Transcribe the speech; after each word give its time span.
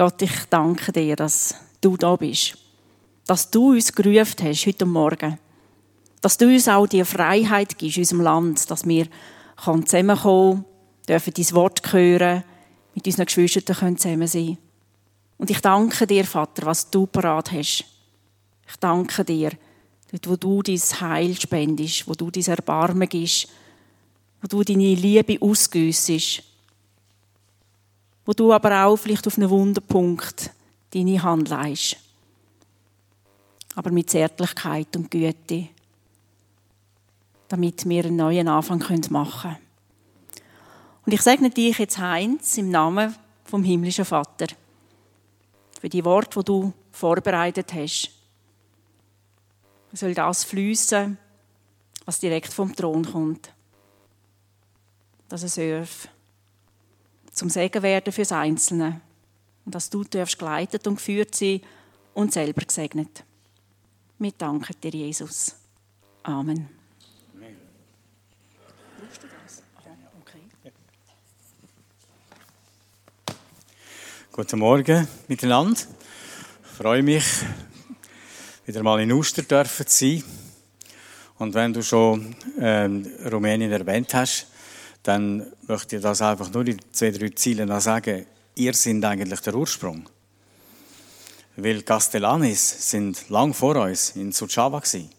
Gott, 0.00 0.22
ich 0.22 0.46
danke 0.48 0.92
dir, 0.92 1.14
dass 1.14 1.54
du 1.78 1.94
da 1.94 2.16
bist. 2.16 2.56
Dass 3.26 3.50
du 3.50 3.72
uns 3.72 3.92
gerufen 3.92 4.46
hast 4.46 4.64
heute 4.64 4.86
Morgen. 4.86 5.38
Dass 6.22 6.38
du 6.38 6.46
uns 6.46 6.68
auch 6.68 6.86
die 6.86 7.04
Freiheit 7.04 7.76
gibst 7.76 7.98
in 7.98 8.04
unserem 8.04 8.22
Land, 8.22 8.70
dass 8.70 8.88
wir 8.88 9.08
zusammenkommen 9.62 10.64
dürfen 11.06 11.34
dein 11.36 11.52
Wort 11.52 11.92
hören, 11.92 12.44
mit 12.94 13.04
unseren 13.04 13.26
Geschwistern 13.26 13.98
zusammen 13.98 14.26
sein 14.26 14.30
können. 14.30 14.58
Und 15.36 15.50
ich 15.50 15.60
danke 15.60 16.06
dir, 16.06 16.24
Vater, 16.24 16.64
was 16.64 16.90
du 16.90 17.04
parat 17.06 17.52
hast. 17.52 17.84
Ich 18.66 18.76
danke 18.80 19.22
dir, 19.22 19.50
dort, 20.10 20.30
wo 20.30 20.36
du 20.36 20.62
dein 20.62 20.78
Heil 20.78 21.38
spendest, 21.38 22.08
wo 22.08 22.14
du 22.14 22.30
dein 22.30 22.46
Erbarmen 22.46 23.06
gibst, 23.06 23.48
wo 24.40 24.48
du 24.48 24.64
deine 24.64 24.94
Liebe 24.94 25.36
ausgüssest, 25.42 26.42
wo 28.24 28.32
du 28.32 28.52
aber 28.52 28.84
auch 28.84 28.96
vielleicht 28.96 29.26
auf 29.26 29.38
einen 29.38 29.50
Wunderpunkt 29.50 30.50
deine 30.92 31.22
Hand 31.22 31.48
leist. 31.48 31.96
Aber 33.74 33.90
mit 33.90 34.10
Zärtlichkeit 34.10 34.94
und 34.96 35.10
Güte, 35.10 35.68
damit 37.48 37.88
wir 37.88 38.04
einen 38.04 38.16
neuen 38.16 38.48
Anfang 38.48 38.84
machen 39.10 39.40
können. 39.40 39.56
Und 41.06 41.12
ich 41.12 41.22
segne 41.22 41.50
dich 41.50 41.78
jetzt, 41.78 41.98
Heinz, 41.98 42.58
im 42.58 42.70
Namen 42.70 43.14
vom 43.44 43.64
himmlischen 43.64 44.04
Vater, 44.04 44.46
für 45.80 45.88
die 45.88 46.04
Worte, 46.04 46.40
die 46.40 46.44
du 46.44 46.72
vorbereitet 46.92 47.72
hast. 47.72 48.10
Soll 49.92 50.14
das 50.14 50.44
fließen, 50.44 51.18
was 52.04 52.20
direkt 52.20 52.52
vom 52.52 52.74
Thron 52.74 53.04
kommt. 53.04 53.52
Dass 55.28 55.42
es 55.42 55.56
darf 55.56 56.08
zum 57.40 57.48
Segen 57.48 57.82
werden 57.82 58.12
fürs 58.12 58.32
Einzelne. 58.32 59.00
Und 59.64 59.74
dass 59.74 59.88
du 59.88 60.04
darfst 60.04 60.38
geleitet 60.38 60.86
und 60.86 60.96
geführt 60.96 61.34
sein 61.34 61.62
und 62.12 62.34
selber 62.34 62.66
gesegnet. 62.66 63.24
Wir 64.18 64.32
danken 64.32 64.78
dir, 64.82 64.90
Jesus. 64.90 65.56
Amen. 66.22 66.68
Guten 74.30 74.58
Morgen 74.58 75.08
miteinander. 75.26 75.80
Ich 76.62 76.76
freue 76.76 77.02
mich, 77.02 77.24
wieder 78.66 78.82
mal 78.82 79.00
in 79.00 79.12
Uster 79.12 79.48
zu 79.48 79.84
sein. 79.86 80.22
Und 81.38 81.54
wenn 81.54 81.72
du 81.72 81.82
schon 81.82 82.36
ähm, 82.58 83.10
Rumänien 83.32 83.72
erwähnt 83.72 84.12
hast, 84.12 84.49
dann 85.02 85.46
möchte 85.66 85.96
ich 85.96 86.02
das 86.02 86.22
einfach 86.22 86.52
nur 86.52 86.66
in 86.66 86.80
zwei, 86.92 87.10
drei 87.10 87.30
Zielen 87.30 87.68
noch 87.68 87.80
sagen. 87.80 88.26
Ihr 88.54 88.74
seid 88.74 89.04
eigentlich 89.04 89.40
der 89.40 89.54
Ursprung. 89.54 90.08
Weil 91.56 91.82
Castellanis 91.82 92.90
sind 92.90 93.28
lang 93.28 93.54
vor 93.54 93.76
uns 93.76 94.10
in 94.16 94.32
Suceava 94.32 94.78
gewesen. 94.80 95.10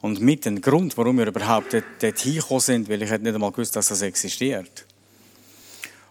Und 0.00 0.20
mit 0.20 0.44
dem 0.44 0.60
Grund, 0.60 0.96
warum 0.96 1.18
wir 1.18 1.26
überhaupt 1.26 1.72
dort, 1.72 2.18
hingekommen 2.18 2.60
sind, 2.60 2.88
weil 2.88 3.02
ich 3.02 3.10
nicht 3.10 3.34
einmal 3.34 3.50
gewusst, 3.50 3.74
dass 3.74 3.88
das 3.88 4.02
existiert. 4.02 4.86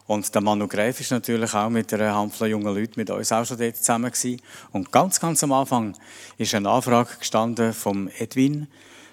Und 0.06 0.34
der 0.34 0.40
Manu 0.40 0.66
Gräf 0.66 1.00
ist 1.00 1.10
natürlich 1.10 1.52
auch 1.52 1.68
mit 1.68 1.92
einer 1.92 2.14
Handvoll 2.14 2.48
junger 2.48 2.72
Leuten 2.72 2.94
mit 2.96 3.10
uns 3.10 3.30
auch 3.30 3.44
schon 3.44 3.58
dort 3.58 3.76
zusammen 3.76 4.10
gewesen. 4.10 4.40
Und 4.72 4.90
ganz, 4.90 5.20
ganz 5.20 5.42
am 5.42 5.52
Anfang 5.52 5.96
ist 6.38 6.54
eine 6.54 6.70
Anfrage 6.70 7.16
gestanden 7.18 7.74
vom 7.74 8.08
Edwin, 8.18 8.68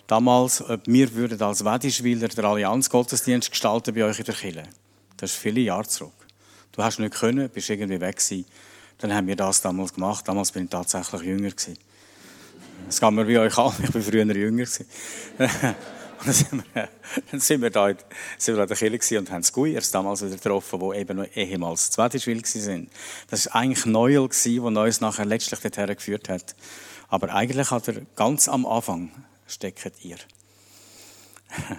damals, 0.07 0.61
ob 0.67 0.81
wir 0.85 1.13
würden 1.13 1.41
als 1.41 1.63
Wedischwiller 1.63 2.27
den 2.27 2.45
Allianz-Gottesdienst 2.45 3.51
gestalten 3.51 3.93
bei 3.93 4.03
euch 4.03 4.19
in 4.19 4.25
der 4.25 4.35
Kirche. 4.35 4.63
Das 5.17 5.31
ist 5.31 5.37
viele 5.37 5.61
Jahre 5.61 5.87
zurück. 5.87 6.13
Du 6.71 6.83
hast 6.83 6.99
nicht 6.99 7.13
können, 7.13 7.49
bist 7.49 7.69
irgendwie 7.69 8.01
weg 8.01 8.17
gewesen. 8.17 8.45
Dann 8.97 9.13
haben 9.13 9.27
wir 9.27 9.35
das 9.35 9.61
damals 9.61 9.93
gemacht. 9.93 10.27
Damals 10.27 10.51
bin 10.51 10.65
ich 10.65 10.69
tatsächlich 10.69 11.21
jünger 11.21 11.49
gewesen. 11.49 11.77
Das 12.87 12.99
kann 12.99 13.15
man 13.15 13.27
wie 13.27 13.37
euch 13.37 13.57
an. 13.57 13.73
Ich 13.83 13.91
bin 13.91 14.01
früher 14.01 14.25
jünger 14.25 14.65
gewesen. 14.65 14.85
Dann 16.23 16.33
sind 16.33 16.63
wir, 16.73 16.89
dann 17.29 17.39
sind 17.39 17.61
wir 17.61 17.69
da 17.69 17.93
sind 18.37 18.57
der 18.57 18.67
Kirche 18.67 19.19
und 19.19 19.29
haben 19.29 19.41
das 19.41 19.51
Guiers 19.51 19.91
damals 19.91 20.23
wieder 20.23 20.35
getroffen, 20.35 20.79
die 20.79 20.97
eben 20.97 21.17
noch 21.17 21.27
ehemals 21.35 21.91
Zwetischwil 21.91 22.41
waren. 22.41 22.89
Das 23.29 23.45
war 23.45 23.55
eigentlich 23.57 23.85
Neuel, 23.85 24.27
der 24.29 24.61
uns 24.63 25.01
nachher 25.01 25.25
letztlich 25.25 25.59
dorthin 25.59 25.95
geführt 25.95 26.29
hat. 26.29 26.55
Aber 27.09 27.33
eigentlich 27.33 27.69
hat 27.69 27.87
er 27.89 28.01
ganz 28.15 28.47
am 28.47 28.65
Anfang 28.65 29.11
steckt 29.47 30.03
ihr. 30.03 30.17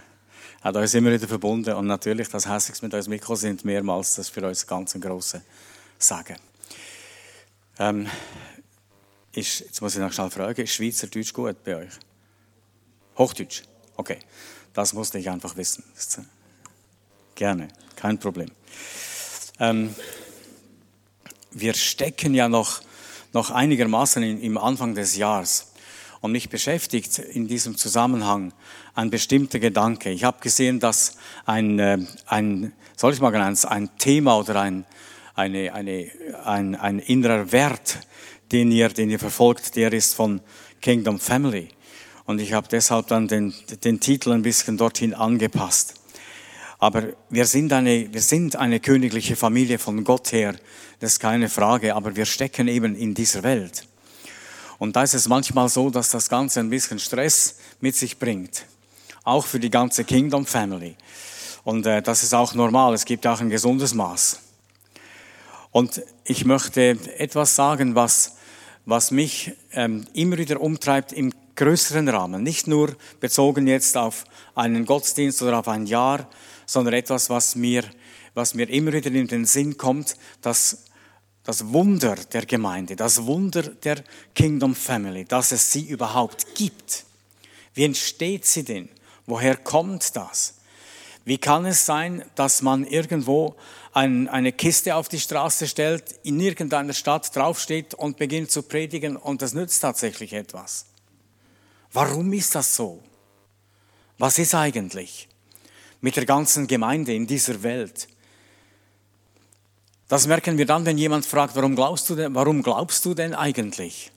hat 0.67 0.77
uns 0.77 0.95
immer 0.95 1.13
wieder 1.13 1.29
verbunden 1.29 1.75
und 1.75 1.87
natürlich, 1.87 2.29
dass 2.29 2.49
Hässiges 2.49 2.83
mit 2.83 2.93
uns 2.93 3.09
mitgekommen 3.09 3.37
sind, 3.37 3.65
mehrmals, 3.65 4.17
das 4.17 4.27
ist 4.27 4.35
für 4.35 4.47
uns 4.47 4.67
ganz 4.67 4.95
ein 4.95 5.01
grosser 5.01 5.43
Sagen. 5.99 6.37
Ähm, 7.79 8.09
ist, 9.33 9.61
jetzt 9.61 9.81
muss 9.81 9.95
ich 9.95 10.01
noch 10.01 10.13
schnell 10.13 10.31
fragen, 10.31 10.61
ist 10.63 10.73
Schweizerdeutsch 10.73 11.33
gut 11.33 11.63
bei 11.63 11.77
euch? 11.77 11.93
Hochdeutsch? 13.19 13.63
Okay, 13.97 14.19
das 14.73 14.93
musste 14.93 15.19
ich 15.19 15.31
einfach 15.31 15.57
wissen. 15.57 15.85
Gerne, 17.35 17.69
kein 17.95 18.19
Problem. 18.19 18.51
Ähm, 19.61 19.95
wir 21.53 21.75
stecken 21.75 22.35
ja 22.35 22.49
noch, 22.49 22.83
noch 23.33 23.51
einigermaßen 23.51 24.23
im 24.41 24.59
Anfang 24.59 24.95
des 24.95 25.17
Jahres. 25.17 25.69
Und 26.21 26.33
mich 26.33 26.49
beschäftigt 26.49 27.19
in 27.19 27.47
diesem 27.47 27.77
Zusammenhang 27.77 28.53
ein 28.95 29.11
bestimmter 29.11 29.59
Gedanke. 29.59 30.11
Ich 30.11 30.25
habe 30.25 30.41
gesehen, 30.41 30.81
dass 30.81 31.17
ein, 31.45 31.79
äh, 31.79 31.99
ein 32.27 32.73
soll 32.97 33.13
ich 33.13 33.21
mal 33.21 33.31
ganz, 33.31 33.65
ein 33.65 33.91
Thema 33.99 34.39
oder 34.39 34.61
ein, 34.61 34.87
eine, 35.35 35.73
eine, 35.75 36.11
ein, 36.45 36.75
ein 36.75 36.99
innerer 36.99 37.53
Wert, 37.53 38.01
den 38.53 38.73
ihr, 38.73 38.89
den 38.89 39.11
ihr 39.11 39.19
verfolgt, 39.19 39.77
der 39.77 39.93
ist 39.93 40.15
von 40.15 40.41
Kingdom 40.81 41.19
Family. 41.19 41.69
Und 42.25 42.41
ich 42.41 42.53
habe 42.53 42.69
deshalb 42.69 43.09
dann 43.09 43.29
den, 43.29 43.55
den 43.85 44.01
Titel 44.01 44.33
ein 44.33 44.43
bisschen 44.43 44.77
dorthin 44.77 45.15
angepasst. 45.15 45.95
Aber 46.79 47.05
wir 47.31 47.47
sind, 47.47 47.73
eine, 47.73 48.13
wir 48.13 48.21
sind 48.21 48.57
eine 48.57 48.81
königliche 48.81 49.37
Familie 49.37 49.79
von 49.79 50.05
Gott 50.05 50.33
her, 50.33 50.57
das 51.01 51.13
ist 51.13 51.21
keine 51.21 51.49
Frage, 51.49 51.95
aber 51.95 52.17
wir 52.17 52.27
stecken 52.27 52.69
eben 52.69 52.95
in 52.95 53.15
dieser 53.15 53.43
Welt. 53.43 53.87
Und 54.79 54.97
da 54.97 55.03
ist 55.03 55.15
es 55.15 55.29
manchmal 55.29 55.69
so, 55.69 55.91
dass 55.91 56.11
das 56.11 56.29
Ganze 56.29 56.61
ein 56.61 56.71
bisschen 56.71 56.99
Stress 56.99 57.57
mit 57.81 57.97
sich 57.97 58.19
bringt. 58.19 58.67
Auch 59.25 59.45
für 59.47 59.59
die 59.59 59.71
ganze 59.71 60.05
Kingdom 60.05 60.47
Family. 60.47 60.97
Und 61.65 61.87
äh, 61.87 62.03
das 62.03 62.23
ist 62.23 62.35
auch 62.35 62.55
normal, 62.55 62.95
es 62.95 63.05
gibt 63.05 63.27
auch 63.27 63.41
ein 63.41 63.51
gesundes 63.51 63.95
Maß. 63.95 64.41
Und 65.73 66.03
ich 66.25 66.45
möchte 66.45 66.99
etwas 67.19 67.57
sagen, 67.57 67.95
was, 67.95 68.37
was 68.85 69.11
mich 69.11 69.53
ähm, 69.73 70.07
immer 70.13 70.39
wieder 70.39 70.61
umtreibt 70.61 71.13
im 71.13 71.33
größeren 71.57 72.09
Rahmen, 72.09 72.43
nicht 72.43 72.67
nur 72.67 72.97
bezogen 73.19 73.67
jetzt 73.67 73.97
auf 73.97 74.25
einen 74.55 74.87
Gottesdienst 74.87 75.43
oder 75.43 75.59
auf 75.59 75.69
ein 75.69 75.87
Jahr, 75.87 76.29
sondern 76.67 76.95
etwas, 76.95 77.31
was 77.31 77.57
mir, 77.57 77.83
was 78.35 78.55
mir 78.55 78.69
immer 78.69 78.93
wieder 78.93 79.11
in 79.11 79.27
den 79.27 79.45
Sinn 79.45 79.77
kommt, 79.77 80.17
dass 80.43 80.85
das 81.47 81.73
Wunder 81.73 82.17
der 82.17 82.45
Gemeinde, 82.45 82.97
das 82.97 83.25
Wunder 83.25 83.63
der 83.63 84.03
Kingdom 84.35 84.75
Family, 84.75 85.25
dass 85.25 85.53
es 85.53 85.71
sie 85.71 85.85
überhaupt 85.85 86.57
gibt. 86.57 87.05
Wie 87.73 87.85
entsteht 87.85 88.45
sie 88.45 88.65
denn? 88.65 88.89
Woher 89.27 89.57
kommt 89.57 90.17
das? 90.17 90.55
Wie 91.25 91.39
kann 91.39 91.65
es 91.65 91.87
sein, 91.87 92.25
dass 92.35 92.63
man 92.63 92.85
irgendwo 92.85 93.55
ein, 93.93 94.29
eine 94.29 94.51
Kiste 94.51 94.97
auf 94.97 95.09
die 95.09 95.21
Straße 95.21 95.69
stellt, 95.69 96.17
in 96.25 96.41
irgendeiner 96.41 96.93
Stadt 96.93 97.35
draufsteht 97.35 97.95
und 97.95 98.17
beginnt 98.17 98.51
zu 98.51 98.65
predigen 98.65 99.17
und 99.17 99.41
das 99.41 99.55
nützt 99.55 99.81
tatsächlich 99.83 100.33
etwas? 100.33 100.87
Warum 101.93 102.33
ist 102.33 102.57
das 102.57 102.75
so? 102.75 103.05
Was 104.19 104.41
ist 104.41 104.55
eigentlich 104.57 105.29
mit 106.01 106.17
der 106.17 106.27
ganzen 106.27 106.67
Gemeinde 106.67 107.15
in 107.15 107.29
dieser 107.29 107.63
Welt? 107.63 108.09
Das 110.09 110.27
merken 110.27 110.57
wir 110.59 110.67
dann, 110.67 110.87
wenn 110.87 110.99
jemand 110.99 111.27
fragt, 111.27 111.57
warum 111.57 111.75
glaubst 111.75 112.09
du 112.09 112.15
denn, 112.15 112.35
warum 112.35 112.63
glaubst 112.63 113.05
du 113.05 113.15
denn 113.15 113.35
eigentlich? 113.35 114.13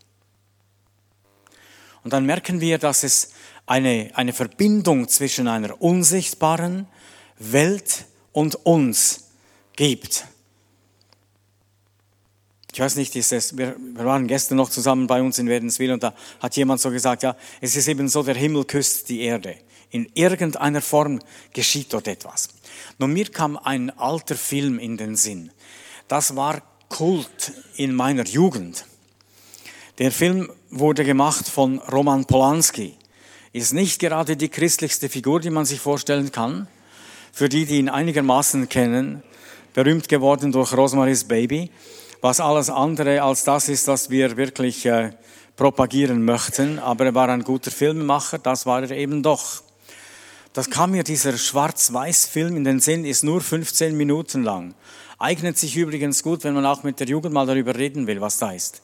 Und 2.04 2.14
dann 2.14 2.26
merken 2.26 2.62
wir, 2.62 2.78
dass 2.78 3.04
es 3.04 3.32
eine, 3.66 4.12
eine 4.14 4.34
Verbindung 4.34 5.08
zwischen 5.08 5.48
einer 5.48 5.82
unsichtbaren 5.82 6.88
Welt 7.38 8.06
und 8.32 8.56
uns 8.66 9.30
gibt. 9.76 10.26
Ich 12.72 12.80
weiß 12.80 12.96
nicht, 12.96 13.16
ist 13.16 13.32
es, 13.32 13.58
wir, 13.58 13.76
wir 13.78 14.06
waren 14.06 14.28
gestern 14.28 14.58
noch 14.58 14.70
zusammen 14.70 15.08
bei 15.08 15.22
uns 15.22 15.40
in 15.40 15.50
Wädenswil 15.50 15.92
und 15.92 16.04
da 16.04 16.14
hat 16.40 16.56
jemand 16.56 16.82
so 16.82 16.92
gesagt, 16.92 17.24
ja, 17.24 17.36
es 17.62 17.76
ist 17.76 17.88
eben 17.88 18.08
so, 18.08 18.24
der 18.24 18.36
Himmel 18.36 18.66
küsst 18.66 19.10
die 19.10 19.22
Erde. 19.22 19.56
In 19.90 20.10
irgendeiner 20.14 20.82
Form 20.82 21.20
geschieht 21.52 21.92
dort 21.92 22.08
etwas. 22.08 22.50
Nun, 23.00 23.12
mir 23.12 23.26
kam 23.32 23.58
ein 23.58 23.90
alter 23.98 24.36
Film 24.36 24.78
in 24.78 24.98
den 24.98 25.16
Sinn. 25.16 25.52
Das 26.10 26.36
war 26.36 26.62
Kult 26.90 27.54
in 27.78 27.96
meiner 27.96 28.26
Jugend. 28.26 28.84
Der 30.00 30.12
Film 30.12 30.52
wurde 30.70 31.06
gemacht 31.06 31.48
von 31.48 31.80
Roman 31.80 32.26
Polanski. 32.26 32.98
Ist 33.54 33.74
nicht 33.74 34.00
gerade 34.00 34.36
die 34.36 34.50
christlichste 34.50 35.08
Figur, 35.08 35.40
die 35.40 35.50
man 35.50 35.64
sich 35.64 35.80
vorstellen 35.80 36.34
kann. 36.34 36.68
Für 37.32 37.48
die, 37.48 37.66
die 37.66 37.78
ihn 37.78 37.88
einigermaßen 37.88 38.68
kennen, 38.68 39.24
berühmt 39.74 40.10
geworden 40.10 40.52
durch 40.52 40.74
Rosemary's 40.74 41.24
Baby 41.24 41.72
was 42.22 42.40
alles 42.40 42.70
andere 42.70 43.22
als 43.22 43.44
das 43.44 43.70
ist, 43.70 43.88
was 43.88 44.10
wir 44.10 44.36
wirklich 44.38 44.86
äh, 44.86 45.12
propagieren 45.56 46.24
möchten. 46.24 46.80
Aber 46.80 47.06
er 47.06 47.16
war 47.16 47.30
ein 47.30 47.44
guter 47.44 47.72
Filmemacher, 47.72 48.40
das 48.40 48.66
war 48.66 48.84
er 48.84 48.92
eben 48.92 49.24
doch. 49.24 49.64
Das 50.54 50.70
kam 50.70 50.92
mir 50.92 51.04
dieser 51.04 51.38
Schwarz-Weiß-Film 51.38 52.58
in 52.58 52.64
den 52.64 52.80
Sinn, 52.80 53.06
ist 53.06 53.24
nur 53.24 53.40
15 53.40 53.96
Minuten 53.96 54.44
lang. 54.44 54.74
Eignet 55.20 55.58
sich 55.58 55.76
übrigens 55.76 56.24
gut, 56.24 56.46
wenn 56.46 56.54
man 56.54 56.66
auch 56.66 56.84
mit 56.84 57.00
der 57.02 57.08
Jugend 57.08 57.34
mal 57.34 57.46
darüber 57.46 57.76
reden 57.76 58.08
will, 58.08 58.22
was 58.22 58.38
da 58.38 58.52
ist. 58.52 58.82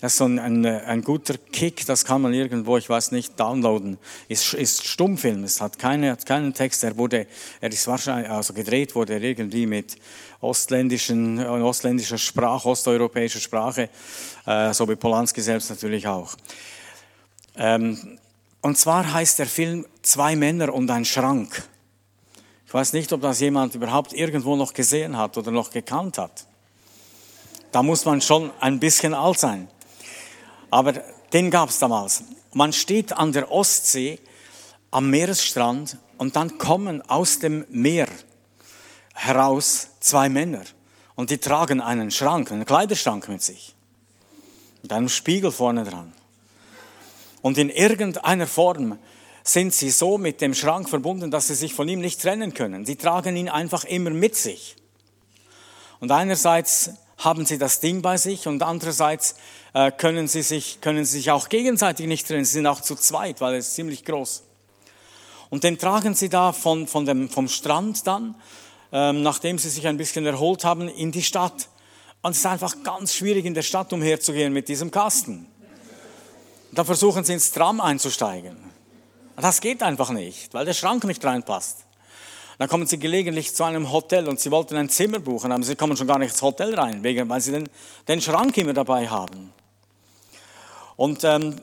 Das 0.00 0.12
ist 0.12 0.18
so 0.18 0.26
ein, 0.26 0.38
ein, 0.38 0.64
ein, 0.64 1.02
guter 1.02 1.34
Kick, 1.50 1.84
das 1.86 2.04
kann 2.04 2.22
man 2.22 2.32
irgendwo, 2.32 2.76
ich 2.76 2.88
weiß 2.88 3.10
nicht, 3.10 3.40
downloaden. 3.40 3.98
Ist, 4.28 4.54
ist 4.54 4.86
Stummfilm, 4.86 5.42
es 5.44 5.60
hat, 5.60 5.78
keine, 5.78 6.12
hat 6.12 6.26
keinen 6.26 6.54
Text, 6.54 6.84
er 6.84 6.96
wurde, 6.96 7.26
er 7.60 7.72
ist 7.72 7.86
wahrscheinlich, 7.86 8.30
also 8.30 8.52
gedreht 8.54 8.94
wurde 8.94 9.14
er 9.14 9.22
irgendwie 9.22 9.66
mit 9.66 9.96
ostländischen, 10.40 11.44
ostländischer 11.44 12.18
Sprache, 12.18 12.68
osteuropäischer 12.68 13.40
Sprache, 13.40 13.88
äh, 14.46 14.72
so 14.72 14.88
wie 14.88 14.96
Polanski 14.96 15.40
selbst 15.40 15.70
natürlich 15.70 16.06
auch. 16.06 16.36
Ähm, 17.56 18.18
und 18.60 18.78
zwar 18.78 19.12
heißt 19.12 19.38
der 19.38 19.46
Film 19.46 19.86
Zwei 20.02 20.36
Männer 20.36 20.72
und 20.72 20.90
ein 20.90 21.04
Schrank. 21.04 21.66
Ich 22.74 22.76
weiß 22.80 22.92
nicht, 22.94 23.12
ob 23.12 23.20
das 23.20 23.38
jemand 23.38 23.76
überhaupt 23.76 24.12
irgendwo 24.12 24.56
noch 24.56 24.72
gesehen 24.72 25.16
hat 25.16 25.38
oder 25.38 25.52
noch 25.52 25.70
gekannt 25.70 26.18
hat. 26.18 26.44
Da 27.70 27.84
muss 27.84 28.04
man 28.04 28.20
schon 28.20 28.50
ein 28.58 28.80
bisschen 28.80 29.14
alt 29.14 29.38
sein. 29.38 29.68
Aber 30.72 30.92
den 31.32 31.52
gab 31.52 31.68
es 31.68 31.78
damals. 31.78 32.24
Man 32.52 32.72
steht 32.72 33.12
an 33.12 33.30
der 33.30 33.52
Ostsee 33.52 34.18
am 34.90 35.08
Meeresstrand 35.08 35.98
und 36.18 36.34
dann 36.34 36.58
kommen 36.58 37.00
aus 37.08 37.38
dem 37.38 37.64
Meer 37.70 38.08
heraus 39.14 39.90
zwei 40.00 40.28
Männer 40.28 40.64
und 41.14 41.30
die 41.30 41.38
tragen 41.38 41.80
einen 41.80 42.10
Schrank, 42.10 42.50
einen 42.50 42.64
Kleiderschrank 42.64 43.28
mit 43.28 43.40
sich, 43.40 43.72
mit 44.82 44.92
einem 44.92 45.08
Spiegel 45.08 45.52
vorne 45.52 45.84
dran. 45.84 46.12
Und 47.40 47.56
in 47.56 47.70
irgendeiner 47.70 48.48
Form 48.48 48.98
sind 49.44 49.74
sie 49.74 49.90
so 49.90 50.16
mit 50.16 50.40
dem 50.40 50.54
Schrank 50.54 50.88
verbunden, 50.88 51.30
dass 51.30 51.48
sie 51.48 51.54
sich 51.54 51.74
von 51.74 51.86
ihm 51.86 52.00
nicht 52.00 52.20
trennen 52.22 52.54
können. 52.54 52.86
Sie 52.86 52.96
tragen 52.96 53.36
ihn 53.36 53.50
einfach 53.50 53.84
immer 53.84 54.10
mit 54.10 54.34
sich. 54.34 54.74
Und 56.00 56.10
einerseits 56.10 56.90
haben 57.18 57.44
sie 57.44 57.58
das 57.58 57.80
Ding 57.80 58.02
bei 58.02 58.16
sich 58.16 58.48
und 58.48 58.62
andererseits 58.62 59.36
äh, 59.74 59.92
können, 59.92 60.28
sie 60.28 60.42
sich, 60.42 60.80
können 60.80 61.04
sie 61.04 61.18
sich 61.18 61.30
auch 61.30 61.50
gegenseitig 61.50 62.06
nicht 62.06 62.26
trennen. 62.26 62.44
Sie 62.44 62.52
sind 62.52 62.66
auch 62.66 62.80
zu 62.80 62.96
zweit, 62.96 63.40
weil 63.42 63.54
es 63.54 63.68
ist 63.68 63.74
ziemlich 63.74 64.04
groß. 64.04 64.42
Und 65.50 65.62
den 65.62 65.78
tragen 65.78 66.14
sie 66.14 66.30
da 66.30 66.52
von, 66.52 66.86
von 66.86 67.04
dem, 67.04 67.28
vom 67.28 67.46
Strand 67.46 68.06
dann, 68.06 68.34
ähm, 68.92 69.22
nachdem 69.22 69.58
sie 69.58 69.68
sich 69.68 69.86
ein 69.86 69.98
bisschen 69.98 70.24
erholt 70.24 70.64
haben, 70.64 70.88
in 70.88 71.12
die 71.12 71.22
Stadt. 71.22 71.68
Und 72.22 72.32
es 72.32 72.38
ist 72.38 72.46
einfach 72.46 72.82
ganz 72.82 73.14
schwierig, 73.14 73.44
in 73.44 73.54
der 73.54 73.62
Stadt 73.62 73.92
umherzugehen 73.92 74.52
mit 74.52 74.68
diesem 74.68 74.90
Kasten. 74.90 75.46
Dann 76.72 76.86
versuchen 76.86 77.24
sie 77.24 77.34
ins 77.34 77.52
Tram 77.52 77.80
einzusteigen. 77.80 78.73
Das 79.36 79.60
geht 79.60 79.82
einfach 79.82 80.10
nicht, 80.10 80.54
weil 80.54 80.64
der 80.64 80.74
Schrank 80.74 81.04
nicht 81.04 81.24
reinpasst. 81.24 81.84
Dann 82.58 82.68
kommen 82.68 82.86
sie 82.86 82.98
gelegentlich 82.98 83.54
zu 83.54 83.64
einem 83.64 83.90
Hotel 83.90 84.28
und 84.28 84.38
sie 84.38 84.50
wollten 84.50 84.76
ein 84.76 84.88
Zimmer 84.88 85.18
buchen, 85.18 85.50
aber 85.50 85.64
sie 85.64 85.74
kommen 85.74 85.96
schon 85.96 86.06
gar 86.06 86.18
nicht 86.18 86.30
ins 86.30 86.42
Hotel 86.42 86.74
rein, 86.74 87.02
weil 87.02 87.40
sie 87.40 87.50
den, 87.50 87.68
den 88.06 88.20
Schrank 88.20 88.56
immer 88.56 88.72
dabei 88.72 89.08
haben. 89.08 89.52
Und 90.96 91.24
ähm, 91.24 91.56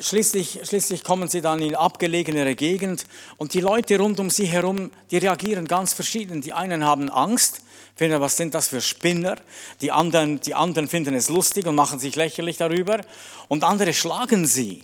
schließlich, 0.00 0.60
schließlich 0.64 1.04
kommen 1.04 1.28
sie 1.28 1.40
dann 1.40 1.60
in 1.62 1.74
abgelegenere 1.74 2.54
Gegend 2.54 3.06
und 3.38 3.54
die 3.54 3.60
Leute 3.60 3.98
rund 3.98 4.20
um 4.20 4.28
sie 4.28 4.46
herum, 4.46 4.90
die 5.10 5.16
reagieren 5.16 5.66
ganz 5.66 5.94
verschieden. 5.94 6.42
Die 6.42 6.52
einen 6.52 6.84
haben 6.84 7.08
Angst, 7.08 7.62
finden, 7.94 8.20
was 8.20 8.36
sind 8.36 8.54
das 8.54 8.68
für 8.68 8.82
Spinner? 8.82 9.36
Die 9.80 9.90
anderen, 9.90 10.40
die 10.40 10.54
anderen 10.54 10.88
finden 10.88 11.14
es 11.14 11.30
lustig 11.30 11.66
und 11.66 11.74
machen 11.74 11.98
sich 11.98 12.14
lächerlich 12.14 12.58
darüber 12.58 13.00
und 13.48 13.64
andere 13.64 13.94
schlagen 13.94 14.46
sie. 14.46 14.82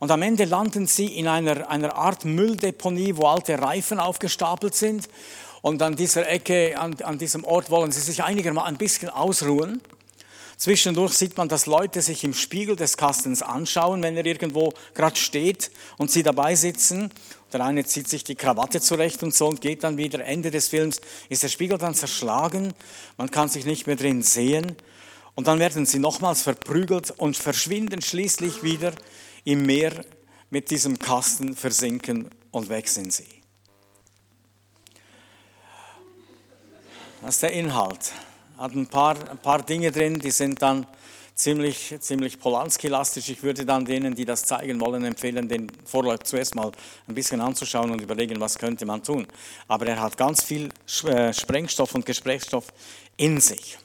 Und 0.00 0.10
am 0.10 0.22
Ende 0.22 0.46
landen 0.46 0.86
sie 0.86 1.06
in 1.06 1.28
einer, 1.28 1.68
einer 1.68 1.94
Art 1.94 2.24
Mülldeponie, 2.24 3.16
wo 3.16 3.26
alte 3.26 3.60
Reifen 3.60 4.00
aufgestapelt 4.00 4.74
sind. 4.74 5.08
Und 5.60 5.82
an 5.82 5.94
dieser 5.94 6.26
Ecke, 6.26 6.78
an, 6.78 6.96
an 7.02 7.18
diesem 7.18 7.44
Ort 7.44 7.70
wollen 7.70 7.92
sie 7.92 8.00
sich 8.00 8.24
einigermaßen 8.24 8.68
ein 8.68 8.78
bisschen 8.78 9.10
ausruhen. 9.10 9.82
Zwischendurch 10.56 11.12
sieht 11.12 11.36
man, 11.36 11.50
dass 11.50 11.66
Leute 11.66 12.00
sich 12.00 12.24
im 12.24 12.32
Spiegel 12.32 12.76
des 12.76 12.96
Kastens 12.96 13.42
anschauen, 13.42 14.02
wenn 14.02 14.16
er 14.16 14.24
irgendwo 14.24 14.72
gerade 14.94 15.16
steht 15.16 15.70
und 15.98 16.10
sie 16.10 16.22
dabei 16.22 16.54
sitzen. 16.54 17.10
Der 17.52 17.62
eine 17.62 17.84
zieht 17.84 18.08
sich 18.08 18.24
die 18.24 18.36
Krawatte 18.36 18.80
zurecht 18.80 19.22
und 19.22 19.34
so 19.34 19.48
und 19.48 19.60
geht 19.60 19.84
dann 19.84 19.98
wieder. 19.98 20.24
Ende 20.24 20.50
des 20.50 20.68
Films 20.68 21.02
ist 21.28 21.42
der 21.42 21.48
Spiegel 21.48 21.76
dann 21.76 21.94
zerschlagen. 21.94 22.72
Man 23.18 23.30
kann 23.30 23.50
sich 23.50 23.66
nicht 23.66 23.86
mehr 23.86 23.96
drin 23.96 24.22
sehen. 24.22 24.76
Und 25.34 25.46
dann 25.46 25.58
werden 25.58 25.84
sie 25.84 25.98
nochmals 25.98 26.40
verprügelt 26.40 27.10
und 27.18 27.36
verschwinden 27.36 28.00
schließlich 28.00 28.62
wieder 28.62 28.92
im 29.44 29.64
Meer 29.64 30.04
mit 30.50 30.70
diesem 30.70 30.98
Kasten 30.98 31.54
versinken 31.54 32.28
und 32.50 32.68
weg 32.68 32.88
sind 32.88 33.12
sie. 33.12 33.40
Das 37.22 37.34
ist 37.34 37.42
der 37.42 37.52
Inhalt. 37.52 38.12
Hat 38.56 38.74
ein 38.74 38.86
paar, 38.86 39.16
ein 39.30 39.38
paar 39.38 39.62
Dinge 39.62 39.92
drin, 39.92 40.18
die 40.18 40.30
sind 40.30 40.60
dann 40.62 40.86
ziemlich, 41.34 41.96
ziemlich 42.00 42.38
Polanski-lastig. 42.38 43.30
Ich 43.30 43.42
würde 43.42 43.64
dann 43.64 43.84
denen, 43.84 44.14
die 44.14 44.24
das 44.24 44.44
zeigen 44.44 44.80
wollen, 44.80 45.04
empfehlen, 45.04 45.48
den 45.48 45.70
Vorlauf 45.84 46.20
zuerst 46.20 46.54
mal 46.54 46.70
ein 47.08 47.14
bisschen 47.14 47.40
anzuschauen 47.40 47.90
und 47.90 48.00
überlegen, 48.00 48.40
was 48.40 48.58
könnte 48.58 48.84
man 48.86 49.02
tun. 49.02 49.26
Aber 49.68 49.86
er 49.86 50.00
hat 50.00 50.16
ganz 50.16 50.42
viel 50.42 50.68
äh, 51.04 51.32
Sprengstoff 51.32 51.94
und 51.94 52.04
Gesprächsstoff 52.04 52.66
in 53.16 53.40
sich. 53.40 53.78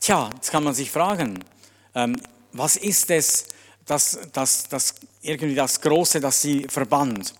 Tja, 0.00 0.30
jetzt 0.34 0.50
kann 0.50 0.64
man 0.64 0.74
sich 0.74 0.90
fragen, 0.90 1.44
ähm, 1.94 2.20
was 2.52 2.76
ist 2.76 3.10
es, 3.10 3.46
das, 3.86 4.18
das, 4.32 4.64
das, 4.68 4.94
irgendwie 5.22 5.54
das 5.54 5.80
Große, 5.80 6.20
das 6.20 6.40
sie 6.40 6.66
verband? 6.68 7.34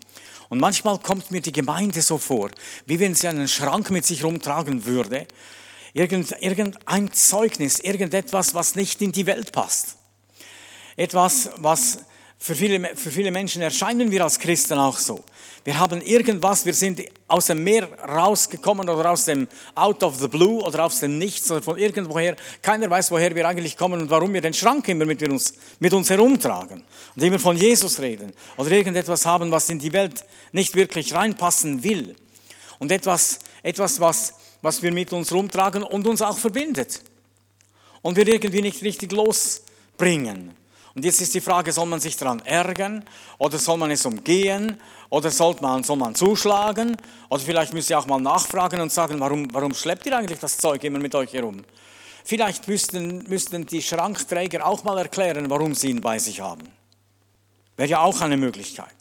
Und 0.49 0.61
manchmal 0.61 0.99
kommt 0.99 1.31
mir 1.31 1.41
die 1.41 1.53
Gemeinde 1.53 2.03
so 2.03 2.19
vor, 2.19 2.51
wie 2.87 3.01
wenn 3.01 3.15
sie 3.15 3.29
einen 3.29 3.49
Schrank 3.49 3.91
mit 3.91 4.05
sich 4.05 4.23
rumtragen 4.23 4.85
würde. 4.85 5.27
Irgend, 5.95 6.35
irgendein 6.41 7.13
Zeugnis, 7.13 7.79
irgendetwas, 7.81 8.55
was 8.55 8.75
nicht 8.75 9.01
in 9.01 9.13
die 9.13 9.27
Welt 9.27 9.53
passt. 9.53 9.97
Etwas, 10.97 11.51
was 11.57 12.01
für 12.43 12.57
viele, 12.57 12.97
für 12.97 13.13
viele 13.13 13.31
Menschen 13.31 13.63
erscheinen 13.63 14.11
wir 14.11 14.25
als 14.25 14.37
Christen 14.37 14.77
auch 14.77 14.99
so. 14.99 15.23
Wir 15.63 15.79
haben 15.79 16.03
irgendwas, 16.03 16.67
wir 16.67 16.75
sind 16.75 17.01
aus 17.29 17.47
dem 17.47 17.63
Meer 17.63 17.89
rausgekommen 18.03 18.89
oder 18.89 19.13
aus 19.13 19.27
dem 19.27 19.47
Out 19.77 20.03
of 20.03 20.19
the 20.19 20.27
Blue 20.27 20.61
oder 20.61 20.87
aus 20.87 20.99
dem 20.99 21.19
Nichts 21.19 21.49
oder 21.53 21.63
von 21.63 21.79
irgendwoher. 21.79 22.35
Keiner 22.61 22.91
weiß, 22.91 23.13
woher 23.13 23.33
wir 23.37 23.47
eigentlich 23.47 23.77
kommen 23.77 24.01
und 24.01 24.11
warum 24.11 24.35
wir 24.35 24.41
den 24.41 24.55
Schrank 24.55 24.89
immer 24.89 25.05
mit 25.05 25.23
uns, 25.23 25.55
mit 25.79 25.93
uns 25.93 26.11
herumtragen 26.11 26.83
und 27.15 27.23
immer 27.23 27.39
von 27.39 27.57
Jesus 27.57 28.01
reden 28.01 28.33
oder 28.57 28.73
irgendetwas 28.73 29.25
haben, 29.25 29.53
was 29.53 29.71
in 29.71 29.79
die 29.79 29.93
Welt 29.93 30.25
nicht 30.51 30.75
wirklich 30.75 31.15
reinpassen 31.15 31.85
will. 31.85 32.17
Und 32.81 32.91
etwas, 32.91 33.39
etwas 33.63 34.01
was, 34.01 34.35
was 34.63 34.83
wir 34.83 34.91
mit 34.91 35.13
uns 35.13 35.31
rumtragen 35.31 35.85
und 35.85 36.09
uns 36.09 36.21
auch 36.21 36.39
verbindet. 36.39 37.03
Und 38.01 38.17
wir 38.17 38.27
irgendwie 38.27 38.63
nicht 38.63 38.83
richtig 38.83 39.13
losbringen. 39.13 40.61
Und 40.95 41.05
jetzt 41.05 41.21
ist 41.21 41.35
die 41.35 41.41
Frage, 41.41 41.73
soll 41.73 41.87
man 41.87 42.01
sich 42.01 42.17
daran 42.17 42.41
ärgern 42.41 43.05
oder 43.39 43.59
soll 43.59 43.79
man 43.79 43.91
es 43.91 44.05
umgehen 44.05 44.79
oder 45.09 45.31
soll 45.31 45.57
man, 45.61 45.83
soll 45.83 45.97
man 45.97 46.15
zuschlagen 46.15 46.97
oder 47.31 47.41
vielleicht 47.41 47.73
müsst 47.73 47.89
ihr 47.89 47.99
auch 47.99 48.07
mal 48.07 48.21
nachfragen 48.21 48.81
und 48.81 48.93
sagen, 48.93 49.19
warum, 49.21 49.49
warum 49.55 49.73
schleppt 49.75 50.07
ihr 50.07 50.17
eigentlich 50.17 50.39
das 50.39 50.59
Zeug 50.59 50.85
immer 50.85 50.99
mit 50.99 51.15
euch 51.15 51.33
herum? 51.33 51.65
Vielleicht 52.25 52.69
müssten, 52.69 53.25
müssten 53.29 53.67
die 53.67 53.83
Schrankträger 53.83 54.67
auch 54.67 54.85
mal 54.85 54.99
erklären, 54.99 55.49
warum 55.49 55.75
sie 55.75 55.91
ihn 55.91 56.01
bei 56.01 56.19
sich 56.19 56.41
haben. 56.41 56.69
Wäre 57.77 57.89
ja 57.89 58.01
auch 58.01 58.21
eine 58.21 58.37
Möglichkeit. 58.37 58.95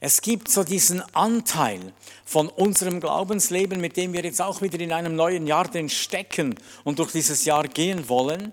Es 0.00 0.20
gibt 0.20 0.50
so 0.50 0.62
diesen 0.62 1.02
Anteil 1.14 1.92
von 2.24 2.48
unserem 2.48 3.00
Glaubensleben, 3.00 3.80
mit 3.80 3.96
dem 3.96 4.12
wir 4.12 4.22
jetzt 4.22 4.42
auch 4.42 4.62
wieder 4.62 4.78
in 4.80 4.92
einem 4.92 5.16
neuen 5.16 5.46
Jahr 5.46 5.64
drin 5.68 5.88
stecken 5.88 6.54
und 6.84 6.98
durch 6.98 7.12
dieses 7.12 7.44
Jahr 7.44 7.66
gehen 7.68 8.08
wollen, 8.08 8.52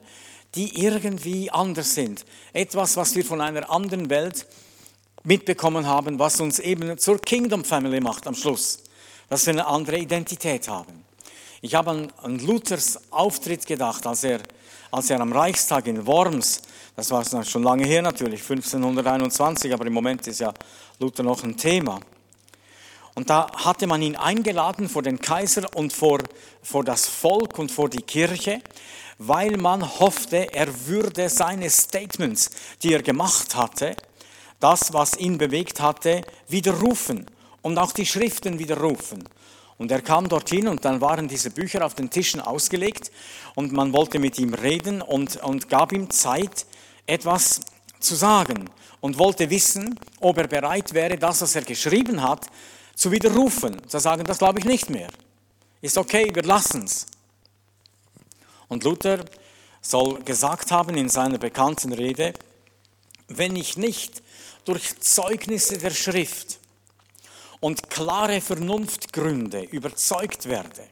die 0.55 0.83
irgendwie 0.83 1.50
anders 1.50 1.95
sind. 1.95 2.25
Etwas, 2.53 2.95
was 2.98 3.15
wir 3.15 3.25
von 3.25 3.41
einer 3.41 3.69
anderen 3.69 4.10
Welt 4.10 4.45
mitbekommen 5.24 5.88
haben, 5.88 6.19
was 6.19 6.39
uns 6.39 6.60
eben 6.60 6.98
zur 6.98 7.19
Kingdom 7.19 7.63
Family 7.63 8.00
macht 8.00 8.27
am 8.27 8.36
Schluss. 8.36 8.79
Dass 9.29 9.45
wir 9.45 9.53
eine 9.53 9.65
andere 9.65 9.98
Identität 9.98 10.67
haben. 10.67 11.03
Ich 11.62 11.75
habe 11.75 12.12
an, 12.17 12.39
Luthers 12.39 13.00
Auftritt 13.10 13.65
gedacht, 13.65 14.05
als 14.05 14.25
er, 14.25 14.41
als 14.91 15.10
er 15.10 15.22
am 15.22 15.31
Reichstag 15.31 15.88
in 15.88 16.05
Worms, 16.05 16.62
das 16.95 17.10
war 17.10 17.24
schon 17.45 17.63
lange 17.63 17.86
her 17.86 18.01
natürlich, 18.01 18.41
1521, 18.41 19.74
aber 19.74 19.88
im 19.88 19.93
Moment 19.93 20.27
ist 20.27 20.41
ja 20.41 20.53
Luther 21.00 21.24
noch 21.24 21.43
ein 21.43 21.57
Thema. 21.57 22.01
Und 23.15 23.29
da 23.29 23.48
hatte 23.55 23.88
man 23.88 24.01
ihn 24.01 24.15
eingeladen 24.15 24.89
vor 24.89 25.03
den 25.03 25.19
Kaiser 25.19 25.67
und 25.75 25.93
vor, 25.93 26.19
vor 26.62 26.83
das 26.83 27.07
Volk 27.07 27.57
und 27.60 27.72
vor 27.72 27.89
die 27.89 28.01
Kirche 28.01 28.62
weil 29.27 29.58
man 29.58 30.00
hoffte, 30.00 30.53
er 30.53 30.88
würde 30.88 31.30
seine 31.30 31.70
Statements, 31.70 32.50
die 32.82 32.94
er 32.94 33.01
gemacht 33.01 33.56
hatte, 33.56 33.96
das, 34.60 34.94
was 34.94 35.18
ihn 35.18 35.38
bewegt 35.38 35.82
hatte, 35.82 36.22
widerrufen 36.48 37.25
und 37.62 37.77
auch 37.77 37.92
die 37.92 38.06
Schriften 38.06 38.60
widerrufen. 38.60 39.24
Und 39.77 39.92
er 39.92 40.01
kam 40.01 40.30
dorthin 40.30 40.68
und 40.68 40.86
dann 40.86 41.01
waren 41.01 41.27
diese 41.27 41.50
Bücher 41.50 41.86
auf 41.86 41.96
den 41.96 42.10
Tischen 42.10 42.39
ausgelegt 42.39 43.12
und 43.56 43.72
man 43.72 43.92
wollte 43.94 44.20
mit 44.20 44.38
ihm 44.39 44.53
reden 44.53 45.01
und, 45.01 45.38
und 45.38 45.68
gab 45.68 45.92
ihm 45.92 46.10
Zeit, 46.10 46.65
etwas 47.06 47.62
zu 48.00 48.15
sagen 48.15 48.70
und 49.01 49.18
wollte 49.18 49.50
wissen, 49.50 50.00
ob 50.20 50.38
er 50.38 50.48
bereit 50.48 50.94
wäre, 50.94 51.18
das, 51.18 51.42
was 51.42 51.56
er 51.56 51.63
geschrieben 51.63 52.22
hat, 52.22 52.48
zu 52.96 53.12
widerrufen. 53.12 53.82
Zu 53.88 54.00
sagen, 54.00 54.24
das 54.24 54.38
glaube 54.38 54.60
ich 54.60 54.65
nicht 54.65 54.89
mehr. 54.89 55.10
Ist 55.82 55.98
okay, 55.98 56.30
wir 56.34 56.44
lassen 56.44 56.84
es. 56.86 57.08
Und 58.74 58.84
Luther 58.86 59.24
soll 59.82 60.24
gesagt 60.24 60.72
haben 60.72 60.98
in 60.98 61.08
seiner 61.08 61.38
bekannten 61.38 61.94
Rede, 61.94 62.34
wenn 63.27 63.56
ich 63.56 63.77
nicht 63.77 64.24
durch 64.65 65.00
Zeugnisse 65.00 65.77
der 65.77 65.92
Schrift 65.92 66.58
und 67.60 67.92
klare 67.92 68.42
Vernunftgründe 68.42 69.62
überzeugt 69.62 70.50
werde. 70.50 70.88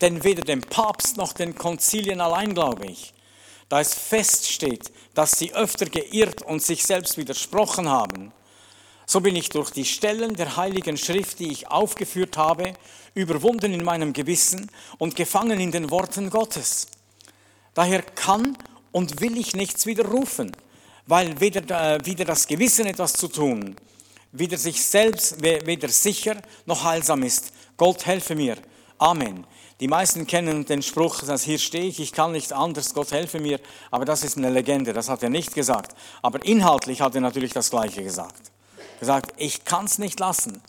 Denn 0.00 0.22
weder 0.22 0.42
dem 0.42 0.60
Papst 0.60 1.16
noch 1.16 1.32
den 1.32 1.56
Konzilien 1.56 2.20
allein 2.20 2.54
glaube 2.54 2.86
ich, 2.86 3.12
da 3.68 3.80
es 3.80 3.92
feststeht, 3.92 4.92
dass 5.14 5.32
sie 5.32 5.52
öfter 5.52 5.86
geirrt 5.86 6.42
und 6.42 6.62
sich 6.62 6.86
selbst 6.86 7.18
widersprochen 7.18 7.88
haben, 7.88 8.32
so 9.06 9.20
bin 9.20 9.36
ich 9.36 9.48
durch 9.48 9.70
die 9.70 9.84
Stellen 9.84 10.34
der 10.34 10.56
Heiligen 10.56 10.96
Schrift, 10.96 11.38
die 11.38 11.52
ich 11.52 11.68
aufgeführt 11.68 12.36
habe, 12.36 12.72
überwunden 13.14 13.72
in 13.72 13.84
meinem 13.84 14.12
Gewissen 14.12 14.70
und 14.98 15.16
gefangen 15.16 15.60
in 15.60 15.72
den 15.72 15.90
Worten 15.90 16.30
Gottes. 16.30 16.88
Daher 17.74 18.02
kann 18.02 18.56
und 18.92 19.20
will 19.20 19.36
ich 19.36 19.54
nichts 19.54 19.86
widerrufen, 19.86 20.52
weil 21.06 21.40
weder, 21.40 21.96
äh, 21.96 21.98
weder 22.04 22.24
das 22.24 22.46
Gewissen 22.46 22.86
etwas 22.86 23.12
zu 23.14 23.28
tun, 23.28 23.76
weder 24.32 24.56
sich 24.56 24.84
selbst 24.84 25.42
weder 25.42 25.88
sicher 25.88 26.40
noch 26.66 26.84
heilsam 26.84 27.22
ist. 27.22 27.52
Gott 27.76 28.06
helfe 28.06 28.34
mir. 28.34 28.56
Amen. 28.98 29.46
Die 29.80 29.88
meisten 29.88 30.26
kennen 30.26 30.64
den 30.64 30.82
Spruch, 30.82 31.22
dass 31.22 31.42
hier 31.42 31.58
stehe 31.58 31.84
ich, 31.84 31.98
ich 31.98 32.12
kann 32.12 32.32
nicht 32.32 32.52
anders, 32.52 32.94
Gott 32.94 33.10
helfe 33.10 33.40
mir. 33.40 33.58
Aber 33.90 34.04
das 34.04 34.22
ist 34.22 34.36
eine 34.36 34.50
Legende, 34.50 34.92
das 34.92 35.08
hat 35.08 35.22
er 35.22 35.30
nicht 35.30 35.54
gesagt. 35.54 35.96
Aber 36.22 36.44
inhaltlich 36.44 37.00
hat 37.00 37.14
er 37.16 37.20
natürlich 37.20 37.52
das 37.52 37.70
Gleiche 37.70 38.02
gesagt. 38.02 38.53
Gesagt, 39.04 39.34
ich 39.36 39.66
kann 39.66 39.84
es 39.84 39.98
nicht 39.98 40.18
lassen. 40.18 40.62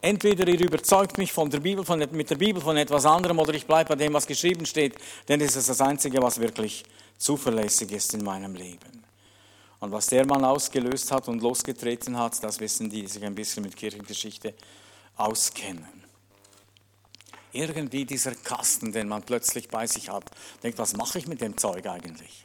Entweder 0.00 0.48
ihr 0.48 0.60
überzeugt 0.60 1.18
mich 1.18 1.30
von 1.30 1.50
der 1.50 1.60
Bibel, 1.60 1.84
von, 1.84 1.98
mit 1.98 2.30
der 2.30 2.36
Bibel 2.36 2.62
von 2.62 2.78
etwas 2.78 3.04
anderem 3.04 3.38
oder 3.38 3.52
ich 3.52 3.66
bleibe 3.66 3.90
bei 3.90 3.96
dem, 3.96 4.14
was 4.14 4.26
geschrieben 4.26 4.64
steht, 4.64 4.94
denn 5.28 5.42
es 5.42 5.56
ist 5.56 5.68
das 5.68 5.82
Einzige, 5.82 6.22
was 6.22 6.40
wirklich 6.40 6.84
zuverlässig 7.18 7.92
ist 7.92 8.14
in 8.14 8.24
meinem 8.24 8.54
Leben. 8.54 9.04
Und 9.78 9.92
was 9.92 10.06
der 10.06 10.24
Mann 10.24 10.42
ausgelöst 10.42 11.12
hat 11.12 11.28
und 11.28 11.42
losgetreten 11.42 12.16
hat, 12.16 12.42
das 12.42 12.58
wissen 12.60 12.88
die, 12.88 13.02
die 13.02 13.08
sich 13.08 13.22
ein 13.22 13.34
bisschen 13.34 13.62
mit 13.62 13.76
Kirchengeschichte 13.76 14.54
auskennen. 15.18 16.02
Irgendwie 17.52 18.06
dieser 18.06 18.34
Kasten, 18.36 18.90
den 18.90 19.06
man 19.06 19.22
plötzlich 19.22 19.68
bei 19.68 19.86
sich 19.86 20.08
hat, 20.08 20.24
denkt, 20.62 20.78
was 20.78 20.96
mache 20.96 21.18
ich 21.18 21.26
mit 21.26 21.42
dem 21.42 21.58
Zeug 21.58 21.86
eigentlich? 21.86 22.42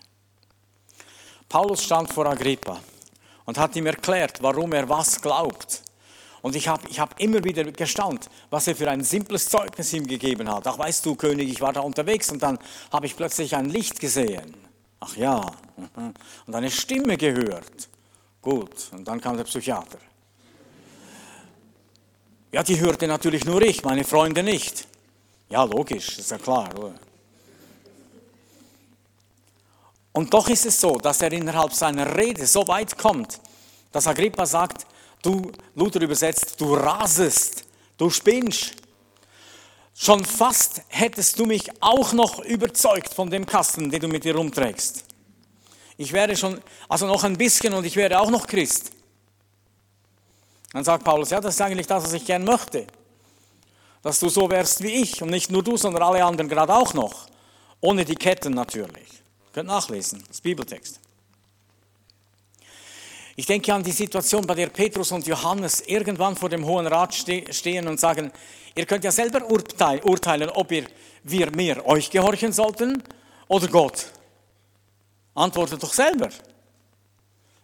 Paulus 1.48 1.86
stand 1.86 2.12
vor 2.12 2.26
Agrippa 2.26 2.82
und 3.48 3.58
hat 3.58 3.76
ihm 3.76 3.88
erklärt, 3.88 4.44
warum 4.44 4.74
er 4.74 4.88
was 4.88 5.20
glaubt. 5.20 5.82
Und 6.44 6.56
ich 6.56 6.68
habe 6.68 6.88
ich 6.90 7.00
hab 7.00 7.20
immer 7.20 7.44
wieder 7.44 7.64
gestaunt, 7.64 8.30
was 8.52 8.68
er 8.68 8.76
für 8.76 8.90
ein 8.92 9.04
simples 9.04 9.50
Zeugnis 9.50 9.92
ihm 9.94 10.06
gegeben 10.06 10.48
hat. 10.54 10.68
Ach 10.68 10.78
weißt 10.78 11.04
du, 11.06 11.16
König, 11.16 11.50
ich 11.50 11.62
war 11.62 11.74
da 11.74 11.80
unterwegs 11.80 12.30
und 12.32 12.44
dann 12.44 12.60
habe 12.92 13.08
ich 13.08 13.16
plötzlich 13.16 13.56
ein 13.56 13.70
Licht 13.70 14.00
gesehen. 14.00 14.54
Ach 15.00 15.16
ja, 15.16 15.42
mhm. 15.76 16.14
und 16.46 16.56
eine 16.56 16.70
Stimme 16.70 17.18
gehört. 17.18 17.90
Gut, 18.42 18.90
und 18.92 19.08
dann 19.08 19.20
kam 19.20 19.38
der 19.38 19.46
Psychiater. 19.46 20.00
Ja, 22.52 22.64
die 22.64 22.80
hörte 22.80 23.08
natürlich 23.08 23.46
nur 23.46 23.62
ich, 23.62 23.84
meine 23.84 24.04
Freunde 24.04 24.44
nicht. 24.44 24.88
Ja, 25.50 25.64
logisch, 25.64 26.18
ist 26.20 26.32
ja 26.32 26.38
klar. 26.38 26.70
Und 30.18 30.34
doch 30.34 30.50
ist 30.50 30.66
es 30.66 30.82
so, 30.82 30.98
dass 30.98 31.22
er 31.22 31.32
innerhalb 31.32 31.72
seiner 31.72 32.18
Rede 32.18 32.48
so 32.48 32.68
weit 32.68 32.98
kommt, 32.98 33.40
dass 33.92 34.08
Agrippa 34.08 34.48
sagt, 34.48 34.88
du, 35.22 35.52
Luther 35.76 36.02
übersetzt, 36.02 36.60
du 36.60 36.74
rasest, 36.74 37.66
du 38.00 38.10
spinnst. 38.10 38.74
Schon 39.94 40.26
fast 40.26 40.82
hättest 40.88 41.38
du 41.38 41.46
mich 41.46 41.70
auch 41.84 42.14
noch 42.14 42.40
überzeugt 42.40 43.14
von 43.14 43.30
dem 43.30 43.46
Kasten, 43.46 43.92
den 43.92 44.02
du 44.02 44.08
mit 44.08 44.24
dir 44.24 44.36
rumträgst. 44.36 45.06
Ich 45.98 46.12
wäre 46.12 46.36
schon, 46.36 46.62
also 46.90 47.06
noch 47.06 47.24
ein 47.24 47.38
bisschen 47.38 47.76
und 47.76 47.86
ich 47.86 47.96
wäre 47.96 48.20
auch 48.20 48.32
noch 48.32 48.48
Christ. 48.48 48.90
Dann 50.74 50.84
sagt 50.84 51.04
Paulus, 51.04 51.30
ja, 51.30 51.40
das 51.40 51.54
ist 51.54 51.62
eigentlich 51.62 51.86
das, 51.86 52.06
was 52.06 52.14
ich 52.14 52.26
gern 52.26 52.44
möchte. 52.44 52.88
Dass 54.02 54.20
du 54.20 54.30
so 54.30 54.50
wärst 54.50 54.82
wie 54.82 55.00
ich 55.00 55.22
und 55.22 55.30
nicht 55.30 55.52
nur 55.52 55.62
du, 55.62 55.78
sondern 55.78 56.02
alle 56.02 56.26
anderen 56.26 56.50
gerade 56.50 56.74
auch 56.74 56.96
noch. 56.96 57.28
Ohne 57.82 58.04
die 58.04 58.16
Ketten 58.16 58.56
natürlich. 58.56 59.18
Könnt 59.58 59.70
nachlesen, 59.70 60.24
das 60.28 60.40
Bibeltext. 60.40 61.00
Ich 63.36 63.48
denke 63.48 63.74
an 63.74 63.82
die 63.82 63.92
Situation, 63.92 64.46
bei 64.46 64.54
der 64.54 64.68
Petrus 64.68 65.12
und 65.12 65.26
Johannes 65.26 65.82
irgendwann 65.82 66.36
vor 66.36 66.50
dem 66.50 66.64
Hohen 66.64 66.86
Rat 66.86 67.16
stehen 67.16 67.88
und 67.88 68.00
sagen, 68.00 68.32
ihr 68.76 68.86
könnt 68.86 69.04
ja 69.04 69.12
selber 69.12 69.50
urteilen, 69.50 70.52
ob 70.52 70.72
ihr, 70.72 70.86
wir 71.24 71.50
mehr 71.56 71.84
euch 71.88 72.12
gehorchen 72.12 72.54
sollten 72.54 73.02
oder 73.48 73.68
Gott. 73.68 74.12
Antwortet 75.34 75.82
doch 75.82 75.94
selber. 75.94 76.30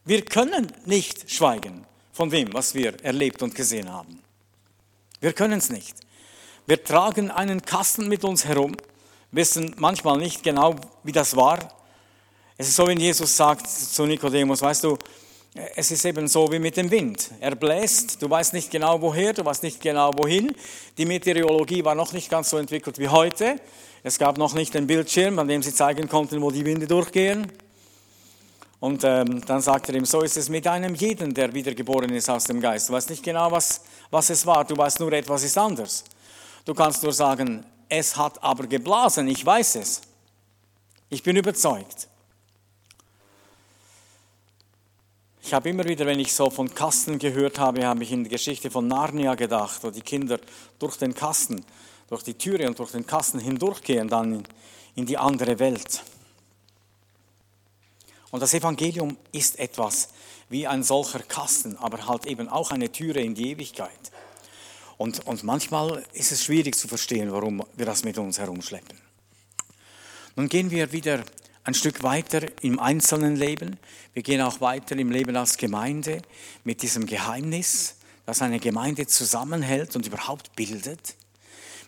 Wir 0.04 0.26
können 0.26 0.74
nicht 0.88 1.30
schweigen 1.30 1.86
von 2.12 2.32
dem, 2.32 2.52
was 2.56 2.74
wir 2.74 3.06
erlebt 3.06 3.44
und 3.44 3.54
gesehen 3.54 3.94
haben. 3.94 4.20
Wir 5.20 5.34
können 5.34 5.60
es 5.60 5.70
nicht. 5.70 5.96
Wir 6.66 6.84
tragen 6.84 7.30
einen 7.30 7.62
Kasten 7.62 8.08
mit 8.08 8.24
uns 8.24 8.46
herum, 8.46 8.76
wissen 9.32 9.76
manchmal 9.78 10.18
nicht 10.18 10.42
genau, 10.42 10.76
wie 11.04 11.12
das 11.12 11.36
war. 11.36 11.83
Es 12.56 12.68
ist 12.68 12.76
so, 12.76 12.86
wenn 12.86 13.00
Jesus 13.00 13.36
sagt 13.36 13.68
zu 13.68 14.06
Nikodemus, 14.06 14.62
weißt 14.62 14.84
du, 14.84 14.98
es 15.76 15.90
ist 15.90 16.06
eben 16.06 16.28
so 16.28 16.52
wie 16.52 16.60
mit 16.60 16.78
dem 16.78 16.92
Wind. 16.92 17.32
Er 17.40 17.56
bläst, 17.56 18.22
du 18.22 18.30
weißt 18.30 18.54
nicht 18.54 18.70
genau 18.70 19.02
woher, 19.02 19.34
du 19.34 19.44
weißt 19.44 19.64
nicht 19.64 19.82
genau 19.82 20.12
wohin. 20.16 20.56
Die 20.98 21.06
Meteorologie 21.06 21.84
war 21.84 21.96
noch 21.96 22.14
nicht 22.14 22.30
ganz 22.30 22.52
so 22.52 22.58
entwickelt 22.58 23.00
wie 23.00 23.08
heute. 23.08 23.60
Es 24.04 24.20
gab 24.20 24.38
noch 24.38 24.54
nicht 24.54 24.74
den 24.76 24.86
Bildschirm, 24.86 25.40
an 25.40 25.48
dem 25.48 25.64
sie 25.64 25.74
zeigen 25.74 26.08
konnten, 26.08 26.42
wo 26.42 26.52
die 26.52 26.64
Winde 26.64 26.86
durchgehen. 26.86 27.52
Und 28.80 29.04
ähm, 29.04 29.44
dann 29.46 29.62
sagt 29.62 29.90
er 29.90 29.96
ihm, 29.96 30.06
so 30.06 30.22
ist 30.22 30.38
es 30.38 30.50
mit 30.50 30.68
einem 30.68 30.94
jeden, 30.94 31.34
der 31.34 31.54
wiedergeboren 31.54 32.12
ist 32.12 32.30
aus 32.30 32.44
dem 32.44 32.62
Geist. 32.62 32.90
Du 32.90 32.94
weißt 32.94 33.10
nicht 33.10 33.24
genau, 33.24 33.50
was, 33.52 33.82
was 34.12 34.30
es 34.30 34.46
war, 34.46 34.64
du 34.64 34.78
weißt 34.78 35.00
nur, 35.00 35.12
etwas 35.14 35.44
ist 35.44 35.58
anders. 35.58 36.04
Du 36.66 36.74
kannst 36.76 37.02
nur 37.02 37.14
sagen, 37.14 37.66
es 37.90 38.16
hat 38.16 38.44
aber 38.44 38.68
geblasen, 38.68 39.28
ich 39.28 39.44
weiß 39.44 39.78
es. 39.78 40.02
Ich 41.10 41.24
bin 41.24 41.36
überzeugt. 41.36 42.10
Ich 45.46 45.54
habe 45.54 45.70
immer 45.70 45.84
wieder, 45.84 46.06
wenn 46.06 46.22
ich 46.22 46.34
so 46.34 46.50
von 46.50 46.74
Kasten 46.74 47.20
gehört 47.20 47.60
habe, 47.60 47.86
habe 47.86 48.02
ich 48.02 48.14
in 48.14 48.24
die 48.24 48.30
Geschichte 48.30 48.72
von 48.72 48.88
Narnia 48.88 49.36
gedacht, 49.36 49.84
wo 49.84 49.92
die 49.92 50.02
Kinder 50.02 50.40
durch 50.80 50.96
den 50.96 51.14
Kasten, 51.14 51.66
durch 52.08 52.24
die 52.24 52.36
Türe 52.36 52.66
und 52.66 52.80
durch 52.80 52.92
den 52.92 53.06
Kasten 53.06 53.40
hindurchgehen, 53.40 54.08
dann 54.08 54.48
in 54.96 55.06
die 55.06 55.18
andere 55.18 55.60
Welt. 55.60 56.02
Und 58.32 58.40
das 58.40 58.54
Evangelium 58.54 59.18
ist 59.34 59.60
etwas 59.60 60.10
wie 60.48 60.66
ein 60.66 60.82
solcher 60.82 61.20
Kasten, 61.20 61.76
aber 61.76 62.08
halt 62.08 62.26
eben 62.26 62.48
auch 62.48 62.72
eine 62.72 62.90
Türe 62.90 63.20
in 63.20 63.36
die 63.36 63.52
Ewigkeit. 63.52 64.12
Und, 64.98 65.28
und 65.28 65.44
manchmal 65.44 66.06
ist 66.14 66.32
es 66.32 66.46
schwierig 66.46 66.78
zu 66.78 66.88
verstehen, 66.88 67.34
warum 67.34 67.62
wir 67.76 67.86
das 67.86 68.06
mit 68.06 68.18
uns 68.18 68.40
herumschleppen. 68.40 68.98
Nun 70.38 70.48
gehen 70.48 70.72
wir 70.72 70.94
wieder 70.94 71.26
ein 71.64 71.74
Stück 71.74 72.04
weiter 72.04 72.42
im 72.62 72.80
einzelnen 72.80 73.36
Leben. 73.36 73.78
Wir 74.14 74.24
gehen 74.24 74.42
auch 74.42 74.60
weiter 74.60 74.98
im 74.98 75.12
Leben 75.12 75.36
als 75.36 75.58
Gemeinde 75.58 76.22
mit 76.64 76.82
diesem 76.82 77.06
Geheimnis, 77.06 77.96
das 78.26 78.42
eine 78.42 78.60
Gemeinde 78.60 79.08
zusammenhält 79.08 79.96
und 79.96 80.06
überhaupt 80.06 80.56
bildet. 80.56 81.16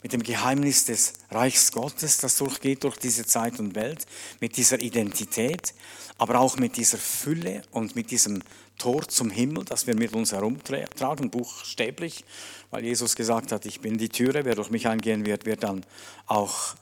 Mit 0.02 0.14
dem 0.14 0.24
Geheimnis 0.24 0.86
des 0.86 1.14
Reichs 1.32 1.72
Gottes, 1.72 2.20
das 2.20 2.38
durchgeht 2.38 2.84
durch 2.84 2.98
diese 2.98 3.26
Zeit 3.26 3.60
und 3.60 3.76
Welt, 3.76 4.06
mit 4.40 4.56
dieser 4.56 4.80
Identität, 4.80 5.74
aber 6.18 6.40
auch 6.40 6.58
mit 6.58 6.78
dieser 6.78 6.98
Fülle 6.98 7.64
und 7.72 7.96
mit 7.96 8.12
diesem 8.12 8.44
Tor 8.78 9.08
zum 9.08 9.30
Himmel, 9.30 9.66
das 9.66 9.88
wir 9.88 9.96
mit 9.96 10.14
uns 10.14 10.32
herumtragen, 10.32 11.32
buchstäblich, 11.32 12.24
weil 12.72 12.84
Jesus 12.84 13.16
gesagt 13.16 13.52
hat, 13.52 13.66
ich 13.66 13.82
bin 13.82 13.98
die 13.98 14.10
Türe, 14.10 14.46
wer 14.46 14.56
durch 14.56 14.70
mich 14.70 14.88
eingehen 14.88 15.26
wird, 15.26 15.46
wird 15.46 15.64
dann 15.64 15.86
auch 16.28 16.76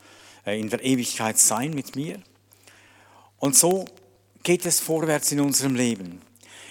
äh, 0.45 0.59
in 0.59 0.69
der 0.69 0.83
Ewigkeit 0.83 1.39
sein 1.39 1.73
mit 1.73 1.95
mir. 1.95 2.21
Und 3.43 3.57
so 3.57 3.83
geht 4.41 4.65
es 4.65 4.79
vorwärts 4.79 5.33
in 5.33 5.41
unserem 5.41 5.75
Leben. 5.75 6.21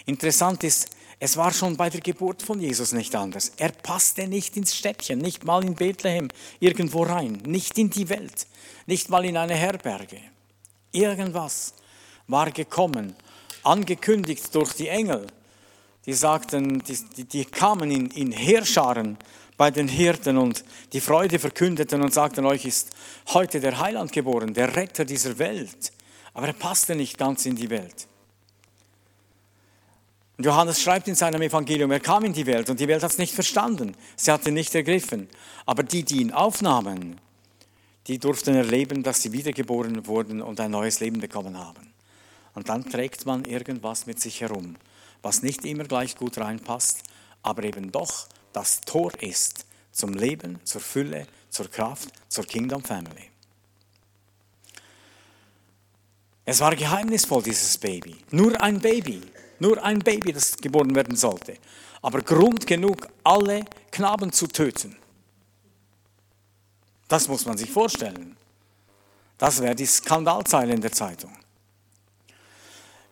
Interessant 0.06 0.64
ist, 0.64 0.88
es 1.18 1.36
war 1.36 1.52
schon 1.52 1.76
bei 1.76 1.90
der 1.90 2.00
Geburt 2.00 2.40
von 2.40 2.58
Jesus 2.58 2.92
nicht 2.92 3.14
anders. 3.14 3.52
Er 3.58 3.72
passte 3.72 4.26
nicht 4.26 4.56
ins 4.56 4.74
Städtchen, 4.74 5.18
nicht 5.18 5.44
mal 5.44 5.62
in 5.62 5.74
Bethlehem 5.74 6.28
irgendwo 6.60 7.02
rein, 7.02 7.42
nicht 7.44 7.76
in 7.76 7.90
die 7.90 8.08
Welt, 8.08 8.46
nicht 8.86 9.10
mal 9.10 9.22
in 9.26 9.36
eine 9.36 9.54
Herberge. 9.54 10.16
Irgendwas 10.92 11.74
war 12.26 12.50
gekommen, 12.50 13.16
angekündigt 13.64 14.54
durch 14.54 14.72
die 14.72 14.88
Engel. 14.88 15.26
Die 16.06 16.14
sagten, 16.14 16.82
die, 16.84 17.24
die 17.24 17.44
kamen 17.44 17.90
in, 17.90 18.06
in 18.12 18.32
Heerscharen 18.32 19.18
bei 19.58 19.70
den 19.70 19.88
Hirten 19.88 20.38
und 20.38 20.64
die 20.94 21.02
Freude 21.02 21.38
verkündeten 21.38 22.00
und 22.00 22.14
sagten, 22.14 22.46
euch 22.46 22.64
ist 22.64 22.92
heute 23.34 23.60
der 23.60 23.78
Heiland 23.78 24.10
geboren, 24.10 24.54
der 24.54 24.74
Retter 24.74 25.04
dieser 25.04 25.38
Welt. 25.38 25.92
Aber 26.34 26.46
er 26.46 26.52
passte 26.52 26.94
nicht 26.94 27.18
ganz 27.18 27.46
in 27.46 27.56
die 27.56 27.70
Welt. 27.70 28.06
Und 30.38 30.46
Johannes 30.46 30.80
schreibt 30.80 31.08
in 31.08 31.14
seinem 31.14 31.42
Evangelium, 31.42 31.90
er 31.90 32.00
kam 32.00 32.24
in 32.24 32.32
die 32.32 32.46
Welt 32.46 32.70
und 32.70 32.80
die 32.80 32.88
Welt 32.88 33.02
hat 33.02 33.12
es 33.12 33.18
nicht 33.18 33.34
verstanden. 33.34 33.94
Sie 34.16 34.32
hat 34.32 34.46
ihn 34.46 34.54
nicht 34.54 34.74
ergriffen. 34.74 35.28
Aber 35.66 35.82
die, 35.82 36.02
die 36.02 36.20
ihn 36.20 36.32
aufnahmen, 36.32 37.20
die 38.06 38.18
durften 38.18 38.54
erleben, 38.54 39.02
dass 39.02 39.22
sie 39.22 39.32
wiedergeboren 39.32 40.06
wurden 40.06 40.42
und 40.42 40.58
ein 40.58 40.70
neues 40.70 41.00
Leben 41.00 41.20
bekommen 41.20 41.58
haben. 41.58 41.92
Und 42.54 42.68
dann 42.68 42.88
trägt 42.88 43.26
man 43.26 43.44
irgendwas 43.44 44.06
mit 44.06 44.20
sich 44.20 44.40
herum, 44.40 44.76
was 45.22 45.42
nicht 45.42 45.64
immer 45.64 45.84
gleich 45.84 46.16
gut 46.16 46.38
reinpasst, 46.38 47.02
aber 47.42 47.64
eben 47.64 47.92
doch 47.92 48.26
das 48.52 48.80
Tor 48.80 49.12
ist 49.20 49.66
zum 49.92 50.14
Leben, 50.14 50.60
zur 50.64 50.80
Fülle, 50.80 51.26
zur 51.50 51.70
Kraft, 51.70 52.08
zur 52.28 52.44
Kingdom 52.44 52.82
Family. 52.82 53.31
Es 56.44 56.60
war 56.60 56.74
geheimnisvoll, 56.74 57.42
dieses 57.42 57.78
Baby. 57.78 58.16
Nur 58.30 58.60
ein 58.60 58.80
Baby. 58.80 59.20
Nur 59.58 59.82
ein 59.82 60.00
Baby, 60.00 60.32
das 60.32 60.56
geboren 60.56 60.94
werden 60.94 61.16
sollte. 61.16 61.54
Aber 62.02 62.20
Grund 62.20 62.66
genug, 62.66 63.08
alle 63.22 63.64
Knaben 63.92 64.32
zu 64.32 64.48
töten. 64.48 64.96
Das 67.06 67.28
muss 67.28 67.46
man 67.46 67.56
sich 67.56 67.70
vorstellen. 67.70 68.36
Das 69.38 69.60
wäre 69.60 69.74
die 69.74 69.86
Skandalzeile 69.86 70.72
in 70.72 70.80
der 70.80 70.92
Zeitung. 70.92 71.32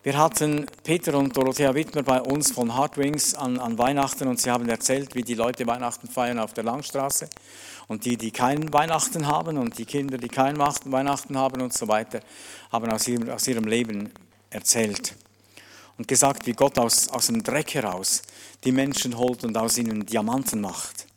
Wir 0.02 0.16
hatten 0.16 0.66
Peter 0.82 1.14
und 1.18 1.36
Dorothea 1.36 1.74
Wittmer 1.74 2.02
bei 2.02 2.22
uns 2.22 2.50
von 2.50 2.74
Hardwings 2.74 3.34
an, 3.34 3.58
an, 3.58 3.76
Weihnachten 3.76 4.26
und 4.28 4.40
sie 4.40 4.50
haben 4.50 4.66
erzählt, 4.68 5.14
wie 5.14 5.22
die 5.22 5.34
Leute 5.34 5.66
Weihnachten 5.66 6.08
feiern 6.08 6.38
auf 6.38 6.54
der 6.54 6.64
Langstraße 6.64 7.28
und 7.90 8.04
die, 8.04 8.16
die 8.16 8.30
kein 8.30 8.72
Weihnachten 8.72 9.26
haben 9.26 9.58
und 9.58 9.76
die 9.76 9.84
Kinder, 9.84 10.16
die 10.16 10.28
kein 10.28 10.56
Weihnachten 10.58 11.36
haben 11.36 11.60
und 11.60 11.72
so 11.72 11.88
weiter, 11.88 12.20
haben 12.70 12.88
aus 12.88 13.08
ihrem, 13.08 13.28
aus 13.28 13.48
ihrem 13.48 13.64
Leben 13.64 14.12
erzählt 14.48 15.16
und 15.98 16.06
gesagt, 16.06 16.46
wie 16.46 16.52
Gott 16.52 16.78
aus, 16.78 17.08
aus 17.08 17.26
dem 17.26 17.42
Dreck 17.42 17.74
heraus 17.74 18.22
die 18.62 18.70
Menschen 18.70 19.18
holt 19.18 19.42
und 19.42 19.58
aus 19.58 19.76
ihnen 19.76 20.06
Diamanten 20.06 20.60
macht. 20.60 21.08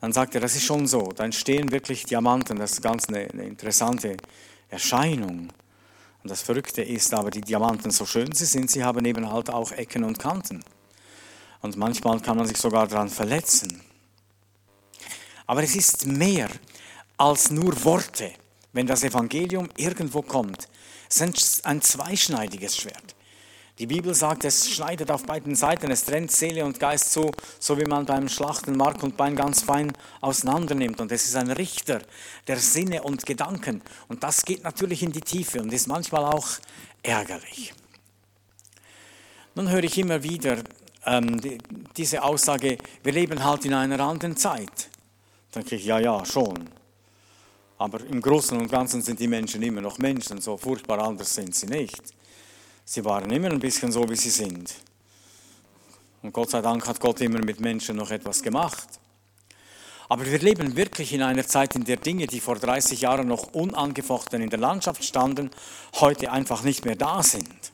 Dann 0.00 0.12
sagt 0.12 0.34
er, 0.34 0.40
das 0.40 0.56
ist 0.56 0.64
schon 0.64 0.88
so, 0.88 1.12
da 1.14 1.24
entstehen 1.24 1.70
wirklich 1.70 2.04
Diamanten, 2.04 2.58
das 2.58 2.72
ist 2.72 2.82
ganz 2.82 3.08
eine, 3.08 3.30
eine 3.30 3.44
interessante 3.44 4.16
Erscheinung. 4.68 5.50
Und 6.24 6.30
das 6.30 6.42
Verrückte 6.42 6.82
ist 6.82 7.14
aber, 7.14 7.30
die 7.30 7.42
Diamanten, 7.42 7.92
so 7.92 8.06
schön 8.06 8.32
sie 8.32 8.46
sind, 8.46 8.72
sie 8.72 8.82
haben 8.82 9.04
eben 9.04 9.30
halt 9.30 9.50
auch 9.50 9.70
Ecken 9.70 10.02
und 10.02 10.18
Kanten. 10.18 10.64
Und 11.62 11.76
manchmal 11.76 12.18
kann 12.18 12.38
man 12.38 12.48
sich 12.48 12.56
sogar 12.56 12.88
daran 12.88 13.08
verletzen. 13.08 13.85
Aber 15.46 15.62
es 15.62 15.76
ist 15.76 16.06
mehr 16.06 16.48
als 17.16 17.50
nur 17.50 17.84
Worte, 17.84 18.32
wenn 18.72 18.86
das 18.86 19.04
Evangelium 19.04 19.68
irgendwo 19.76 20.22
kommt. 20.22 20.68
Es 21.08 21.20
ist 21.20 21.64
ein 21.64 21.80
zweischneidiges 21.80 22.76
Schwert. 22.76 23.14
Die 23.78 23.86
Bibel 23.86 24.14
sagt, 24.14 24.44
es 24.44 24.70
schneidet 24.70 25.10
auf 25.10 25.24
beiden 25.24 25.54
Seiten, 25.54 25.90
es 25.90 26.04
trennt 26.04 26.32
Seele 26.32 26.64
und 26.64 26.80
Geist 26.80 27.12
so, 27.12 27.30
so 27.58 27.78
wie 27.78 27.84
man 27.84 28.06
beim 28.06 28.26
Schlachten 28.26 28.74
Mark 28.74 29.02
und 29.02 29.18
Bein 29.18 29.36
ganz 29.36 29.62
fein 29.62 29.92
auseinander 30.22 30.74
nimmt. 30.74 30.98
Und 30.98 31.12
es 31.12 31.26
ist 31.26 31.36
ein 31.36 31.50
Richter 31.50 32.00
der 32.46 32.56
Sinne 32.58 33.02
und 33.02 33.26
Gedanken. 33.26 33.82
Und 34.08 34.22
das 34.22 34.46
geht 34.46 34.64
natürlich 34.64 35.02
in 35.02 35.12
die 35.12 35.20
Tiefe 35.20 35.60
und 35.60 35.74
ist 35.74 35.88
manchmal 35.88 36.24
auch 36.24 36.48
ärgerlich. 37.02 37.74
Nun 39.54 39.68
höre 39.70 39.84
ich 39.84 39.98
immer 39.98 40.22
wieder 40.22 40.56
ähm, 41.04 41.38
die, 41.38 41.58
diese 41.98 42.22
Aussage, 42.22 42.78
wir 43.02 43.12
leben 43.12 43.44
halt 43.44 43.66
in 43.66 43.74
einer 43.74 44.00
anderen 44.00 44.38
Zeit. 44.38 44.88
Dann 45.52 45.62
denke 45.62 45.76
ich, 45.76 45.84
ja, 45.84 45.98
ja, 45.98 46.24
schon. 46.24 46.68
Aber 47.78 48.00
im 48.00 48.20
Großen 48.20 48.56
und 48.58 48.70
Ganzen 48.70 49.02
sind 49.02 49.20
die 49.20 49.28
Menschen 49.28 49.62
immer 49.62 49.80
noch 49.80 49.98
Menschen, 49.98 50.40
so 50.40 50.56
furchtbar 50.56 50.98
anders 51.00 51.34
sind 51.34 51.54
sie 51.54 51.66
nicht. 51.66 52.02
Sie 52.84 53.04
waren 53.04 53.30
immer 53.30 53.50
ein 53.50 53.58
bisschen 53.58 53.92
so, 53.92 54.08
wie 54.08 54.16
sie 54.16 54.30
sind. 54.30 54.74
Und 56.22 56.32
Gott 56.32 56.50
sei 56.50 56.60
Dank 56.60 56.86
hat 56.86 57.00
Gott 57.00 57.20
immer 57.20 57.44
mit 57.44 57.60
Menschen 57.60 57.96
noch 57.96 58.10
etwas 58.10 58.42
gemacht. 58.42 58.88
Aber 60.08 60.24
wir 60.24 60.38
leben 60.38 60.76
wirklich 60.76 61.12
in 61.12 61.22
einer 61.22 61.46
Zeit, 61.46 61.74
in 61.74 61.84
der 61.84 61.96
Dinge, 61.96 62.26
die 62.26 62.40
vor 62.40 62.56
30 62.56 63.00
Jahren 63.00 63.28
noch 63.28 63.52
unangefochten 63.54 64.40
in 64.40 64.50
der 64.50 64.58
Landschaft 64.58 65.04
standen, 65.04 65.50
heute 65.96 66.30
einfach 66.30 66.62
nicht 66.62 66.84
mehr 66.84 66.96
da 66.96 67.22
sind. 67.22 67.72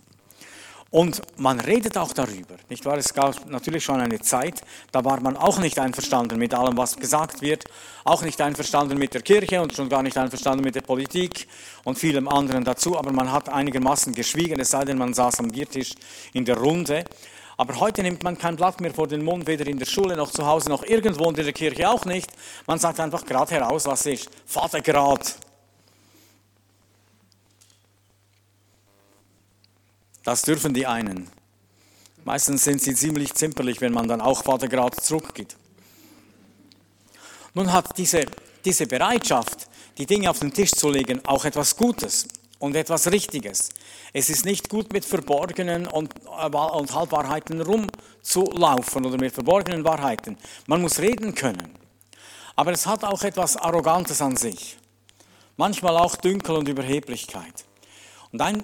Und 0.93 1.23
man 1.39 1.59
redet 1.59 1.97
auch 1.97 2.13
darüber, 2.13 2.55
nicht 2.69 2.85
wahr? 2.85 2.99
Es 2.99 3.15
gab 3.15 3.49
natürlich 3.49 3.83
schon 3.83 3.99
eine 3.99 4.21
Zeit, 4.21 4.61
da 4.93 5.03
war 5.03 5.21
man 5.21 5.39
auch 5.39 5.59
nicht 5.59 5.79
einverstanden 5.79 6.39
mit 6.39 6.53
allem, 6.53 6.77
was 6.77 6.97
gesagt 6.97 7.41
wird, 7.41 7.65
auch 8.05 8.21
nicht 8.21 8.39
einverstanden 8.43 8.99
mit 8.99 9.15
der 9.15 9.23
Kirche 9.23 9.63
und 9.63 9.73
schon 9.73 9.89
gar 9.89 10.03
nicht 10.03 10.19
einverstanden 10.19 10.63
mit 10.63 10.75
der 10.75 10.83
Politik 10.83 11.49
und 11.85 11.99
vielem 11.99 12.29
anderen 12.29 12.63
dazu, 12.63 12.99
aber 12.99 13.11
man 13.11 13.33
hat 13.33 13.49
einigermaßen 13.49 14.13
geschwiegen, 14.13 14.61
es 14.61 14.69
sei 14.69 14.85
denn, 14.85 14.99
man 14.99 15.15
saß 15.15 15.41
am 15.41 15.49
Biertisch 15.49 15.95
in 16.35 16.45
der 16.45 16.59
Runde. 16.59 17.05
Aber 17.57 17.81
heute 17.81 18.03
nimmt 18.03 18.23
man 18.23 18.37
kein 18.37 18.57
Blatt 18.57 18.83
mehr 18.83 18.93
vor 18.93 19.09
den 19.09 19.25
Mund, 19.25 19.47
weder 19.47 19.67
in 19.67 19.79
der 19.79 19.87
Schule 19.87 20.15
noch 20.15 20.31
zu 20.31 20.47
Hause 20.47 20.69
noch 20.69 20.83
irgendwo 20.83 21.27
in 21.31 21.37
der 21.37 21.53
Kirche 21.55 21.89
auch 21.89 22.05
nicht. 22.05 22.31
Man 22.67 22.79
sagt 22.79 23.01
einfach 23.01 23.25
gerade 23.25 23.51
heraus, 23.55 23.87
was 23.87 24.05
ist. 24.05 24.29
Vater 24.45 24.83
grad. 24.83 25.37
Das 30.25 30.43
dürfen 30.43 30.73
die 30.73 30.87
einen. 30.87 31.31
Meistens 32.25 32.65
sind 32.65 32.81
sie 32.81 32.95
ziemlich 32.95 33.35
zimperlich, 33.35 33.81
wenn 33.81 33.93
man 33.93 34.07
dann 34.07 34.21
auch 34.21 34.45
Vatergrad 34.45 35.01
zurückgeht. 35.01 35.57
Nun 37.55 37.73
hat 37.73 37.99
diese, 37.99 38.25
diese 38.65 38.87
Bereitschaft, 38.87 39.69
die 39.99 40.07
Dinge 40.07 40.31
auf 40.31 40.39
den 40.39 40.53
Tisch 40.53 40.71
zu 40.71 40.89
legen, 40.89 41.21
auch 41.27 41.45
etwas 41.45 41.77
Gutes 41.77 42.29
und 42.59 42.77
etwas 42.77 43.11
Richtiges. 43.11 43.71
Es 44.13 44.31
ist 44.31 44.45
nicht 44.45 44.69
gut, 44.69 44.93
mit 44.93 45.05
verborgenen 45.05 45.87
und, 45.87 46.15
äh, 46.27 46.47
und 46.47 46.95
Halbwahrheiten 46.95 47.61
rumzulaufen 47.61 49.05
oder 49.05 49.19
mit 49.19 49.35
verborgenen 49.35 49.85
Wahrheiten. 49.85 50.39
Man 50.67 50.81
muss 50.81 51.01
reden 51.01 51.35
können. 51.35 51.77
Aber 52.55 52.71
es 52.71 52.87
hat 52.87 53.03
auch 53.03 53.23
etwas 53.23 53.57
Arrogantes 53.57 54.23
an 54.23 54.37
sich. 54.37 54.79
Manchmal 55.57 55.97
auch 55.97 56.17
Dünkel 56.17 56.57
und 56.57 56.69
Überheblichkeit. 56.69 57.65
Und 58.31 58.41
ein 58.41 58.63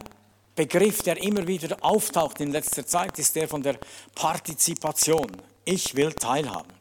Begriff, 0.59 1.03
der 1.03 1.23
immer 1.23 1.47
wieder 1.47 1.77
auftaucht 1.83 2.41
in 2.41 2.51
letzter 2.51 2.85
Zeit, 2.85 3.17
ist 3.21 3.37
der 3.37 3.47
von 3.47 3.63
der 3.63 3.79
Partizipation. 4.17 5.31
Ich 5.65 5.95
will 5.95 6.13
teilhaben. 6.13 6.73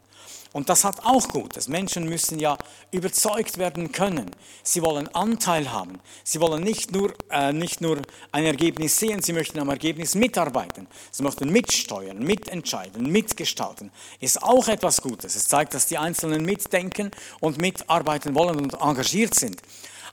Und 0.52 0.68
das 0.68 0.84
hat 0.84 1.06
auch 1.06 1.28
Gutes. 1.28 1.68
Menschen 1.68 2.10
müssen 2.10 2.40
ja 2.40 2.58
überzeugt 2.90 3.60
werden 3.60 3.92
können. 3.92 4.32
Sie 4.64 4.82
wollen 4.82 5.08
Anteil 5.14 5.72
haben. 5.72 6.00
Sie 6.24 6.40
wollen 6.40 6.64
nicht 6.64 6.92
nur, 6.92 7.14
äh, 7.30 7.54
nicht 7.54 7.80
nur 7.80 8.02
ein 8.32 8.46
Ergebnis 8.46 8.98
sehen, 8.98 9.22
sie 9.22 9.34
möchten 9.34 9.60
am 9.60 9.70
Ergebnis 9.70 10.16
mitarbeiten. 10.16 10.88
Sie 11.12 11.22
möchten 11.22 11.52
mitsteuern, 11.52 12.18
mitentscheiden, 12.18 13.12
mitgestalten. 13.12 13.92
Ist 14.20 14.42
auch 14.42 14.68
etwas 14.70 15.04
Gutes. 15.04 15.36
Es 15.36 15.48
zeigt, 15.48 15.76
dass 15.76 15.86
die 15.86 16.00
Einzelnen 16.00 16.44
mitdenken 16.44 17.12
und 17.42 17.62
mitarbeiten 17.62 18.34
wollen 18.34 18.58
und 18.58 18.74
engagiert 18.74 19.36
sind. 19.36 19.62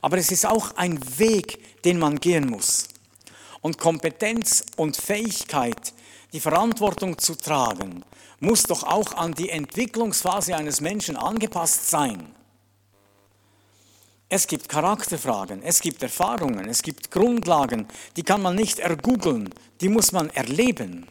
Aber 0.02 0.18
es 0.18 0.30
ist 0.30 0.44
auch 0.44 0.76
ein 0.76 1.00
Weg, 1.18 1.82
den 1.84 1.98
man 1.98 2.20
gehen 2.20 2.50
muss 2.50 2.88
und 3.64 3.78
Kompetenz 3.78 4.62
und 4.76 4.94
Fähigkeit, 4.94 5.94
die 6.34 6.40
Verantwortung 6.40 7.16
zu 7.16 7.34
tragen, 7.34 8.04
muss 8.38 8.64
doch 8.64 8.82
auch 8.82 9.14
an 9.14 9.32
die 9.32 9.48
Entwicklungsphase 9.48 10.54
eines 10.54 10.82
Menschen 10.82 11.16
angepasst 11.16 11.88
sein. 11.88 12.34
Es 14.28 14.46
gibt 14.46 14.68
Charakterfragen, 14.68 15.62
es 15.62 15.80
gibt 15.80 16.02
Erfahrungen, 16.02 16.68
es 16.68 16.82
gibt 16.82 17.10
Grundlagen, 17.10 17.88
die 18.18 18.22
kann 18.22 18.42
man 18.42 18.54
nicht 18.54 18.80
ergoogeln, 18.80 19.48
die 19.80 19.88
muss 19.88 20.12
man 20.12 20.28
erleben. 20.28 21.08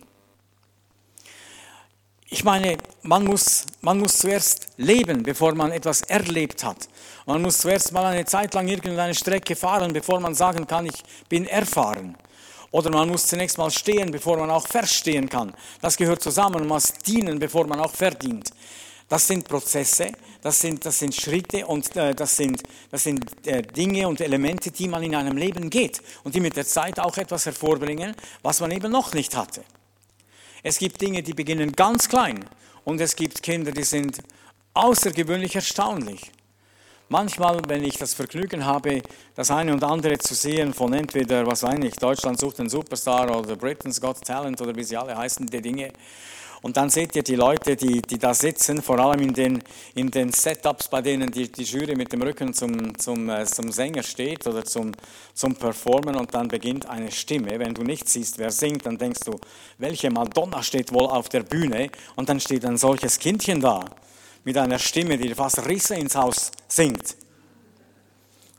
Ich 2.27 2.43
meine, 2.43 2.77
man 3.01 3.23
muss, 3.23 3.65
man 3.81 3.97
muss 3.97 4.19
zuerst 4.19 4.67
leben, 4.77 5.23
bevor 5.23 5.55
man 5.55 5.71
etwas 5.71 6.03
erlebt 6.03 6.63
hat. 6.63 6.87
Man 7.25 7.41
muss 7.41 7.57
zuerst 7.57 7.91
mal 7.93 8.05
eine 8.05 8.25
Zeit 8.25 8.53
lang 8.53 8.67
irgendeine 8.67 9.15
Strecke 9.15 9.55
fahren, 9.55 9.91
bevor 9.91 10.19
man 10.19 10.35
sagen 10.35 10.67
kann, 10.67 10.85
ich 10.85 11.03
bin 11.29 11.47
erfahren. 11.47 12.15
Oder 12.73 12.89
man 12.89 13.07
muss 13.07 13.27
zunächst 13.27 13.59
mal 13.59 13.69
stehen, 13.69 14.09
bevor 14.09 14.35
man 14.35 14.49
auch 14.49 14.67
verstehen 14.67 15.29
kann. 15.29 15.53
Das 15.79 15.95
gehört 15.95 16.23
zusammen. 16.23 16.61
Man 16.61 16.69
muss 16.69 16.91
dienen, 17.05 17.37
bevor 17.37 17.67
man 17.67 17.79
auch 17.79 17.93
verdient. 17.93 18.49
Das 19.07 19.27
sind 19.27 19.47
Prozesse, 19.47 20.11
das 20.41 20.59
sind, 20.59 20.83
das 20.83 20.97
sind 20.97 21.13
Schritte 21.13 21.67
und 21.67 21.95
äh, 21.95 22.15
das 22.15 22.35
sind, 22.35 22.63
das 22.89 23.03
sind 23.03 23.45
äh, 23.45 23.61
Dinge 23.61 24.07
und 24.07 24.19
Elemente, 24.21 24.71
die 24.71 24.87
man 24.87 25.03
in 25.03 25.13
einem 25.13 25.37
Leben 25.37 25.69
geht 25.69 26.01
und 26.23 26.33
die 26.33 26.39
mit 26.39 26.55
der 26.55 26.65
Zeit 26.65 26.99
auch 26.99 27.15
etwas 27.17 27.45
hervorbringen, 27.45 28.15
was 28.41 28.59
man 28.59 28.71
eben 28.71 28.91
noch 28.91 29.13
nicht 29.13 29.35
hatte. 29.35 29.63
Es 30.63 30.79
gibt 30.79 30.99
Dinge, 30.99 31.21
die 31.21 31.33
beginnen 31.33 31.73
ganz 31.73 32.09
klein 32.09 32.43
und 32.85 32.99
es 32.99 33.15
gibt 33.15 33.43
Kinder, 33.43 33.71
die 33.71 33.83
sind 33.83 34.17
außergewöhnlich 34.73 35.55
erstaunlich. 35.55 36.31
Manchmal, 37.13 37.61
wenn 37.67 37.83
ich 37.83 37.99
das 37.99 38.15
Vergnügen 38.15 38.65
habe, 38.65 39.03
das 39.35 39.51
eine 39.51 39.71
und 39.71 39.83
andere 39.83 40.17
zu 40.17 40.33
sehen 40.33 40.73
von 40.73 40.91
entweder, 40.93 41.45
was 41.45 41.61
weiß 41.61 41.77
ich, 41.83 41.93
Deutschland 41.93 42.39
sucht 42.39 42.59
einen 42.59 42.69
Superstar 42.69 43.37
oder 43.37 43.55
Britain's 43.55 44.01
Got 44.01 44.21
Talent 44.25 44.59
oder 44.59 44.75
wie 44.75 44.83
sie 44.83 44.97
alle 44.97 45.15
heißen, 45.15 45.45
die 45.45 45.61
Dinge. 45.61 45.91
Und 46.63 46.75
dann 46.75 46.89
seht 46.89 47.15
ihr 47.15 47.21
die 47.21 47.35
Leute, 47.35 47.75
die, 47.75 48.01
die 48.01 48.17
da 48.17 48.33
sitzen, 48.33 48.81
vor 48.81 48.97
allem 48.97 49.21
in 49.21 49.33
den, 49.35 49.63
in 49.93 50.09
den 50.09 50.31
Setups, 50.31 50.87
bei 50.87 51.03
denen 51.03 51.29
die, 51.29 51.51
die 51.51 51.65
Jury 51.65 51.95
mit 51.95 52.11
dem 52.11 52.23
Rücken 52.23 52.51
zum, 52.51 52.97
zum, 52.97 53.29
äh, 53.29 53.45
zum 53.45 53.71
Sänger 53.71 54.01
steht 54.01 54.47
oder 54.47 54.65
zum, 54.65 54.91
zum 55.35 55.53
Performen 55.53 56.15
und 56.15 56.33
dann 56.33 56.47
beginnt 56.47 56.89
eine 56.89 57.11
Stimme. 57.11 57.59
Wenn 57.59 57.75
du 57.75 57.83
nicht 57.83 58.09
siehst, 58.09 58.39
wer 58.39 58.49
singt, 58.49 58.87
dann 58.87 58.97
denkst 58.97 59.19
du, 59.23 59.39
welche 59.77 60.09
Madonna 60.09 60.63
steht 60.63 60.91
wohl 60.91 61.05
auf 61.05 61.29
der 61.29 61.43
Bühne? 61.43 61.91
Und 62.15 62.27
dann 62.27 62.39
steht 62.39 62.65
ein 62.65 62.77
solches 62.77 63.19
Kindchen 63.19 63.61
da 63.61 63.85
mit 64.43 64.57
einer 64.57 64.79
Stimme, 64.79 65.17
die 65.17 65.33
fast 65.33 65.65
Risse 65.67 65.95
ins 65.95 66.15
Haus 66.15 66.51
singt. 66.67 67.15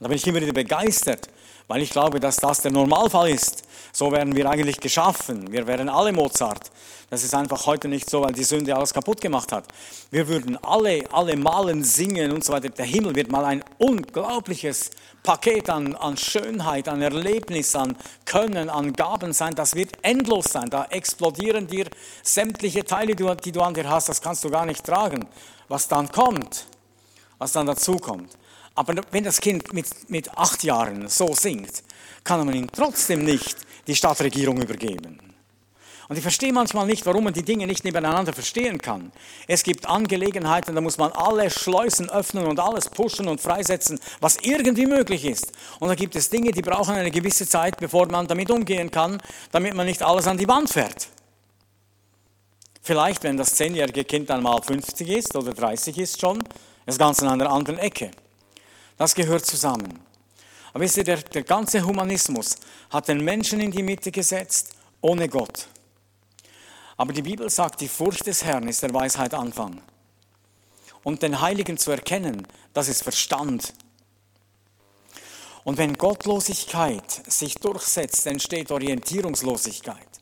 Da 0.01 0.09
bin 0.09 0.17
ich 0.17 0.27
immer 0.27 0.41
wieder 0.41 0.53
begeistert, 0.53 1.29
weil 1.69 1.83
ich 1.83 1.91
glaube, 1.91 2.21
dass 2.21 2.37
das 2.37 2.61
der 2.61 2.73
Normalfall 2.73 3.31
ist. 3.31 3.63
So 3.93 4.11
werden 4.11 4.35
wir 4.35 4.51
eigentlich 4.51 4.81
geschaffen. 4.81 5.53
Wir 5.53 5.67
wären 5.67 5.89
alle 5.89 6.13
Mozart. 6.13 6.71
Das 7.11 7.23
ist 7.23 7.35
einfach 7.35 7.67
heute 7.67 7.87
nicht 7.87 8.11
so, 8.11 8.23
weil 8.23 8.33
die 8.33 8.43
Sünde 8.43 8.75
alles 8.75 8.93
kaputt 8.93 9.21
gemacht 9.21 9.53
hat. 9.53 9.67
Wir 10.11 10.27
würden 10.27 10.57
alle, 10.65 11.05
alle 11.13 11.37
malen, 11.37 11.85
singen 11.85 12.33
und 12.33 12.45
so 12.45 12.53
weiter. 12.53 12.71
Der 12.71 12.85
Himmel 12.85 13.15
wird 13.15 13.31
mal 13.31 13.45
ein 13.45 13.63
unglaubliches 13.79 14.91
Paket 15.23 15.71
an, 15.71 15.95
an 15.95 16.17
Schönheit, 16.17 16.89
an 16.89 17.01
Erlebnis, 17.03 17.77
an 17.77 17.97
Können, 18.25 18.69
an 18.69 18.93
Gaben 18.93 19.33
sein. 19.33 19.55
Das 19.55 19.77
wird 19.77 19.93
endlos 20.03 20.47
sein. 20.47 20.69
Da 20.71 20.87
explodieren 20.91 21.69
dir 21.69 21.87
sämtliche 22.23 22.85
Teile, 22.85 23.15
die 23.15 23.53
du 23.53 23.63
an 23.63 23.75
dir 23.75 23.89
hast. 23.89 24.09
Das 24.09 24.21
kannst 24.21 24.43
du 24.43 24.51
gar 24.51 24.67
nicht 24.67 24.85
tragen. 24.85 25.27
Was 25.75 25.89
dann 25.89 26.09
kommt, 26.13 26.67
was 27.39 27.51
dann 27.51 27.67
dazu 27.67 27.97
kommt. 27.97 28.39
Aber 28.77 28.95
wenn 29.11 29.25
das 29.25 29.41
Kind 29.41 29.73
mit, 29.73 30.09
mit 30.09 30.31
acht 30.39 30.63
Jahren 30.63 31.09
so 31.09 31.35
singt, 31.35 31.83
kann 32.23 32.47
man 32.47 32.55
ihm 32.55 32.71
trotzdem 32.71 33.25
nicht 33.25 33.57
die 33.89 33.97
Stadtregierung 33.97 34.63
übergeben. 34.63 35.19
Und 36.09 36.17
ich 36.17 36.23
verstehe 36.23 36.53
manchmal 36.53 36.87
nicht, 36.87 37.05
warum 37.07 37.25
man 37.25 37.33
die 37.33 37.43
Dinge 37.43 37.67
nicht 37.67 37.83
nebeneinander 37.83 38.33
verstehen 38.33 38.79
kann. 38.79 39.11
Es 39.49 39.65
gibt 39.65 39.87
Angelegenheiten, 39.87 40.77
da 40.77 40.81
muss 40.81 40.97
man 40.97 41.11
alle 41.11 41.51
Schleusen 41.51 42.09
öffnen 42.09 42.47
und 42.47 42.61
alles 42.61 42.89
pushen 42.89 43.27
und 43.27 43.41
freisetzen, 43.41 43.99
was 44.21 44.37
irgendwie 44.43 44.87
möglich 44.87 45.25
ist. 45.25 45.51
Und 45.81 45.89
da 45.89 45.97
gibt 45.97 46.15
es 46.15 46.31
Dinge, 46.31 46.53
die 46.53 46.63
brauchen 46.63 46.95
eine 46.95 47.11
gewisse 47.11 47.49
Zeit, 47.49 47.79
bevor 47.79 48.07
man 48.07 48.29
damit 48.29 48.49
umgehen 48.49 48.93
kann, 48.93 49.21
damit 49.51 49.75
man 49.75 49.87
nicht 49.87 50.05
alles 50.05 50.29
an 50.29 50.39
die 50.39 50.47
Wand 50.47 50.71
fährt. 50.71 51.09
Vielleicht, 52.87 53.23
wenn 53.23 53.39
das 53.39 53.55
zehnjährige 53.55 54.05
Kind 54.05 54.29
dann 54.29 54.43
mal 54.43 54.61
50 54.61 55.09
ist 55.09 55.35
oder 55.35 55.55
30 55.55 55.97
ist 55.97 56.21
schon, 56.21 56.45
ist 56.85 56.99
ganz 56.99 57.23
an 57.23 57.29
einer 57.29 57.51
anderen 57.51 57.79
Ecke. 57.79 58.11
Das 58.99 59.15
gehört 59.15 59.47
zusammen. 59.47 60.01
Aber 60.71 60.85
wisst 60.85 60.99
ihr, 60.99 61.05
der, 61.05 61.17
der 61.17 61.45
ganze 61.45 61.83
Humanismus 61.83 62.57
hat 62.91 63.09
den 63.09 63.25
Menschen 63.25 63.59
in 63.61 63.71
die 63.71 63.83
Mitte 63.83 64.13
gesetzt, 64.13 64.75
ohne 65.01 65.31
Gott. 65.31 65.67
Aber 66.99 67.15
die 67.15 67.23
Bibel 67.23 67.49
sagt, 67.49 67.81
die 67.81 67.89
Furcht 67.89 68.27
des 68.27 68.45
Herrn 68.45 68.69
ist 68.69 68.83
der 68.83 68.93
Weisheit 68.93 69.33
Anfang. 69.33 69.81
Und 71.03 71.23
den 71.23 71.41
Heiligen 71.41 71.79
zu 71.79 71.91
erkennen, 71.91 72.47
das 72.75 72.89
ist 72.89 73.03
Verstand. 73.03 73.73
Und 75.65 75.79
wenn 75.79 75.95
Gottlosigkeit 75.95 77.11
sich 77.33 77.55
durchsetzt, 77.55 78.27
entsteht 78.27 78.71
Orientierungslosigkeit. 78.71 80.14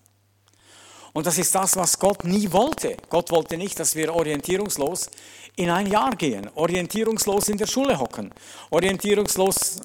Und 1.12 1.26
das 1.26 1.38
ist 1.38 1.54
das, 1.54 1.76
was 1.76 1.98
Gott 1.98 2.24
nie 2.24 2.50
wollte. 2.52 2.96
Gott 3.10 3.30
wollte 3.30 3.56
nicht, 3.56 3.78
dass 3.78 3.94
wir 3.94 4.14
orientierungslos 4.14 5.10
in 5.56 5.68
ein 5.68 5.86
Jahr 5.86 6.16
gehen, 6.16 6.48
orientierungslos 6.54 7.48
in 7.50 7.58
der 7.58 7.66
Schule 7.66 7.98
hocken, 7.98 8.32
orientierungslos 8.70 9.82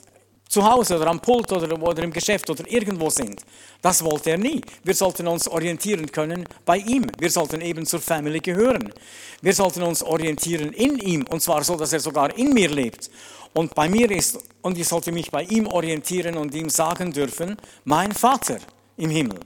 zu 0.48 0.64
Hause 0.64 0.96
oder 0.96 1.08
am 1.08 1.20
Pult 1.20 1.52
oder, 1.52 1.82
oder 1.82 2.04
im 2.04 2.14
Geschäft 2.14 2.50
oder 2.50 2.64
irgendwo 2.72 3.10
sind. 3.10 3.42
Das 3.82 4.04
wollte 4.04 4.32
er 4.32 4.38
nie. 4.38 4.62
Wir 4.84 4.94
sollten 4.94 5.28
uns 5.28 5.48
orientieren 5.48 6.10
können 6.10 6.46
bei 6.66 6.78
ihm. 6.78 7.06
Wir 7.20 7.30
sollten 7.30 7.60
eben 7.62 7.86
zur 7.86 8.00
Family 8.00 8.40
gehören. 8.40 8.94
Wir 9.42 9.54
sollten 9.54 9.84
uns 9.84 10.02
orientieren 10.04 10.72
in 10.72 10.98
ihm 11.00 11.26
und 11.30 11.42
zwar 11.42 11.64
so, 11.64 11.76
dass 11.76 11.92
er 11.92 12.00
sogar 12.00 12.38
in 12.38 12.54
mir 12.54 12.70
lebt 12.70 13.10
und 13.54 13.76
bei 13.76 13.90
mir 13.90 14.10
ist 14.12 14.40
und 14.62 14.78
ich 14.78 14.88
sollte 14.88 15.12
mich 15.12 15.32
bei 15.32 15.44
ihm 15.44 15.68
orientieren 15.68 16.38
und 16.38 16.54
ihm 16.54 16.70
sagen 16.70 17.12
dürfen, 17.12 17.58
mein 17.84 18.12
Vater 18.12 18.60
im 18.98 19.10
Himmel. 19.10 19.40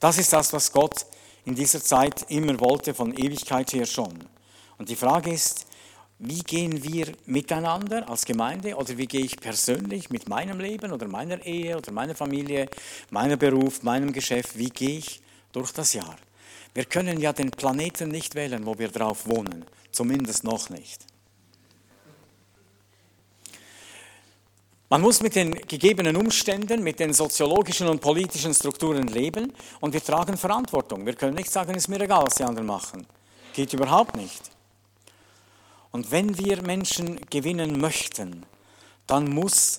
Das 0.00 0.16
ist 0.16 0.32
das, 0.32 0.52
was 0.54 0.72
Gott 0.72 1.04
in 1.44 1.54
dieser 1.54 1.82
Zeit 1.82 2.24
immer 2.30 2.58
wollte, 2.58 2.94
von 2.94 3.14
Ewigkeit 3.14 3.72
her 3.74 3.84
schon. 3.84 4.18
Und 4.78 4.88
die 4.88 4.96
Frage 4.96 5.30
ist, 5.30 5.66
wie 6.18 6.40
gehen 6.40 6.82
wir 6.82 7.12
miteinander 7.26 8.08
als 8.08 8.24
Gemeinde 8.24 8.76
oder 8.76 8.96
wie 8.96 9.06
gehe 9.06 9.24
ich 9.24 9.38
persönlich 9.38 10.10
mit 10.10 10.28
meinem 10.28 10.58
Leben 10.58 10.92
oder 10.92 11.06
meiner 11.06 11.44
Ehe 11.44 11.76
oder 11.76 11.92
meiner 11.92 12.14
Familie, 12.14 12.68
meinem 13.10 13.38
Beruf, 13.38 13.82
meinem 13.82 14.12
Geschäft, 14.12 14.56
wie 14.58 14.70
gehe 14.70 14.98
ich 14.98 15.22
durch 15.52 15.72
das 15.72 15.92
Jahr? 15.92 16.16
Wir 16.74 16.84
können 16.86 17.20
ja 17.20 17.32
den 17.32 17.50
Planeten 17.50 18.08
nicht 18.08 18.34
wählen, 18.34 18.64
wo 18.64 18.78
wir 18.78 18.88
drauf 18.88 19.26
wohnen, 19.26 19.64
zumindest 19.92 20.44
noch 20.44 20.70
nicht. 20.70 21.09
Man 24.92 25.02
muss 25.02 25.22
mit 25.22 25.36
den 25.36 25.54
gegebenen 25.68 26.16
Umständen, 26.16 26.82
mit 26.82 26.98
den 26.98 27.12
soziologischen 27.12 27.86
und 27.86 28.00
politischen 28.00 28.52
Strukturen 28.52 29.06
leben 29.06 29.52
und 29.78 29.92
wir 29.92 30.02
tragen 30.02 30.36
Verantwortung. 30.36 31.06
Wir 31.06 31.14
können 31.14 31.36
nicht 31.36 31.48
sagen, 31.48 31.70
es 31.76 31.84
ist 31.84 31.88
mir 31.88 32.00
egal, 32.00 32.24
was 32.24 32.34
die 32.34 32.42
anderen 32.42 32.66
machen. 32.66 33.06
Geht 33.54 33.72
überhaupt 33.72 34.16
nicht. 34.16 34.50
Und 35.92 36.10
wenn 36.10 36.36
wir 36.36 36.62
Menschen 36.62 37.20
gewinnen 37.30 37.80
möchten, 37.80 38.44
dann 39.06 39.30
muss 39.30 39.76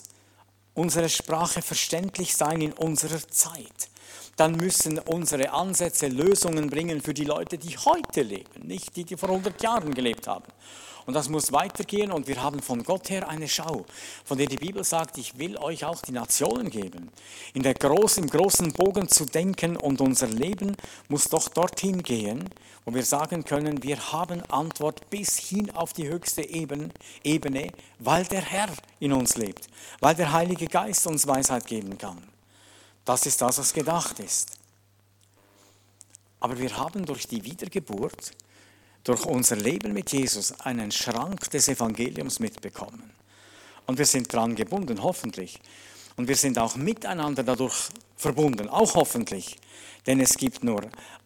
unsere 0.76 1.10
Sprache 1.10 1.62
verständlich 1.62 2.34
sein 2.34 2.62
in 2.62 2.72
unserer 2.72 3.20
Zeit. 3.28 3.90
Dann 4.38 4.56
müssen 4.56 4.98
unsere 4.98 5.52
Ansätze 5.52 6.08
Lösungen 6.08 6.70
bringen 6.70 7.02
für 7.02 7.14
die 7.14 7.26
Leute, 7.26 7.58
die 7.58 7.78
heute 7.78 8.22
leben, 8.22 8.66
nicht 8.66 8.96
die, 8.96 9.04
die 9.04 9.18
vor 9.18 9.28
100 9.28 9.62
Jahren 9.62 9.94
gelebt 9.94 10.28
haben. 10.28 10.46
Und 11.06 11.14
das 11.14 11.30
muss 11.30 11.52
weitergehen 11.52 12.12
und 12.12 12.28
wir 12.28 12.42
haben 12.44 12.62
von 12.62 12.84
Gott 12.84 13.10
her 13.10 13.28
eine 13.28 13.48
Schau, 13.48 13.86
von 14.24 14.38
der 14.38 14.48
die 14.48 14.58
Bibel 14.58 14.84
sagt, 14.84 15.18
ich 15.18 15.38
will 15.38 15.58
euch 15.58 15.86
auch 15.86 16.02
die 16.02 16.12
Nationen 16.12 16.70
geben. 16.70 17.12
In 17.54 17.64
der 17.64 17.74
großen, 17.74 18.28
großen 18.28 18.74
Bogen 18.74 19.08
zu 19.08 19.26
denken 19.26 19.78
und 19.78 20.02
unser 20.02 20.28
Leben 20.28 20.76
muss 21.10 21.26
doch 21.26 21.50
dorthin 21.50 22.04
gehen, 22.04 22.50
wo 22.86 22.94
wir 22.94 23.04
sagen 23.04 23.44
können, 23.44 23.84
wir 23.84 24.12
haben 24.12 24.42
Antwort 24.50 25.10
bis 25.10 25.38
hin 25.38 25.72
auf 25.72 25.94
die 25.94 26.08
höchste 26.08 26.44
Ebene, 26.44 26.92
weil 28.00 28.26
der 28.26 28.42
Herr 28.42 28.70
in 29.00 29.14
uns 29.14 29.38
lebt, 29.38 29.68
weil 30.00 30.16
der 30.16 30.32
Heilige 30.32 30.68
Geist 30.68 31.06
uns 31.08 31.28
Weisheit 31.28 31.66
geben 31.68 31.98
kann. 31.98 32.22
Das 33.06 33.26
ist 33.26 33.42
das, 33.42 33.58
was 33.58 33.74
gedacht 33.74 34.20
ist. 34.20 34.58
Aber 36.40 36.58
wir 36.58 36.76
haben 36.78 37.06
durch 37.06 37.28
die 37.28 37.44
Wiedergeburt 37.44 38.32
durch 39.04 39.26
unser 39.26 39.56
Leben 39.56 39.94
mit 39.94 40.12
Jesus 40.12 40.60
einen 40.62 40.92
Schrank 40.92 41.50
des 41.50 41.68
Evangeliums 41.68 42.40
mitbekommen. 42.40 43.12
Und 43.88 43.98
wir 43.98 44.06
sind 44.06 44.32
dran 44.32 44.56
gebunden, 44.56 45.02
hoffentlich. 45.02 45.60
Und 46.18 46.28
wir 46.28 46.36
sind 46.36 46.60
auch 46.60 46.76
miteinander 46.76 47.44
dadurch 47.44 47.90
verbunden, 48.16 48.70
auch 48.70 48.96
hoffentlich. 48.96 49.58
Denn 50.06 50.20
es 50.20 50.38
gibt 50.38 50.64
nur 50.64 50.82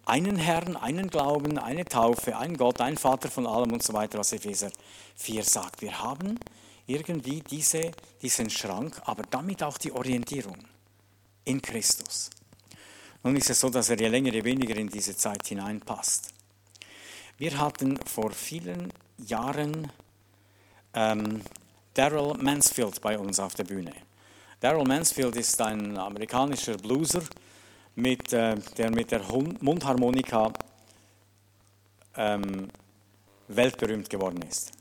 einen 0.05 0.37
Herrn, 0.37 0.75
einen 0.75 1.09
Glauben, 1.09 1.57
eine 1.57 1.85
Taufe, 1.85 2.37
einen 2.37 2.57
Gott, 2.57 2.79
einen 2.81 2.97
Vater 2.97 3.29
von 3.29 3.47
allem 3.47 3.73
und 3.73 3.83
so 3.83 3.93
weiter, 3.93 4.19
was 4.19 4.31
Epheser 4.31 4.71
4 5.15 5.43
sagt. 5.43 5.81
Wir 5.81 5.99
haben 6.01 6.39
irgendwie 6.87 7.41
diese, 7.41 7.91
diesen 8.21 8.49
Schrank, 8.49 9.01
aber 9.05 9.23
damit 9.29 9.63
auch 9.63 9.77
die 9.77 9.91
Orientierung 9.91 10.57
in 11.43 11.61
Christus. 11.61 12.29
Nun 13.23 13.35
ist 13.35 13.49
es 13.49 13.59
so, 13.59 13.69
dass 13.69 13.89
er 13.89 13.99
je 13.99 14.07
länger, 14.07 14.31
je 14.31 14.43
weniger 14.43 14.75
in 14.75 14.87
diese 14.87 15.17
Zeit 15.17 15.47
hineinpasst. 15.47 16.34
Wir 17.37 17.57
hatten 17.59 17.97
vor 18.05 18.31
vielen 18.31 18.93
Jahren 19.17 19.91
ähm, 20.93 21.41
Daryl 21.93 22.33
Mansfield 22.41 23.01
bei 23.01 23.19
uns 23.19 23.41
auf 23.41 23.55
der 23.55 23.65
Bühne. 23.65 23.91
Daryl 24.61 24.85
Mansfield 24.85 25.35
ist 25.35 25.61
ein 25.61 25.97
amerikanischer 25.97 26.77
Blueser, 26.77 27.23
mit, 27.95 28.31
äh, 28.31 28.55
der 28.77 28.89
mit 28.89 29.11
der 29.11 29.21
Mundharmonika 29.59 30.53
ähm, 32.15 32.69
weltberühmt 33.49 34.09
geworden 34.09 34.41
ist. 34.49 34.71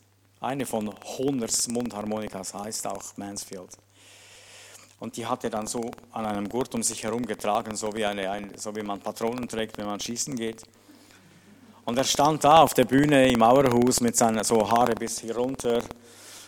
Eine 0.40 0.64
von 0.64 0.94
Honors 1.18 1.66
Mundharmonikas 1.66 2.54
heißt 2.54 2.86
auch 2.86 3.16
Mansfield. 3.16 3.70
Und 5.00 5.16
die 5.16 5.26
hat 5.26 5.42
er 5.42 5.50
dann 5.50 5.66
so 5.66 5.90
an 6.12 6.24
einem 6.24 6.48
Gurt 6.48 6.72
um 6.76 6.84
sich 6.84 7.02
herum 7.02 7.26
getragen, 7.26 7.74
so 7.74 7.92
wie, 7.96 8.04
eine, 8.04 8.30
ein, 8.30 8.52
so 8.56 8.76
wie 8.76 8.82
man 8.82 9.00
Patronen 9.00 9.48
trägt, 9.48 9.76
wenn 9.76 9.86
man 9.86 9.98
schießen 9.98 10.36
geht. 10.36 10.62
Und 11.84 11.98
er 11.98 12.04
stand 12.04 12.44
da 12.44 12.62
auf 12.62 12.72
der 12.72 12.86
Bühne 12.86 13.28
im 13.28 13.40
Mauerhaus 13.40 14.00
mit 14.00 14.16
seinen 14.16 14.42
so 14.42 14.70
Haare 14.70 14.94
bis 14.94 15.20
hier 15.20 15.36
runter, 15.36 15.82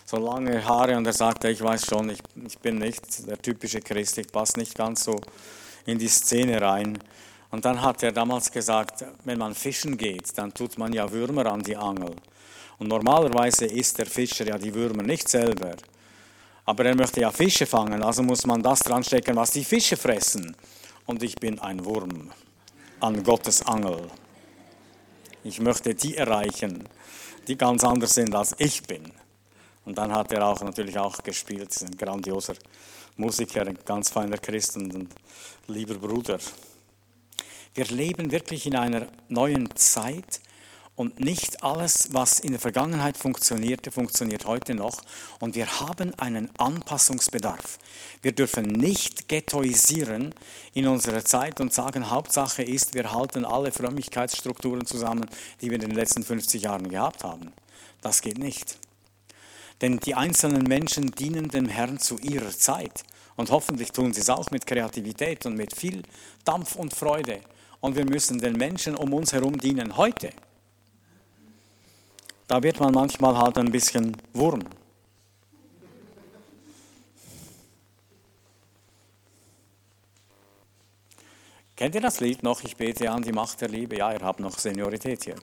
so 0.06 0.16
lange 0.16 0.64
Haare 0.64 0.96
und 0.96 1.06
er 1.06 1.12
sagte, 1.12 1.48
ich 1.48 1.60
weiß 1.60 1.86
schon, 1.86 2.10
ich, 2.10 2.20
ich 2.46 2.58
bin 2.58 2.78
nicht 2.78 3.28
der 3.28 3.36
typische 3.36 3.80
Christ, 3.80 4.16
ich 4.18 4.32
passe 4.32 4.58
nicht 4.58 4.74
ganz 4.74 5.04
so 5.04 5.16
in 5.84 5.98
die 5.98 6.08
Szene 6.08 6.60
rein. 6.62 6.98
Und 7.50 7.64
dann 7.64 7.82
hat 7.82 8.02
er 8.02 8.12
damals 8.12 8.50
gesagt, 8.50 9.04
wenn 9.24 9.38
man 9.38 9.54
fischen 9.54 9.96
geht, 9.98 10.36
dann 10.38 10.54
tut 10.54 10.78
man 10.78 10.92
ja 10.92 11.10
Würmer 11.10 11.46
an 11.46 11.62
die 11.62 11.76
Angel. 11.76 12.14
Und 12.78 12.88
normalerweise 12.88 13.66
isst 13.66 13.98
der 13.98 14.06
Fischer 14.06 14.46
ja 14.46 14.56
die 14.56 14.74
Würmer 14.74 15.02
nicht 15.02 15.28
selber. 15.28 15.76
Aber 16.64 16.84
er 16.84 16.96
möchte 16.96 17.20
ja 17.20 17.30
Fische 17.30 17.66
fangen, 17.66 18.02
also 18.02 18.22
muss 18.22 18.46
man 18.46 18.62
das 18.62 18.80
dran 18.80 19.04
stecken, 19.04 19.36
was 19.36 19.50
die 19.50 19.64
Fische 19.64 19.96
fressen. 19.96 20.56
Und 21.04 21.22
ich 21.22 21.36
bin 21.36 21.58
ein 21.58 21.84
Wurm 21.84 22.30
an 23.00 23.22
Gottes 23.22 23.64
Angel. 23.66 24.10
Ich 25.48 25.60
möchte 25.60 25.94
die 25.94 26.16
erreichen, 26.16 26.88
die 27.46 27.56
ganz 27.56 27.84
anders 27.84 28.14
sind 28.14 28.34
als 28.34 28.56
ich 28.58 28.82
bin. 28.82 29.12
Und 29.84 29.96
dann 29.96 30.10
hat 30.10 30.32
er 30.32 30.44
auch 30.44 30.60
natürlich 30.60 30.98
auch 30.98 31.22
gespielt, 31.22 31.70
ein 31.82 31.96
grandioser 31.96 32.54
Musiker, 33.16 33.64
ein 33.64 33.78
ganz 33.84 34.10
feiner 34.10 34.38
Christ 34.38 34.76
und 34.76 34.92
ein 34.92 35.08
lieber 35.68 35.94
Bruder. 35.94 36.40
Wir 37.74 37.84
leben 37.84 38.32
wirklich 38.32 38.66
in 38.66 38.74
einer 38.74 39.06
neuen 39.28 39.68
Zeit 39.76 40.40
und 40.96 41.20
nicht 41.20 41.62
alles, 41.62 42.08
was 42.12 42.40
in 42.40 42.52
der 42.52 42.60
Vergangenheit 42.60 43.18
funktionierte, 43.18 43.92
funktioniert 43.92 44.46
heute 44.46 44.74
noch. 44.74 45.02
Und 45.40 45.54
wir 45.54 45.80
haben 45.80 46.14
einen 46.14 46.50
Anpassungsbedarf. 46.56 47.78
Wir 48.22 48.32
dürfen 48.32 48.64
nicht 48.64 49.28
ghettoisieren 49.28 50.34
in 50.72 50.88
unserer 50.88 51.22
Zeit 51.22 51.60
und 51.60 51.74
sagen, 51.74 52.10
Hauptsache 52.10 52.62
ist, 52.62 52.94
wir 52.94 53.12
halten 53.12 53.44
alle 53.44 53.72
Frömmigkeitsstrukturen 53.72 54.86
zusammen, 54.86 55.26
die 55.60 55.68
wir 55.68 55.74
in 55.74 55.82
den 55.82 55.90
letzten 55.90 56.22
50 56.22 56.62
Jahren 56.62 56.88
gehabt 56.88 57.24
haben. 57.24 57.52
Das 58.00 58.22
geht 58.22 58.38
nicht. 58.38 58.78
Denn 59.82 59.98
die 59.98 60.14
einzelnen 60.14 60.62
Menschen 60.62 61.10
dienen 61.10 61.48
dem 61.48 61.68
Herrn 61.68 61.98
zu 61.98 62.16
ihrer 62.18 62.52
Zeit. 62.52 63.04
Und 63.36 63.50
hoffentlich 63.50 63.92
tun 63.92 64.14
sie 64.14 64.22
es 64.22 64.30
auch 64.30 64.50
mit 64.50 64.66
Kreativität 64.66 65.44
und 65.44 65.56
mit 65.56 65.76
viel 65.76 66.04
Dampf 66.46 66.74
und 66.76 66.94
Freude. 66.94 67.40
Und 67.80 67.96
wir 67.96 68.06
müssen 68.06 68.38
den 68.38 68.54
Menschen 68.54 68.96
um 68.96 69.12
uns 69.12 69.34
herum 69.34 69.58
dienen 69.58 69.98
heute 69.98 70.32
da 72.46 72.62
wird 72.62 72.80
man 72.80 72.94
manchmal 72.94 73.36
halt 73.36 73.58
ein 73.58 73.70
bisschen 73.70 74.16
Wurm. 74.32 74.62
Kennt 81.76 81.94
ihr 81.94 82.00
das 82.00 82.20
Lied 82.20 82.42
noch? 82.42 82.64
Ich 82.64 82.76
bete 82.76 83.10
an 83.10 83.22
die 83.22 83.32
Macht 83.32 83.60
der 83.60 83.68
Liebe. 83.68 83.98
Ja, 83.98 84.10
ihr 84.12 84.22
habt 84.22 84.40
noch 84.40 84.58
Seniorität 84.58 85.24
hier. 85.24 85.36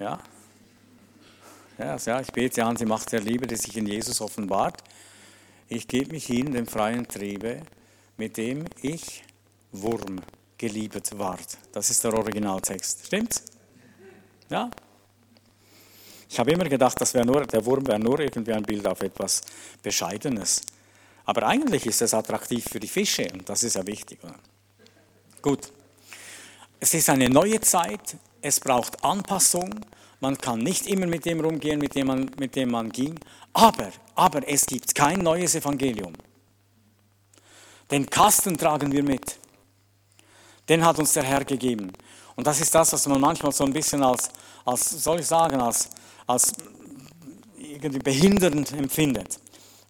Ja? 0.00 0.18
Ja, 1.78 2.20
ich 2.20 2.32
bete 2.32 2.64
an 2.64 2.74
die 2.74 2.84
Macht 2.84 3.12
der 3.12 3.20
Liebe, 3.20 3.46
die 3.46 3.56
sich 3.56 3.76
in 3.76 3.86
Jesus 3.86 4.20
offenbart. 4.20 4.82
Ich 5.68 5.86
gebe 5.86 6.10
mich 6.10 6.26
hin 6.26 6.52
dem 6.52 6.66
freien 6.66 7.06
Triebe, 7.06 7.62
mit 8.16 8.36
dem 8.36 8.64
ich 8.82 9.22
Wurm 9.70 10.20
geliebt 10.58 11.16
ward. 11.16 11.56
Das 11.72 11.88
ist 11.88 12.02
der 12.02 12.14
Originaltext. 12.14 13.06
Stimmt's? 13.06 13.44
Ja? 14.50 14.70
Ich 16.30 16.38
habe 16.38 16.52
immer 16.52 16.64
gedacht, 16.64 17.00
das 17.00 17.12
nur, 17.12 17.44
der 17.44 17.66
Wurm 17.66 17.84
wäre 17.88 17.98
nur 17.98 18.20
irgendwie 18.20 18.52
ein 18.52 18.62
Bild 18.62 18.86
auf 18.86 19.00
etwas 19.02 19.42
Bescheidenes. 19.82 20.62
Aber 21.24 21.42
eigentlich 21.42 21.84
ist 21.86 22.02
es 22.02 22.14
attraktiv 22.14 22.64
für 22.70 22.78
die 22.78 22.86
Fische 22.86 23.28
und 23.32 23.48
das 23.48 23.64
ist 23.64 23.74
ja 23.74 23.84
wichtig. 23.84 24.20
Gut. 25.42 25.72
Es 26.78 26.94
ist 26.94 27.10
eine 27.10 27.28
neue 27.28 27.60
Zeit, 27.60 28.16
es 28.40 28.60
braucht 28.60 29.02
Anpassung. 29.04 29.84
Man 30.20 30.38
kann 30.38 30.60
nicht 30.60 30.86
immer 30.86 31.06
mit 31.06 31.24
dem 31.24 31.40
rumgehen, 31.40 31.80
mit 31.80 31.96
dem 31.96 32.06
man, 32.06 32.30
mit 32.38 32.54
dem 32.54 32.70
man 32.70 32.90
ging. 32.90 33.18
Aber, 33.52 33.90
aber 34.14 34.48
es 34.48 34.64
gibt 34.66 34.94
kein 34.94 35.18
neues 35.18 35.56
Evangelium. 35.56 36.12
Den 37.90 38.08
Kasten 38.08 38.56
tragen 38.56 38.92
wir 38.92 39.02
mit. 39.02 39.36
Den 40.68 40.84
hat 40.84 41.00
uns 41.00 41.12
der 41.12 41.24
Herr 41.24 41.44
gegeben. 41.44 41.92
Und 42.36 42.46
das 42.46 42.60
ist 42.60 42.72
das, 42.72 42.92
was 42.92 43.06
man 43.08 43.20
manchmal 43.20 43.50
so 43.50 43.64
ein 43.64 43.72
bisschen 43.72 44.02
als, 44.04 44.30
als 44.64 44.90
soll 45.02 45.18
ich 45.18 45.26
sagen, 45.26 45.60
als, 45.60 45.90
als 46.30 46.52
irgendwie 47.56 47.98
behindernd 47.98 48.72
empfindet. 48.72 49.38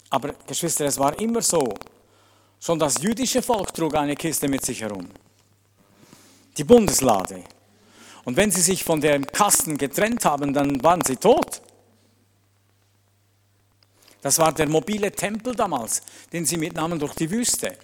Aber 0.09 0.35
Geschwister, 0.47 0.87
es 0.87 0.99
war 0.99 1.19
immer 1.21 1.43
so. 1.43 1.75
Schon 2.59 2.79
das 2.79 3.01
jüdische 3.03 3.43
Volk 3.43 3.73
trug 3.73 3.95
eine 3.95 4.17
Kiste 4.17 4.49
mit 4.49 4.65
sich 4.65 4.81
herum. 4.81 5.09
Die 6.57 6.65
Bundeslade. 6.65 7.45
Und 8.25 8.37
wenn 8.37 8.51
sie 8.51 8.61
sich 8.61 8.85
von 8.85 9.01
dem 9.01 9.27
Kasten 9.27 9.79
getrennt 9.79 10.25
haben, 10.25 10.53
dann 10.53 10.83
waren 10.83 11.03
sie 11.03 11.17
tot. 11.17 11.63
Das 14.21 14.39
war 14.39 14.53
der 14.53 14.69
mobile 14.69 15.11
Tempel 15.11 15.55
damals, 15.55 16.03
den 16.33 16.45
sie 16.45 16.59
mitnahmen 16.59 16.99
durch 16.99 17.15
die 17.15 17.31
Wüste. 17.31 17.79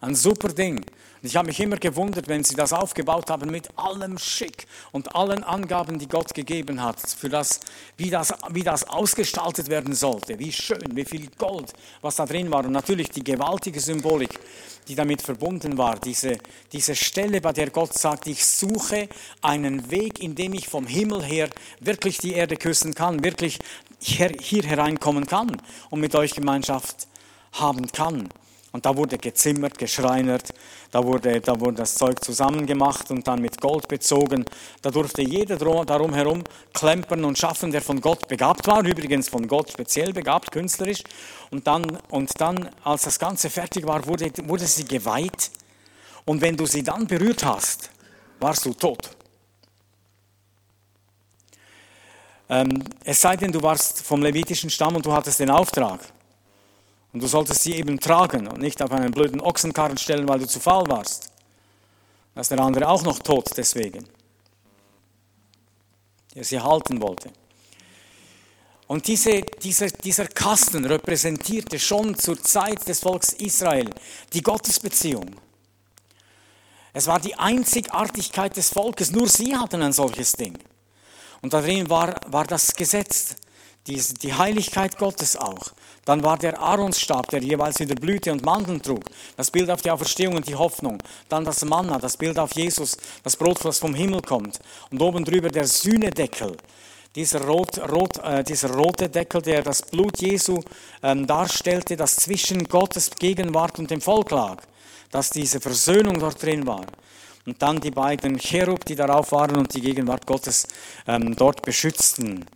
Ein 0.00 0.14
super 0.14 0.48
Ding. 0.48 0.84
Und 1.24 1.28
ich 1.28 1.36
habe 1.36 1.46
mich 1.46 1.58
immer 1.58 1.78
gewundert, 1.78 2.28
wenn 2.28 2.44
sie 2.44 2.54
das 2.54 2.74
aufgebaut 2.74 3.30
haben 3.30 3.50
mit 3.50 3.70
allem 3.78 4.18
Schick 4.18 4.66
und 4.92 5.16
allen 5.16 5.42
Angaben, 5.42 5.98
die 5.98 6.06
Gott 6.06 6.34
gegeben 6.34 6.82
hat, 6.82 7.00
für 7.00 7.30
das, 7.30 7.60
wie, 7.96 8.10
das, 8.10 8.34
wie 8.50 8.62
das 8.62 8.86
ausgestaltet 8.86 9.70
werden 9.70 9.94
sollte. 9.94 10.38
Wie 10.38 10.52
schön, 10.52 10.84
wie 10.90 11.06
viel 11.06 11.30
Gold, 11.38 11.72
was 12.02 12.16
da 12.16 12.26
drin 12.26 12.50
war. 12.50 12.66
Und 12.66 12.72
natürlich 12.72 13.08
die 13.08 13.24
gewaltige 13.24 13.80
Symbolik, 13.80 14.38
die 14.86 14.94
damit 14.94 15.22
verbunden 15.22 15.78
war. 15.78 15.98
Diese, 15.98 16.36
diese 16.70 16.94
Stelle, 16.94 17.40
bei 17.40 17.54
der 17.54 17.70
Gott 17.70 17.94
sagt, 17.94 18.26
ich 18.26 18.44
suche 18.44 19.08
einen 19.40 19.90
Weg, 19.90 20.20
in 20.20 20.34
dem 20.34 20.52
ich 20.52 20.68
vom 20.68 20.86
Himmel 20.86 21.22
her 21.22 21.48
wirklich 21.80 22.18
die 22.18 22.34
Erde 22.34 22.58
küssen 22.58 22.94
kann, 22.94 23.24
wirklich 23.24 23.60
hier, 23.98 24.30
hier 24.38 24.64
hereinkommen 24.64 25.24
kann 25.24 25.56
und 25.88 26.00
mit 26.00 26.14
euch 26.16 26.34
Gemeinschaft 26.34 27.08
haben 27.52 27.90
kann. 27.92 28.28
Und 28.74 28.84
da 28.84 28.96
wurde 28.96 29.18
gezimmert, 29.18 29.78
geschreinert, 29.78 30.52
da 30.90 31.04
wurde, 31.04 31.40
da 31.40 31.60
wurde 31.60 31.74
das 31.74 31.94
Zeug 31.94 32.24
zusammengemacht 32.24 33.08
und 33.12 33.24
dann 33.24 33.40
mit 33.40 33.60
Gold 33.60 33.86
bezogen. 33.86 34.44
Da 34.82 34.90
durfte 34.90 35.22
jeder 35.22 35.56
darum 35.58 36.12
herum 36.12 36.42
klempern 36.72 37.24
und 37.24 37.38
schaffen, 37.38 37.70
der 37.70 37.82
von 37.82 38.00
Gott 38.00 38.26
begabt 38.26 38.66
war, 38.66 38.84
übrigens 38.84 39.28
von 39.28 39.46
Gott 39.46 39.70
speziell 39.70 40.12
begabt, 40.12 40.50
künstlerisch. 40.50 41.04
Und 41.52 41.68
dann, 41.68 41.84
und 42.10 42.32
dann 42.40 42.68
als 42.82 43.02
das 43.02 43.20
Ganze 43.20 43.48
fertig 43.48 43.86
war, 43.86 44.04
wurde, 44.08 44.32
wurde 44.48 44.66
sie 44.66 44.84
geweiht. 44.84 45.52
Und 46.24 46.40
wenn 46.40 46.56
du 46.56 46.66
sie 46.66 46.82
dann 46.82 47.06
berührt 47.06 47.44
hast, 47.44 47.90
warst 48.40 48.66
du 48.66 48.74
tot. 48.74 49.08
Ähm, 52.48 52.82
es 53.04 53.20
sei 53.20 53.36
denn, 53.36 53.52
du 53.52 53.62
warst 53.62 54.02
vom 54.02 54.20
levitischen 54.20 54.68
Stamm 54.68 54.96
und 54.96 55.06
du 55.06 55.12
hattest 55.12 55.38
den 55.38 55.50
Auftrag. 55.50 56.00
Und 57.14 57.22
du 57.22 57.28
solltest 57.28 57.62
sie 57.62 57.76
eben 57.76 58.00
tragen 58.00 58.48
und 58.48 58.60
nicht 58.60 58.82
auf 58.82 58.90
einen 58.90 59.12
blöden 59.12 59.40
Ochsenkarren 59.40 59.96
stellen, 59.96 60.28
weil 60.28 60.40
du 60.40 60.48
zu 60.48 60.58
faul 60.58 60.88
warst. 60.88 61.30
Da 62.34 62.40
ist 62.40 62.50
der 62.50 62.58
andere 62.58 62.88
auch 62.88 63.04
noch 63.04 63.20
tot 63.20 63.50
deswegen. 63.56 64.04
Der 66.34 66.42
sie 66.42 66.58
halten 66.58 67.00
wollte. 67.00 67.30
Und 68.88 69.06
diese, 69.06 69.42
dieser, 69.62 69.86
dieser 69.86 70.26
Kasten 70.26 70.84
repräsentierte 70.84 71.78
schon 71.78 72.18
zur 72.18 72.42
Zeit 72.42 72.86
des 72.88 72.98
Volkes 72.98 73.32
Israel 73.34 73.88
die 74.32 74.42
Gottesbeziehung. 74.42 75.36
Es 76.92 77.06
war 77.06 77.20
die 77.20 77.36
Einzigartigkeit 77.36 78.56
des 78.56 78.70
Volkes, 78.70 79.12
nur 79.12 79.28
sie 79.28 79.56
hatten 79.56 79.82
ein 79.82 79.92
solches 79.92 80.32
Ding. 80.32 80.58
Und 81.42 81.52
darin 81.52 81.88
war, 81.88 82.20
war 82.26 82.44
das 82.44 82.74
Gesetz, 82.74 83.36
die, 83.86 84.02
die 84.22 84.34
Heiligkeit 84.34 84.98
Gottes 84.98 85.36
auch. 85.36 85.72
Dann 86.04 86.22
war 86.22 86.36
der 86.36 86.60
Aaronstab, 86.60 87.30
der 87.30 87.42
jeweils 87.42 87.80
wieder 87.80 87.94
Blüte 87.94 88.30
und 88.32 88.44
Mandeln 88.44 88.82
trug. 88.82 89.04
Das 89.36 89.50
Bild 89.50 89.70
auf 89.70 89.82
die 89.82 89.90
Auferstehung 89.90 90.36
und 90.36 90.46
die 90.46 90.54
Hoffnung. 90.54 91.02
Dann 91.28 91.44
das 91.44 91.64
Manna, 91.64 91.98
das 91.98 92.16
Bild 92.16 92.38
auf 92.38 92.52
Jesus, 92.54 92.96
das 93.22 93.36
Brot, 93.36 93.64
das 93.64 93.78
vom 93.78 93.94
Himmel 93.94 94.20
kommt. 94.20 94.60
Und 94.90 95.00
oben 95.00 95.24
drüber 95.24 95.48
der 95.48 95.66
Sühnedeckel. 95.66 96.56
Dieser, 97.14 97.42
rot, 97.42 97.78
rot, 97.90 98.18
äh, 98.24 98.42
dieser 98.42 98.74
rote 98.74 99.08
Deckel, 99.08 99.40
der 99.40 99.62
das 99.62 99.82
Blut 99.82 100.20
Jesu 100.20 100.60
ähm, 101.02 101.26
darstellte, 101.26 101.96
das 101.96 102.16
zwischen 102.16 102.64
Gottes 102.64 103.10
Gegenwart 103.10 103.78
und 103.78 103.90
dem 103.90 104.00
Volk 104.00 104.30
lag. 104.30 104.62
Dass 105.10 105.30
diese 105.30 105.60
Versöhnung 105.60 106.18
dort 106.18 106.42
drin 106.42 106.66
war. 106.66 106.84
Und 107.46 107.62
dann 107.62 107.80
die 107.80 107.90
beiden 107.90 108.38
Cherub, 108.38 108.84
die 108.84 108.96
darauf 108.96 109.32
waren 109.32 109.56
und 109.56 109.72
die 109.74 109.80
Gegenwart 109.80 110.26
Gottes 110.26 110.66
ähm, 111.06 111.36
dort 111.36 111.62
beschützten. 111.62 112.46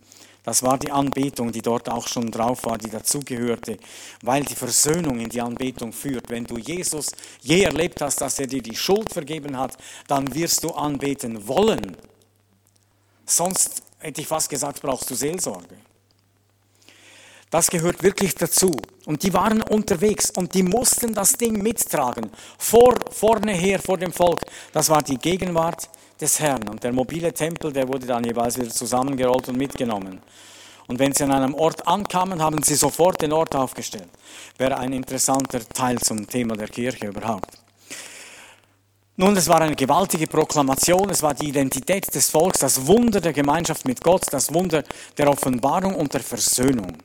Das 0.49 0.63
war 0.63 0.79
die 0.79 0.91
Anbetung, 0.91 1.51
die 1.51 1.61
dort 1.61 1.89
auch 1.89 2.07
schon 2.07 2.31
drauf 2.31 2.65
war, 2.65 2.79
die 2.79 2.89
dazugehörte, 2.89 3.77
weil 4.23 4.43
die 4.43 4.55
Versöhnung 4.55 5.19
in 5.19 5.29
die 5.29 5.41
Anbetung 5.41 5.93
führt. 5.93 6.27
Wenn 6.27 6.43
du 6.43 6.57
Jesus 6.57 7.11
je 7.39 7.61
erlebt 7.61 8.01
hast, 8.01 8.19
dass 8.19 8.39
er 8.39 8.47
dir 8.47 8.63
die 8.63 8.75
Schuld 8.75 9.13
vergeben 9.13 9.55
hat, 9.55 9.77
dann 10.07 10.33
wirst 10.33 10.63
du 10.63 10.71
anbeten 10.71 11.47
wollen. 11.47 11.95
Sonst 13.27 13.83
hätte 13.99 14.21
ich 14.21 14.27
fast 14.27 14.49
gesagt, 14.49 14.81
brauchst 14.81 15.07
du 15.11 15.13
Seelsorge. 15.13 15.77
Das 17.51 17.67
gehört 17.67 18.01
wirklich 18.01 18.33
dazu. 18.33 18.71
Und 19.05 19.21
die 19.21 19.35
waren 19.35 19.61
unterwegs 19.61 20.31
und 20.31 20.55
die 20.55 20.63
mussten 20.63 21.13
das 21.13 21.33
Ding 21.33 21.61
mittragen. 21.61 22.31
Vor, 22.57 22.95
vorne 23.11 23.53
her, 23.53 23.79
vor 23.79 23.99
dem 23.99 24.11
Volk. 24.11 24.41
Das 24.73 24.89
war 24.89 25.03
die 25.03 25.19
Gegenwart 25.19 25.89
des 26.19 26.39
Herrn. 26.39 26.67
Und 26.67 26.83
der 26.83 26.93
mobile 26.93 27.33
Tempel, 27.33 27.71
der 27.71 27.87
wurde 27.87 28.05
dann 28.05 28.23
jeweils 28.23 28.57
wieder 28.57 28.69
zusammengerollt 28.69 29.49
und 29.49 29.57
mitgenommen. 29.57 30.21
Und 30.87 30.97
wenn 30.97 31.13
sie 31.13 31.23
an 31.23 31.31
einem 31.31 31.53
Ort 31.53 31.87
ankamen, 31.87 32.41
haben 32.41 32.63
sie 32.63 32.75
sofort 32.75 33.21
den 33.21 33.31
Ort 33.31 33.55
aufgestellt. 33.55 34.09
Wäre 34.57 34.77
ein 34.77 34.91
interessanter 34.91 35.59
Teil 35.67 35.99
zum 35.99 36.27
Thema 36.27 36.55
der 36.55 36.67
Kirche 36.67 37.07
überhaupt. 37.07 37.59
Nun, 39.15 39.35
es 39.35 39.47
war 39.49 39.61
eine 39.61 39.75
gewaltige 39.75 40.27
Proklamation, 40.27 41.09
es 41.09 41.21
war 41.21 41.33
die 41.33 41.49
Identität 41.49 42.15
des 42.15 42.29
Volks, 42.29 42.59
das 42.59 42.87
Wunder 42.87 43.19
der 43.19 43.33
Gemeinschaft 43.33 43.85
mit 43.85 44.01
Gott, 44.01 44.23
das 44.31 44.53
Wunder 44.53 44.83
der 45.17 45.29
Offenbarung 45.29 45.93
und 45.93 46.13
der 46.13 46.21
Versöhnung. 46.21 46.97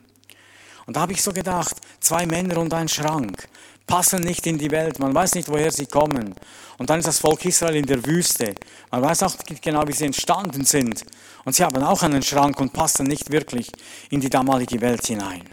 Und 0.87 0.96
da 0.96 1.00
habe 1.00 1.12
ich 1.12 1.22
so 1.22 1.33
gedacht, 1.33 1.77
zwei 2.00 2.24
Männer 2.24 2.59
und 2.59 2.72
ein 2.72 2.88
Schrank. 2.88 3.48
Passen 3.87 4.20
nicht 4.20 4.47
in 4.47 4.59
die 4.59 4.70
Welt, 4.70 4.99
man 4.99 5.14
weiß 5.14 5.35
nicht, 5.35 5.49
woher 5.49 5.70
sie 5.70 5.87
kommen. 5.87 6.35
Und 6.79 6.90
dann 6.90 6.99
ist 6.99 7.09
das 7.09 7.18
Volk 7.18 7.44
Israel 7.44 7.77
in 7.77 7.87
der 7.87 8.05
Wüste. 8.05 8.55
Man 8.90 9.03
weiß 9.03 9.23
auch 9.25 9.35
genau, 9.61 9.87
wie 9.87 9.92
sie 9.92 10.07
entstanden 10.07 10.64
sind. 10.64 11.05
Und 11.44 11.55
sie 11.55 11.64
haben 11.64 11.83
auch 11.83 12.03
einen 12.03 12.23
Schrank 12.23 12.61
und 12.61 12.73
passen 12.73 13.07
nicht 13.07 13.31
wirklich 13.31 13.70
in 14.11 14.20
die 14.20 14.31
damalige 14.31 14.81
Welt 14.81 15.07
hinein. 15.07 15.44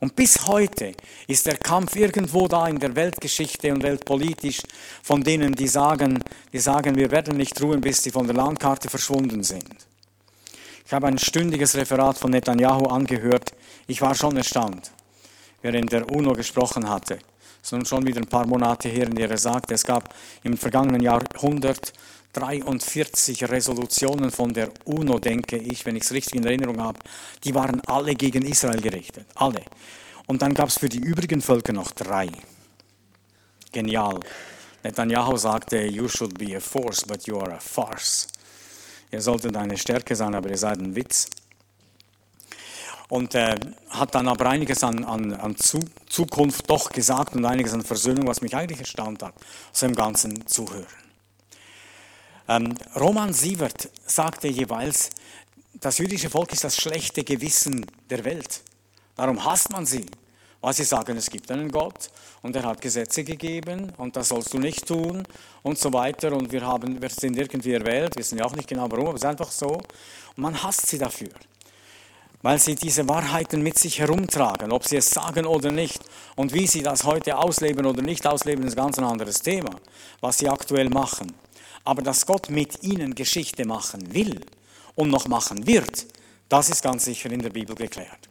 Und 0.00 0.14
bis 0.14 0.46
heute 0.46 0.92
ist 1.26 1.46
der 1.46 1.56
Kampf 1.56 1.96
irgendwo 1.96 2.46
da 2.46 2.68
in 2.68 2.78
der 2.78 2.94
Weltgeschichte 2.94 3.72
und 3.72 3.82
weltpolitisch 3.82 4.62
von 5.02 5.22
denen, 5.22 5.54
die 5.54 5.66
sagen, 5.66 6.22
die 6.52 6.60
sagen, 6.60 6.94
wir 6.94 7.10
werden 7.10 7.36
nicht 7.36 7.60
ruhen, 7.60 7.80
bis 7.80 8.02
sie 8.04 8.12
von 8.12 8.26
der 8.26 8.36
Landkarte 8.36 8.88
verschwunden 8.88 9.42
sind. 9.42 9.88
Ich 10.86 10.92
habe 10.92 11.08
ein 11.08 11.18
stündiges 11.18 11.74
Referat 11.74 12.16
von 12.16 12.30
Netanyahu 12.30 12.86
angehört. 12.86 13.52
Ich 13.88 14.00
war 14.00 14.14
schon 14.14 14.36
erstaunt, 14.36 14.92
in 15.62 15.86
der 15.86 16.10
UNO 16.10 16.32
gesprochen 16.32 16.88
hatte. 16.88 17.18
Es 17.62 17.72
ist 17.72 17.88
schon 17.88 18.06
wieder 18.06 18.20
ein 18.20 18.28
paar 18.28 18.46
Monate 18.46 18.88
her, 18.88 19.06
in 19.06 19.14
der 19.14 19.30
er 19.30 19.38
sagte, 19.38 19.74
es 19.74 19.84
gab 19.84 20.14
im 20.42 20.56
vergangenen 20.56 21.02
Jahr 21.02 21.22
143 21.34 23.48
Resolutionen 23.48 24.30
von 24.30 24.54
der 24.54 24.70
UNO, 24.84 25.18
denke 25.18 25.56
ich, 25.56 25.84
wenn 25.84 25.96
ich 25.96 26.04
es 26.04 26.12
richtig 26.12 26.36
in 26.36 26.46
Erinnerung 26.46 26.80
habe. 26.80 27.00
Die 27.44 27.54
waren 27.54 27.80
alle 27.86 28.14
gegen 28.14 28.44
Israel 28.44 28.80
gerichtet. 28.80 29.26
Alle. 29.34 29.62
Und 30.26 30.42
dann 30.42 30.54
gab 30.54 30.68
es 30.68 30.78
für 30.78 30.88
die 30.88 30.98
übrigen 30.98 31.40
Völker 31.40 31.72
noch 31.72 31.90
drei. 31.92 32.28
Genial. 33.72 34.20
Netanyahu 34.84 35.36
sagte, 35.36 35.86
you 35.86 36.08
should 36.08 36.38
be 36.38 36.56
a 36.56 36.60
force, 36.60 37.04
but 37.04 37.26
you 37.26 37.38
are 37.38 37.54
a 37.54 37.60
farce. 37.60 38.28
Ihr 39.10 39.20
solltet 39.20 39.56
eine 39.56 39.76
Stärke 39.76 40.14
sein, 40.14 40.34
aber 40.34 40.50
ihr 40.50 40.58
seid 40.58 40.78
ein 40.78 40.94
Witz. 40.94 41.28
Und 43.08 43.34
äh, 43.34 43.56
hat 43.88 44.14
dann 44.14 44.28
aber 44.28 44.46
einiges 44.46 44.84
an, 44.84 45.04
an, 45.04 45.32
an 45.32 45.56
Zukunft 45.56 46.68
doch 46.68 46.90
gesagt 46.90 47.34
und 47.34 47.44
einiges 47.44 47.72
an 47.72 47.82
Versöhnung, 47.82 48.26
was 48.26 48.42
mich 48.42 48.54
eigentlich 48.54 48.80
erstaunt 48.80 49.22
hat, 49.22 49.34
aus 49.72 49.80
dem 49.80 49.94
ganzen 49.94 50.46
Zuhören. 50.46 50.86
Ähm, 52.48 52.74
Roman 52.96 53.32
Sievert 53.32 53.90
sagte 54.06 54.48
jeweils, 54.48 55.10
das 55.74 55.98
jüdische 55.98 56.30
Volk 56.30 56.52
ist 56.52 56.64
das 56.64 56.76
schlechte 56.76 57.24
Gewissen 57.24 57.86
der 58.10 58.24
Welt. 58.24 58.62
Darum 59.16 59.44
hasst 59.44 59.70
man 59.70 59.86
sie. 59.86 60.06
Weil 60.60 60.72
sie 60.72 60.84
sagen, 60.84 61.16
es 61.16 61.30
gibt 61.30 61.50
einen 61.52 61.70
Gott 61.70 62.10
und 62.42 62.56
er 62.56 62.64
hat 62.64 62.80
Gesetze 62.80 63.22
gegeben 63.22 63.92
und 63.96 64.16
das 64.16 64.28
sollst 64.28 64.52
du 64.52 64.58
nicht 64.58 64.86
tun 64.86 65.22
und 65.62 65.78
so 65.78 65.92
weiter. 65.92 66.32
Und 66.32 66.50
wir, 66.50 66.62
haben, 66.62 67.00
wir 67.00 67.10
sind 67.10 67.36
irgendwie 67.36 67.74
erwählt, 67.74 68.16
wir 68.16 68.20
wissen 68.20 68.38
ja 68.38 68.44
auch 68.44 68.56
nicht 68.56 68.66
genau 68.66 68.90
warum, 68.90 69.06
aber 69.06 69.14
es 69.14 69.22
ist 69.22 69.28
einfach 69.28 69.52
so. 69.52 69.74
Und 69.74 70.38
man 70.38 70.60
hasst 70.60 70.88
sie 70.88 70.98
dafür, 70.98 71.28
weil 72.42 72.58
sie 72.58 72.74
diese 72.74 73.08
Wahrheiten 73.08 73.62
mit 73.62 73.78
sich 73.78 73.98
herumtragen, 73.98 74.72
ob 74.72 74.84
sie 74.86 74.96
es 74.96 75.10
sagen 75.10 75.46
oder 75.46 75.72
nicht. 75.72 76.00
Und 76.36 76.52
wie 76.54 76.66
sie 76.66 76.82
das 76.82 77.04
heute 77.04 77.36
ausleben 77.36 77.86
oder 77.86 78.02
nicht 78.02 78.26
ausleben, 78.26 78.64
ist 78.66 78.74
ein 78.78 78.84
ganz 78.84 78.98
anderes 78.98 79.40
Thema, 79.40 79.70
was 80.20 80.38
sie 80.38 80.48
aktuell 80.48 80.88
machen. 80.88 81.32
Aber 81.84 82.02
dass 82.02 82.26
Gott 82.26 82.50
mit 82.50 82.82
ihnen 82.82 83.14
Geschichte 83.14 83.64
machen 83.64 84.14
will 84.14 84.40
und 84.94 85.10
noch 85.10 85.26
machen 85.26 85.66
wird, 85.66 86.06
das 86.48 86.70
ist 86.70 86.82
ganz 86.82 87.04
sicher 87.04 87.30
in 87.30 87.42
der 87.42 87.50
Bibel 87.50 87.74
geklärt. 87.74 88.27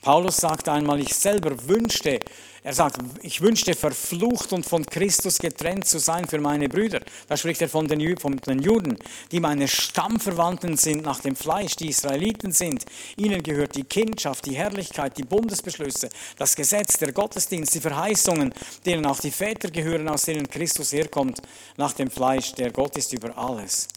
Paulus 0.00 0.36
sagt 0.36 0.68
einmal, 0.68 1.00
ich 1.00 1.14
selber 1.14 1.68
wünschte, 1.68 2.20
er 2.62 2.74
sagt, 2.74 2.98
ich 3.22 3.40
wünschte 3.40 3.74
verflucht 3.74 4.52
und 4.52 4.64
von 4.64 4.84
Christus 4.84 5.38
getrennt 5.38 5.86
zu 5.86 5.98
sein 5.98 6.28
für 6.28 6.38
meine 6.38 6.68
Brüder. 6.68 7.00
Da 7.26 7.36
spricht 7.36 7.62
er 7.62 7.68
von 7.68 7.88
den, 7.88 8.16
von 8.16 8.36
den 8.36 8.60
Juden, 8.60 8.96
die 9.32 9.40
meine 9.40 9.66
Stammverwandten 9.66 10.76
sind 10.76 11.02
nach 11.02 11.20
dem 11.20 11.34
Fleisch, 11.34 11.76
die 11.76 11.88
Israeliten 11.88 12.52
sind. 12.52 12.84
Ihnen 13.16 13.42
gehört 13.42 13.74
die 13.74 13.84
Kindschaft, 13.84 14.46
die 14.46 14.54
Herrlichkeit, 14.54 15.16
die 15.16 15.24
Bundesbeschlüsse, 15.24 16.10
das 16.36 16.54
Gesetz, 16.54 16.98
der 16.98 17.12
Gottesdienst, 17.12 17.74
die 17.74 17.80
Verheißungen, 17.80 18.52
denen 18.86 19.06
auch 19.06 19.20
die 19.20 19.30
Väter 19.32 19.70
gehören, 19.70 20.08
aus 20.08 20.24
denen 20.24 20.48
Christus 20.48 20.92
herkommt, 20.92 21.40
nach 21.76 21.92
dem 21.94 22.10
Fleisch. 22.10 22.52
Der 22.52 22.70
Gott 22.70 22.96
ist 22.96 23.12
über 23.12 23.36
alles. 23.36 23.88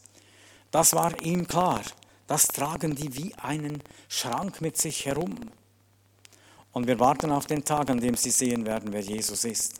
Das 0.70 0.94
war 0.94 1.20
ihm 1.22 1.46
klar. 1.46 1.82
Das 2.26 2.48
tragen 2.48 2.94
die 2.94 3.14
wie 3.16 3.34
einen 3.34 3.82
Schrank 4.08 4.60
mit 4.60 4.78
sich 4.78 5.04
herum. 5.04 5.36
Und 6.72 6.86
wir 6.86 6.98
warten 6.98 7.30
auf 7.30 7.46
den 7.46 7.64
Tag, 7.64 7.90
an 7.90 8.00
dem 8.00 8.16
sie 8.16 8.30
sehen 8.30 8.64
werden, 8.64 8.92
wer 8.92 9.00
Jesus 9.00 9.44
ist. 9.44 9.74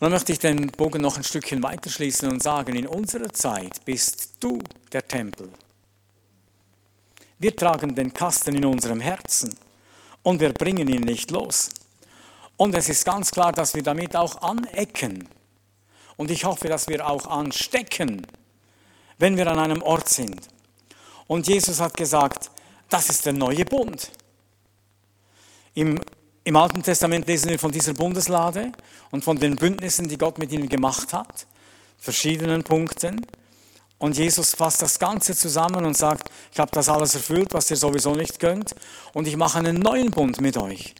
dann 0.00 0.10
möchte 0.10 0.32
ich 0.32 0.38
den 0.38 0.68
Bogen 0.68 1.00
noch 1.00 1.16
ein 1.16 1.24
Stückchen 1.24 1.62
weiterschließen 1.62 2.28
und 2.28 2.42
sagen, 2.42 2.74
in 2.74 2.86
unserer 2.86 3.32
Zeit 3.32 3.84
bist 3.84 4.32
du 4.40 4.58
der 4.90 5.06
Tempel. 5.06 5.50
Wir 7.38 7.54
tragen 7.54 7.94
den 7.94 8.12
Kasten 8.12 8.56
in 8.56 8.64
unserem 8.64 9.00
Herzen 9.00 9.54
und 10.22 10.40
wir 10.40 10.52
bringen 10.52 10.88
ihn 10.88 11.02
nicht 11.02 11.30
los. 11.30 11.70
Und 12.56 12.74
es 12.74 12.88
ist 12.88 13.04
ganz 13.04 13.30
klar, 13.30 13.52
dass 13.52 13.74
wir 13.74 13.82
damit 13.82 14.16
auch 14.16 14.40
anecken. 14.42 15.28
Und 16.16 16.30
ich 16.30 16.44
hoffe, 16.44 16.68
dass 16.68 16.88
wir 16.88 17.06
auch 17.06 17.26
anstecken, 17.26 18.26
wenn 19.18 19.36
wir 19.36 19.46
an 19.46 19.58
einem 19.58 19.82
Ort 19.82 20.08
sind. 20.08 20.48
Und 21.26 21.48
Jesus 21.48 21.80
hat 21.80 21.96
gesagt, 21.96 22.50
das 22.88 23.08
ist 23.08 23.26
der 23.26 23.32
neue 23.32 23.64
Bund. 23.64 24.10
Im, 25.74 26.00
Im 26.44 26.56
Alten 26.56 26.82
Testament 26.82 27.26
lesen 27.26 27.50
wir 27.50 27.58
von 27.58 27.72
dieser 27.72 27.94
Bundeslade 27.94 28.72
und 29.10 29.24
von 29.24 29.38
den 29.38 29.56
Bündnissen, 29.56 30.08
die 30.08 30.18
Gott 30.18 30.38
mit 30.38 30.52
ihnen 30.52 30.68
gemacht 30.68 31.12
hat, 31.12 31.46
verschiedenen 31.98 32.62
Punkten. 32.62 33.24
Und 33.98 34.18
Jesus 34.18 34.54
fasst 34.54 34.82
das 34.82 34.98
Ganze 34.98 35.34
zusammen 35.36 35.84
und 35.86 35.96
sagt, 35.96 36.28
ich 36.52 36.58
habe 36.58 36.70
das 36.72 36.88
alles 36.88 37.14
erfüllt, 37.14 37.54
was 37.54 37.70
ihr 37.70 37.76
sowieso 37.76 38.14
nicht 38.14 38.40
könnt, 38.40 38.74
und 39.14 39.28
ich 39.28 39.36
mache 39.36 39.58
einen 39.58 39.78
neuen 39.78 40.10
Bund 40.10 40.40
mit 40.40 40.56
euch, 40.56 40.94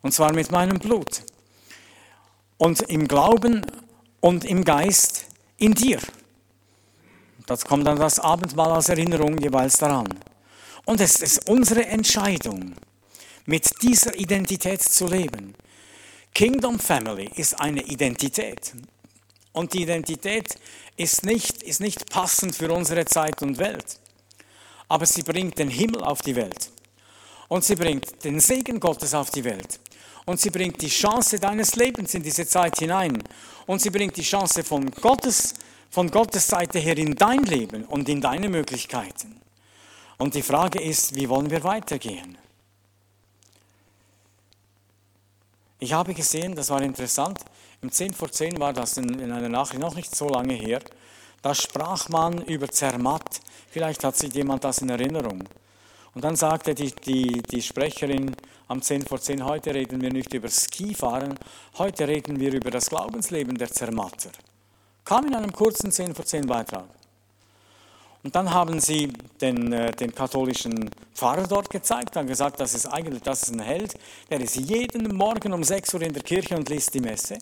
und 0.00 0.12
zwar 0.12 0.32
mit 0.32 0.50
meinem 0.50 0.78
Blut. 0.78 1.22
Und 2.56 2.80
im 2.82 3.06
Glauben 3.06 3.66
und 4.20 4.44
im 4.46 4.64
Geist 4.64 5.26
in 5.58 5.74
dir. 5.74 6.00
Das 7.46 7.64
kommt 7.66 7.86
dann 7.86 7.98
das 7.98 8.18
Abendmahl 8.18 8.72
als 8.72 8.88
Erinnerung 8.88 9.38
jeweils 9.38 9.76
daran. 9.76 10.08
Und 10.86 11.00
es 11.00 11.20
ist 11.20 11.48
unsere 11.48 11.84
Entscheidung, 11.84 12.74
mit 13.46 13.82
dieser 13.82 14.14
Identität 14.18 14.82
zu 14.82 15.06
leben. 15.06 15.54
Kingdom 16.34 16.78
Family 16.78 17.30
ist 17.36 17.58
eine 17.60 17.82
Identität. 17.82 18.74
Und 19.52 19.72
die 19.72 19.82
Identität 19.82 20.58
ist 20.96 21.24
nicht, 21.24 21.62
ist 21.62 21.80
nicht 21.80 22.10
passend 22.10 22.54
für 22.54 22.70
unsere 22.70 23.06
Zeit 23.06 23.40
und 23.40 23.56
Welt. 23.58 23.98
Aber 24.88 25.06
sie 25.06 25.22
bringt 25.22 25.58
den 25.58 25.70
Himmel 25.70 26.04
auf 26.04 26.20
die 26.20 26.36
Welt. 26.36 26.70
Und 27.48 27.64
sie 27.64 27.76
bringt 27.76 28.22
den 28.24 28.40
Segen 28.40 28.80
Gottes 28.80 29.14
auf 29.14 29.30
die 29.30 29.44
Welt. 29.44 29.80
Und 30.26 30.40
sie 30.40 30.50
bringt 30.50 30.82
die 30.82 30.88
Chance 30.88 31.38
deines 31.38 31.76
Lebens 31.76 32.12
in 32.14 32.22
diese 32.22 32.46
Zeit 32.46 32.78
hinein. 32.78 33.22
Und 33.66 33.80
sie 33.80 33.90
bringt 33.90 34.16
die 34.16 34.22
Chance 34.22 34.64
von 34.64 34.90
Gottes, 34.90 35.54
von 35.88 36.10
Gottes 36.10 36.48
Seite 36.48 36.80
her 36.80 36.98
in 36.98 37.14
dein 37.14 37.44
Leben 37.44 37.84
und 37.84 38.08
in 38.08 38.20
deine 38.20 38.48
Möglichkeiten. 38.48 39.40
Und 40.18 40.34
die 40.34 40.42
Frage 40.42 40.82
ist, 40.82 41.14
wie 41.14 41.28
wollen 41.28 41.50
wir 41.50 41.62
weitergehen? 41.62 42.36
Ich 45.78 45.92
habe 45.92 46.14
gesehen, 46.14 46.54
das 46.54 46.70
war 46.70 46.80
interessant, 46.80 47.38
im 47.82 47.92
10 47.92 48.14
vor 48.14 48.30
10 48.30 48.58
war 48.58 48.72
das 48.72 48.96
in, 48.96 49.18
in 49.18 49.30
einer 49.30 49.50
Nachricht 49.50 49.80
noch 49.80 49.94
nicht 49.94 50.14
so 50.14 50.28
lange 50.28 50.54
her, 50.54 50.80
da 51.42 51.54
sprach 51.54 52.08
man 52.08 52.42
über 52.42 52.68
Zermatt. 52.68 53.40
Vielleicht 53.70 54.02
hat 54.02 54.16
sich 54.16 54.32
jemand 54.34 54.64
das 54.64 54.78
in 54.78 54.88
Erinnerung. 54.88 55.44
Und 56.14 56.24
dann 56.24 56.34
sagte 56.34 56.74
die, 56.74 56.92
die, 56.92 57.42
die 57.42 57.60
Sprecherin 57.60 58.34
am 58.68 58.80
10 58.80 59.06
vor 59.06 59.20
10, 59.20 59.44
heute 59.44 59.74
reden 59.74 60.00
wir 60.00 60.10
nicht 60.10 60.32
über 60.32 60.48
Skifahren, 60.48 61.38
heute 61.76 62.08
reden 62.08 62.40
wir 62.40 62.54
über 62.54 62.70
das 62.70 62.88
Glaubensleben 62.88 63.58
der 63.58 63.70
Zermatter. 63.70 64.30
Kam 65.04 65.26
in 65.26 65.34
einem 65.34 65.52
kurzen 65.52 65.92
10 65.92 66.14
vor 66.14 66.24
10 66.24 66.46
Beitrag. 66.46 66.88
Und 68.26 68.34
dann 68.34 68.52
haben 68.52 68.80
sie 68.80 69.12
den, 69.40 69.72
äh, 69.72 69.92
den 69.92 70.12
katholischen 70.12 70.90
Pfarrer 71.14 71.46
dort 71.46 71.70
gezeigt, 71.70 72.16
haben 72.16 72.26
gesagt, 72.26 72.58
das 72.58 72.74
ist 72.74 72.86
eigentlich 72.86 73.22
das 73.22 73.44
ist 73.44 73.52
ein 73.52 73.60
Held, 73.60 73.94
der 74.28 74.40
ist 74.40 74.56
jeden 74.56 75.14
Morgen 75.14 75.52
um 75.52 75.62
6 75.62 75.94
Uhr 75.94 76.02
in 76.02 76.12
der 76.12 76.24
Kirche 76.24 76.56
und 76.56 76.68
liest 76.68 76.92
die 76.94 76.98
Messe. 76.98 77.38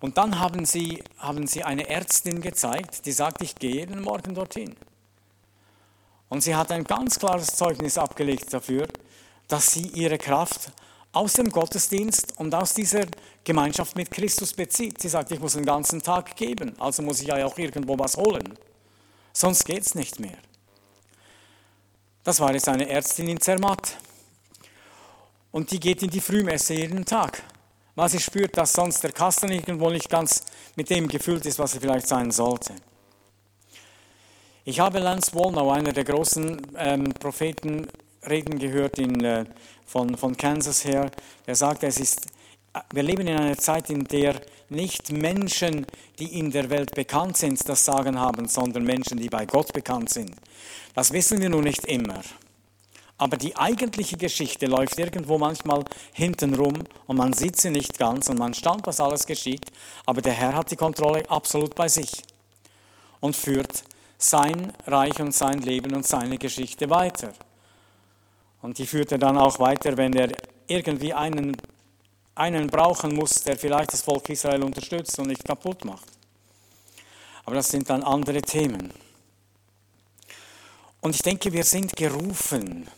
Und 0.00 0.18
dann 0.18 0.38
haben 0.38 0.66
sie, 0.66 1.02
haben 1.16 1.46
sie 1.46 1.64
eine 1.64 1.88
Ärztin 1.88 2.42
gezeigt, 2.42 3.06
die 3.06 3.12
sagt, 3.12 3.40
ich 3.40 3.54
gehe 3.54 3.76
jeden 3.76 4.02
Morgen 4.02 4.34
dorthin. 4.34 4.76
Und 6.28 6.42
sie 6.42 6.54
hat 6.54 6.70
ein 6.70 6.84
ganz 6.84 7.18
klares 7.18 7.56
Zeugnis 7.56 7.96
abgelegt 7.96 8.52
dafür, 8.52 8.88
dass 9.48 9.72
sie 9.72 9.86
ihre 9.94 10.18
Kraft 10.18 10.70
aus 11.12 11.32
dem 11.32 11.48
Gottesdienst 11.48 12.38
und 12.38 12.54
aus 12.54 12.74
dieser 12.74 13.06
Gemeinschaft 13.42 13.96
mit 13.96 14.10
Christus 14.10 14.52
bezieht. 14.52 15.00
Sie 15.00 15.08
sagt, 15.08 15.32
ich 15.32 15.40
muss 15.40 15.54
den 15.54 15.64
ganzen 15.64 16.02
Tag 16.02 16.36
geben, 16.36 16.74
also 16.78 17.02
muss 17.02 17.22
ich 17.22 17.28
ja 17.28 17.42
auch 17.46 17.56
irgendwo 17.56 17.98
was 17.98 18.18
holen. 18.18 18.52
Sonst 19.38 19.66
geht 19.66 19.82
es 19.82 19.94
nicht 19.94 20.18
mehr. 20.18 20.36
Das 22.24 22.40
war 22.40 22.52
jetzt 22.52 22.68
eine 22.68 22.88
Ärztin 22.88 23.28
in 23.28 23.40
Zermatt. 23.40 23.96
Und 25.52 25.70
die 25.70 25.78
geht 25.78 26.02
in 26.02 26.10
die 26.10 26.20
Frühmesse 26.20 26.74
jeden 26.74 27.04
Tag, 27.04 27.44
weil 27.94 28.08
sie 28.08 28.18
spürt, 28.18 28.56
dass 28.56 28.72
sonst 28.72 29.00
der 29.04 29.12
Kasten 29.12 29.52
irgendwo 29.52 29.90
nicht 29.90 30.10
ganz 30.10 30.42
mit 30.74 30.90
dem 30.90 31.06
gefüllt 31.06 31.46
ist, 31.46 31.60
was 31.60 31.72
er 31.72 31.80
vielleicht 31.80 32.08
sein 32.08 32.32
sollte. 32.32 32.74
Ich 34.64 34.80
habe 34.80 34.98
Lance 34.98 35.32
Wolnow, 35.34 35.70
einer 35.70 35.92
der 35.92 36.02
großen 36.02 36.60
ähm, 36.76 37.14
Propheten, 37.14 37.86
reden 38.28 38.58
gehört 38.58 38.98
in, 38.98 39.24
äh, 39.24 39.44
von, 39.86 40.16
von 40.16 40.36
Kansas 40.36 40.84
her. 40.84 41.12
Er 41.46 41.54
sagt, 41.54 41.84
es 41.84 42.00
ist 42.00 42.26
wir 42.92 43.02
leben 43.02 43.26
in 43.26 43.36
einer 43.36 43.56
Zeit, 43.56 43.90
in 43.90 44.04
der 44.04 44.40
nicht 44.68 45.12
Menschen, 45.12 45.86
die 46.18 46.38
in 46.38 46.50
der 46.50 46.70
Welt 46.70 46.94
bekannt 46.94 47.36
sind, 47.36 47.66
das 47.68 47.84
Sagen 47.84 48.18
haben, 48.18 48.48
sondern 48.48 48.84
Menschen, 48.84 49.18
die 49.18 49.28
bei 49.28 49.46
Gott 49.46 49.72
bekannt 49.72 50.10
sind. 50.10 50.32
Das 50.94 51.12
wissen 51.12 51.40
wir 51.40 51.48
nun 51.48 51.64
nicht 51.64 51.86
immer. 51.86 52.20
Aber 53.16 53.36
die 53.36 53.56
eigentliche 53.56 54.16
Geschichte 54.16 54.66
läuft 54.66 54.98
irgendwo 54.98 55.38
manchmal 55.38 55.84
hinten 56.12 56.54
rum 56.54 56.84
und 57.06 57.16
man 57.16 57.32
sieht 57.32 57.60
sie 57.60 57.70
nicht 57.70 57.98
ganz 57.98 58.28
und 58.28 58.38
man 58.38 58.54
staunt, 58.54 58.86
was 58.86 59.00
alles 59.00 59.26
geschieht. 59.26 59.66
Aber 60.06 60.22
der 60.22 60.34
Herr 60.34 60.54
hat 60.54 60.70
die 60.70 60.76
Kontrolle 60.76 61.28
absolut 61.28 61.74
bei 61.74 61.88
sich 61.88 62.22
und 63.20 63.34
führt 63.34 63.82
sein 64.18 64.72
Reich 64.86 65.20
und 65.20 65.34
sein 65.34 65.60
Leben 65.62 65.94
und 65.94 66.06
seine 66.06 66.38
Geschichte 66.38 66.90
weiter. 66.90 67.32
Und 68.62 68.78
die 68.78 68.86
führt 68.86 69.12
er 69.12 69.18
dann 69.18 69.36
auch 69.36 69.58
weiter, 69.58 69.96
wenn 69.96 70.12
er 70.14 70.30
irgendwie 70.68 71.12
einen, 71.12 71.56
einen 72.38 72.68
brauchen 72.68 73.14
muss, 73.14 73.42
der 73.42 73.58
vielleicht 73.58 73.92
das 73.92 74.02
Volk 74.02 74.28
Israel 74.28 74.62
unterstützt 74.62 75.18
und 75.18 75.28
nicht 75.28 75.44
kaputt 75.44 75.84
macht. 75.84 76.06
Aber 77.44 77.56
das 77.56 77.68
sind 77.68 77.90
dann 77.90 78.02
andere 78.02 78.42
Themen. 78.42 78.92
Und 81.00 81.14
ich 81.14 81.22
denke, 81.22 81.52
wir 81.52 81.64
sind 81.64 81.96
gerufen, 81.96 82.88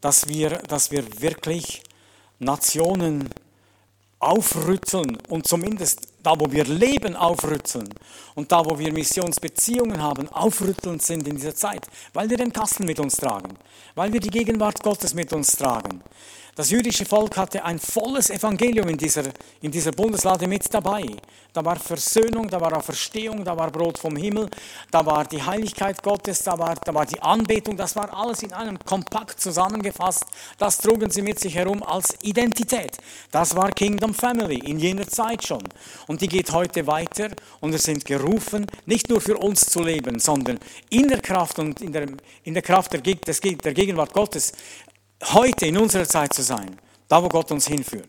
dass 0.00 0.28
wir, 0.28 0.50
dass 0.50 0.90
wir 0.90 1.20
wirklich 1.20 1.82
Nationen 2.38 3.30
aufrütteln 4.18 5.18
und 5.28 5.46
zumindest 5.46 6.08
da, 6.22 6.38
wo 6.38 6.50
wir 6.50 6.64
leben, 6.64 7.14
aufrütteln 7.14 7.88
und 8.34 8.50
da, 8.50 8.64
wo 8.64 8.78
wir 8.78 8.92
Missionsbeziehungen 8.92 10.00
haben, 10.00 10.28
aufrütteln 10.28 10.98
sind 10.98 11.28
in 11.28 11.36
dieser 11.36 11.54
Zeit, 11.54 11.86
weil 12.14 12.30
wir 12.30 12.38
den 12.38 12.52
Kasten 12.52 12.86
mit 12.86 12.98
uns 12.98 13.16
tragen, 13.16 13.58
weil 13.94 14.12
wir 14.12 14.20
die 14.20 14.30
Gegenwart 14.30 14.82
Gottes 14.82 15.12
mit 15.14 15.32
uns 15.32 15.52
tragen. 15.56 16.02
Das 16.56 16.70
jüdische 16.70 17.04
Volk 17.04 17.36
hatte 17.36 17.64
ein 17.64 17.80
volles 17.80 18.30
Evangelium 18.30 18.88
in 18.88 18.96
dieser, 18.96 19.24
in 19.60 19.72
dieser 19.72 19.90
Bundeslade 19.90 20.46
mit 20.46 20.72
dabei. 20.72 21.02
Da 21.52 21.64
war 21.64 21.76
Versöhnung, 21.76 22.48
da 22.48 22.60
war 22.60 22.80
Verstehung, 22.80 23.44
da 23.44 23.56
war 23.56 23.72
Brot 23.72 23.98
vom 23.98 24.14
Himmel, 24.14 24.48
da 24.90 25.04
war 25.04 25.24
die 25.24 25.42
Heiligkeit 25.42 26.00
Gottes, 26.00 26.44
da 26.44 26.56
war, 26.56 26.76
da 26.76 26.94
war 26.94 27.06
die 27.06 27.20
Anbetung, 27.20 27.76
das 27.76 27.96
war 27.96 28.16
alles 28.16 28.44
in 28.44 28.52
einem 28.52 28.78
Kompakt 28.78 29.40
zusammengefasst. 29.40 30.26
Das 30.56 30.78
trugen 30.78 31.10
sie 31.10 31.22
mit 31.22 31.40
sich 31.40 31.56
herum 31.56 31.82
als 31.82 32.14
Identität. 32.22 32.98
Das 33.32 33.56
war 33.56 33.72
Kingdom 33.72 34.14
Family 34.14 34.58
in 34.58 34.78
jener 34.78 35.08
Zeit 35.08 35.44
schon. 35.44 35.62
Und 36.06 36.20
die 36.20 36.28
geht 36.28 36.52
heute 36.52 36.86
weiter 36.86 37.30
und 37.60 37.72
wir 37.72 37.80
sind 37.80 38.04
gerufen, 38.04 38.66
nicht 38.86 39.08
nur 39.08 39.20
für 39.20 39.38
uns 39.38 39.66
zu 39.66 39.82
leben, 39.82 40.20
sondern 40.20 40.60
in 40.90 41.08
der 41.08 41.20
Kraft 41.20 41.58
und 41.58 41.80
in 41.80 41.92
der, 41.92 42.06
in 42.44 42.54
der 42.54 42.62
Kraft 42.62 42.92
der, 42.92 43.00
der 43.00 43.74
Gegenwart 43.74 44.12
Gottes 44.12 44.52
heute 45.32 45.66
in 45.66 45.76
unserer 45.76 46.06
Zeit 46.06 46.32
zu 46.34 46.42
sein, 46.42 46.78
da 47.08 47.22
wo 47.22 47.28
Gott 47.28 47.50
uns 47.50 47.66
hinführt. 47.66 48.08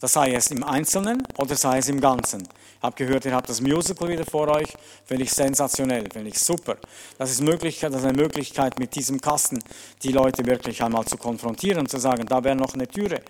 Das 0.00 0.14
sei 0.14 0.34
es 0.34 0.50
im 0.50 0.64
Einzelnen 0.64 1.22
oder 1.38 1.54
sei 1.54 1.78
es 1.78 1.88
im 1.88 2.00
Ganzen. 2.00 2.42
Ich 2.42 2.82
habe 2.82 2.96
gehört, 2.96 3.24
ihr 3.24 3.34
habt 3.34 3.48
das 3.48 3.60
Musical 3.60 4.08
wieder 4.08 4.24
vor 4.24 4.48
euch. 4.48 4.66
Finde 5.04 5.22
ich 5.22 5.32
sensationell, 5.32 6.08
finde 6.12 6.30
ich 6.30 6.40
super. 6.40 6.76
Das 7.18 7.30
ist, 7.30 7.40
Möglichkeit, 7.40 7.92
das 7.92 8.00
ist 8.00 8.08
eine 8.08 8.20
Möglichkeit, 8.20 8.80
mit 8.80 8.96
diesem 8.96 9.20
Kasten 9.20 9.62
die 10.02 10.10
Leute 10.10 10.44
wirklich 10.44 10.82
einmal 10.82 11.04
zu 11.04 11.16
konfrontieren 11.16 11.78
und 11.78 11.88
zu 11.88 12.00
sagen, 12.00 12.26
da 12.26 12.42
wäre 12.42 12.56
noch 12.56 12.74
eine 12.74 12.88
Türe, 12.88 13.22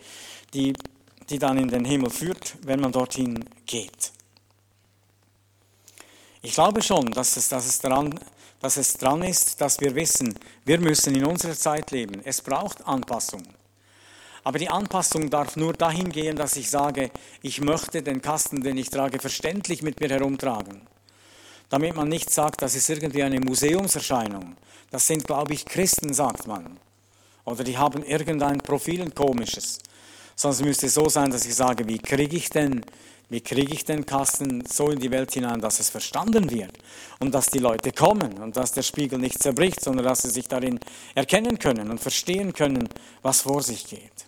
die, 0.55 0.73
die 1.29 1.39
dann 1.39 1.59
in 1.59 1.69
den 1.69 1.85
Himmel 1.85 2.09
führt, 2.09 2.57
wenn 2.63 2.81
man 2.81 2.93
dorthin 2.93 3.45
geht. 3.67 4.13
Ich 6.41 6.55
glaube 6.55 6.81
schon, 6.81 7.11
dass 7.11 7.37
es, 7.37 7.51
dass 7.51 7.67
es 7.67 7.79
daran 7.81 8.19
dass 8.63 8.77
es 8.77 8.95
dran 8.95 9.23
ist, 9.23 9.61
dass 9.61 9.81
wir 9.81 9.95
wissen, 9.97 10.39
wir 10.65 10.79
müssen 10.79 11.17
in 11.17 11.27
unserer 11.27 11.55
Zeit 11.55 11.91
leben. 11.91 12.23
Es 12.25 12.41
braucht 12.41 12.87
Anpassung. 12.87 13.43
Aber 14.45 14.59
die 14.59 14.69
Anpassung 14.69 15.31
darf 15.31 15.57
nur 15.57 15.73
dahin 15.73 16.11
gehen, 16.11 16.37
dass 16.37 16.57
ich 16.57 16.71
sage, 16.71 17.11
ich 17.43 17.61
möchte 17.61 18.03
den 18.03 18.23
Kasten, 18.23 18.63
den 18.63 18.79
ich 18.79 18.89
trage, 18.89 19.19
verständlich 19.19 19.83
mit 19.83 20.01
mir 20.01 20.09
herumtragen. 20.09 20.81
Damit 21.71 21.97
man 21.97 22.09
nicht 22.09 22.31
sagt, 22.31 22.63
das 22.63 22.77
ist 22.77 22.89
irgendwie 22.89 23.25
eine 23.25 23.41
Museumserscheinung. 23.41 24.57
Das 24.91 25.09
sind, 25.09 25.27
glaube 25.27 25.55
ich, 25.55 25.65
Christen, 25.65 26.15
sagt 26.15 26.47
man. 26.47 26.79
Oder 27.45 27.65
die 27.65 27.79
haben 27.79 28.05
irgendein 28.05 28.59
Profil, 28.59 29.03
ein 29.03 29.15
komisches. 29.15 29.81
Es 30.37 30.61
müsste 30.61 30.89
so 30.89 31.09
sein, 31.09 31.31
dass 31.31 31.47
ich 31.47 31.55
sage, 31.55 31.87
wie 31.89 31.99
kriege 31.99 32.37
ich 32.37 32.51
denn 32.51 32.85
wie 33.33 33.41
kriege 33.41 33.73
ich 33.73 33.87
den 33.87 34.05
Kasten 34.05 34.63
so 34.67 34.91
in 34.91 34.99
die 34.99 35.11
Welt 35.11 35.33
hinein, 35.33 35.59
dass 35.59 35.81
es 35.81 35.89
verstanden 35.89 36.51
wird 36.51 36.77
und 37.19 37.35
dass 37.35 37.47
die 37.47 37.61
Leute 37.61 37.91
kommen 37.91 38.35
und 38.43 38.59
dass 38.59 38.73
der 38.73 38.83
Spiegel 38.83 39.19
nicht 39.19 39.43
zerbricht, 39.43 39.83
sondern 39.83 40.05
dass 40.05 40.21
sie 40.21 40.29
sich 40.29 40.49
darin 40.49 40.79
erkennen 41.15 41.59
können 41.59 41.91
und 41.91 41.99
verstehen 41.99 42.53
können, 42.53 42.87
was 43.23 43.41
vor 43.41 43.63
sich 43.63 43.87
geht. 43.87 44.27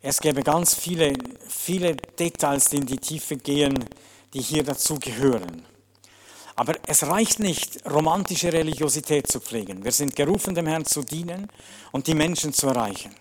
Es 0.00 0.22
gäbe 0.22 0.42
ganz 0.42 0.74
viele, 0.74 1.12
viele 1.46 1.94
Details, 1.94 2.70
die 2.70 2.78
in 2.78 2.86
die 2.86 2.96
Tiefe 2.96 3.36
gehen, 3.36 3.84
die 4.32 4.40
hier 4.40 4.64
dazu 4.64 4.98
gehören. 4.98 5.66
Aber 6.56 6.76
es 6.86 7.06
reicht 7.06 7.40
nicht, 7.40 7.84
romantische 7.86 8.50
Religiosität 8.50 9.26
zu 9.26 9.40
pflegen. 9.40 9.84
Wir 9.84 9.92
sind 9.92 10.16
gerufen, 10.16 10.54
dem 10.54 10.66
Herrn 10.66 10.86
zu 10.86 11.02
dienen 11.02 11.48
und 11.92 12.06
die 12.06 12.14
Menschen 12.14 12.54
zu 12.54 12.68
erreichen. 12.68 13.14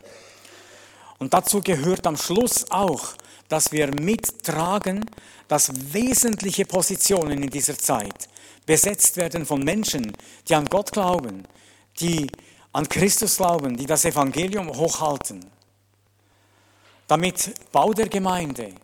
Und 1.19 1.33
dazu 1.33 1.61
gehört 1.61 2.07
am 2.07 2.17
Schluss 2.17 2.69
auch, 2.71 3.13
dass 3.49 3.71
wir 3.71 3.87
mittragen, 3.87 5.05
dass 5.47 5.93
wesentliche 5.93 6.65
Positionen 6.65 7.43
in 7.43 7.49
dieser 7.49 7.77
Zeit 7.77 8.29
besetzt 8.65 9.17
werden 9.17 9.45
von 9.45 9.63
Menschen, 9.63 10.15
die 10.47 10.55
an 10.55 10.65
Gott 10.65 10.91
glauben, 10.91 11.43
die 11.99 12.31
an 12.71 12.87
Christus 12.87 13.37
glauben, 13.37 13.75
die 13.75 13.85
das 13.85 14.05
Evangelium 14.05 14.69
hochhalten. 14.69 15.45
Damit 17.07 17.53
Bau 17.71 17.93
der 17.93 18.07
Gemeinde 18.07 18.75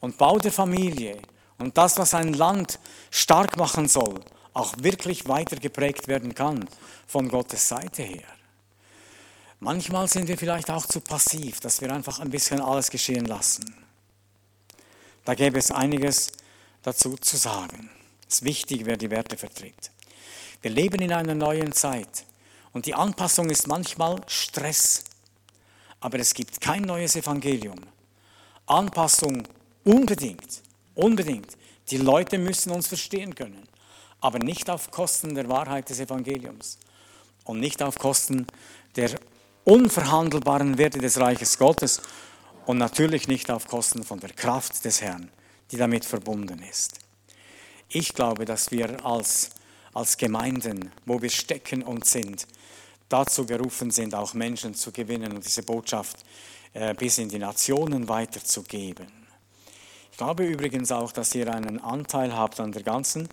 und 0.00 0.16
Bau 0.16 0.38
der 0.38 0.52
Familie 0.52 1.18
und 1.58 1.76
das, 1.76 1.98
was 1.98 2.14
ein 2.14 2.32
Land 2.32 2.78
stark 3.10 3.56
machen 3.58 3.86
soll, 3.86 4.20
auch 4.54 4.74
wirklich 4.78 5.28
weiter 5.28 5.56
geprägt 5.56 6.08
werden 6.08 6.34
kann 6.34 6.66
von 7.06 7.28
Gottes 7.28 7.68
Seite 7.68 8.02
her. 8.02 8.24
Manchmal 9.64 10.08
sind 10.08 10.28
wir 10.28 10.36
vielleicht 10.36 10.70
auch 10.70 10.84
zu 10.84 11.00
passiv, 11.00 11.58
dass 11.60 11.80
wir 11.80 11.90
einfach 11.90 12.20
ein 12.20 12.28
bisschen 12.28 12.60
alles 12.60 12.90
geschehen 12.90 13.24
lassen. 13.24 13.74
Da 15.24 15.34
gäbe 15.34 15.58
es 15.58 15.70
einiges 15.70 16.32
dazu 16.82 17.16
zu 17.16 17.38
sagen. 17.38 17.88
Es 18.28 18.34
ist 18.34 18.44
wichtig, 18.44 18.84
wer 18.84 18.98
die 18.98 19.10
Werte 19.10 19.38
vertritt. 19.38 19.90
Wir 20.60 20.70
leben 20.70 21.00
in 21.00 21.14
einer 21.14 21.34
neuen 21.34 21.72
Zeit 21.72 22.26
und 22.74 22.84
die 22.84 22.94
Anpassung 22.94 23.48
ist 23.48 23.66
manchmal 23.66 24.20
Stress, 24.26 25.04
aber 25.98 26.18
es 26.18 26.34
gibt 26.34 26.60
kein 26.60 26.82
neues 26.82 27.16
Evangelium. 27.16 27.80
Anpassung 28.66 29.44
unbedingt, 29.82 30.60
unbedingt. 30.94 31.56
Die 31.90 31.96
Leute 31.96 32.36
müssen 32.36 32.70
uns 32.70 32.86
verstehen 32.86 33.34
können, 33.34 33.66
aber 34.20 34.40
nicht 34.40 34.68
auf 34.68 34.90
Kosten 34.90 35.34
der 35.34 35.48
Wahrheit 35.48 35.88
des 35.88 36.00
Evangeliums 36.00 36.76
und 37.44 37.60
nicht 37.60 37.82
auf 37.82 37.98
Kosten 37.98 38.46
der 38.96 39.18
unverhandelbaren 39.64 40.78
Werte 40.78 40.98
des 40.98 41.18
Reiches 41.18 41.58
Gottes 41.58 42.02
und 42.66 42.78
natürlich 42.78 43.28
nicht 43.28 43.50
auf 43.50 43.66
Kosten 43.66 44.02
von 44.02 44.20
der 44.20 44.30
Kraft 44.30 44.84
des 44.84 45.00
Herrn, 45.00 45.30
die 45.70 45.76
damit 45.76 46.04
verbunden 46.04 46.62
ist. 46.62 46.98
Ich 47.88 48.14
glaube, 48.14 48.44
dass 48.44 48.70
wir 48.70 49.04
als, 49.04 49.50
als 49.92 50.16
Gemeinden, 50.16 50.92
wo 51.06 51.20
wir 51.20 51.30
stecken 51.30 51.82
und 51.82 52.04
sind, 52.04 52.46
dazu 53.08 53.46
gerufen 53.46 53.90
sind, 53.90 54.14
auch 54.14 54.34
Menschen 54.34 54.74
zu 54.74 54.90
gewinnen 54.90 55.32
und 55.32 55.44
diese 55.44 55.62
Botschaft 55.62 56.24
äh, 56.72 56.94
bis 56.94 57.18
in 57.18 57.28
die 57.28 57.38
Nationen 57.38 58.08
weiterzugeben. 58.08 59.06
Ich 60.10 60.18
glaube 60.18 60.46
übrigens 60.46 60.92
auch, 60.92 61.12
dass 61.12 61.34
ihr 61.34 61.52
einen 61.52 61.80
Anteil 61.80 62.36
habt 62.36 62.60
an 62.60 62.72
der 62.72 62.82
ganzen 62.82 63.28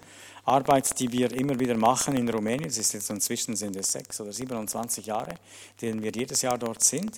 Arbeit, 0.52 1.00
die 1.00 1.10
wir 1.12 1.32
immer 1.32 1.58
wieder 1.58 1.78
machen 1.78 2.16
in 2.16 2.28
Rumänien, 2.28 2.70
es 2.70 2.78
ist 2.78 2.94
jetzt 2.94 3.10
inzwischen 3.10 3.56
sind 3.56 3.76
es 3.78 3.94
sechs 3.94 4.20
oder 4.20 4.34
27 4.34 5.06
Jahre, 5.06 5.36
denen 5.82 6.04
wir 6.04 6.12
jedes 6.12 6.42
Jahr 6.42 6.58
dort 6.58 6.84
sind. 6.84 7.18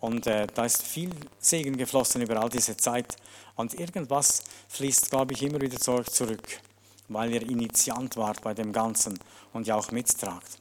Und 0.00 0.26
äh, 0.26 0.48
da 0.52 0.64
ist 0.64 0.82
viel 0.82 1.10
Segen 1.38 1.76
geflossen 1.76 2.22
über 2.22 2.40
all 2.40 2.48
diese 2.48 2.76
Zeit. 2.76 3.16
Und 3.54 3.78
irgendwas 3.78 4.42
fließt, 4.68 5.10
glaube 5.10 5.32
ich, 5.32 5.42
immer 5.42 5.60
wieder 5.60 5.78
zurück, 5.78 6.60
weil 7.08 7.32
ihr 7.32 7.42
Initiant 7.42 8.16
wart 8.16 8.42
bei 8.42 8.52
dem 8.52 8.72
Ganzen 8.72 9.16
und 9.52 9.68
ja 9.68 9.76
auch 9.76 9.92
mittragt. 9.92 10.58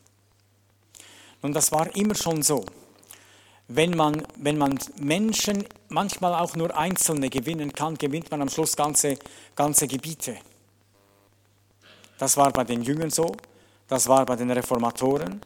Nun, 1.41 1.53
das 1.53 1.71
war 1.71 1.95
immer 1.95 2.13
schon 2.13 2.43
so. 2.43 2.63
Wenn 3.67 3.97
man, 3.97 4.21
wenn 4.35 4.59
man 4.59 4.77
Menschen, 4.99 5.65
manchmal 5.89 6.35
auch 6.35 6.55
nur 6.55 6.77
Einzelne 6.77 7.31
gewinnen 7.31 7.73
kann, 7.73 7.97
gewinnt 7.97 8.29
man 8.29 8.43
am 8.43 8.49
Schluss 8.49 8.75
ganze, 8.75 9.17
ganze 9.55 9.87
Gebiete. 9.87 10.37
Das 12.21 12.37
war 12.37 12.51
bei 12.51 12.63
den 12.63 12.83
Jüngern 12.83 13.09
so, 13.09 13.35
das 13.87 14.07
war 14.07 14.23
bei 14.27 14.35
den 14.35 14.51
Reformatoren, 14.51 15.41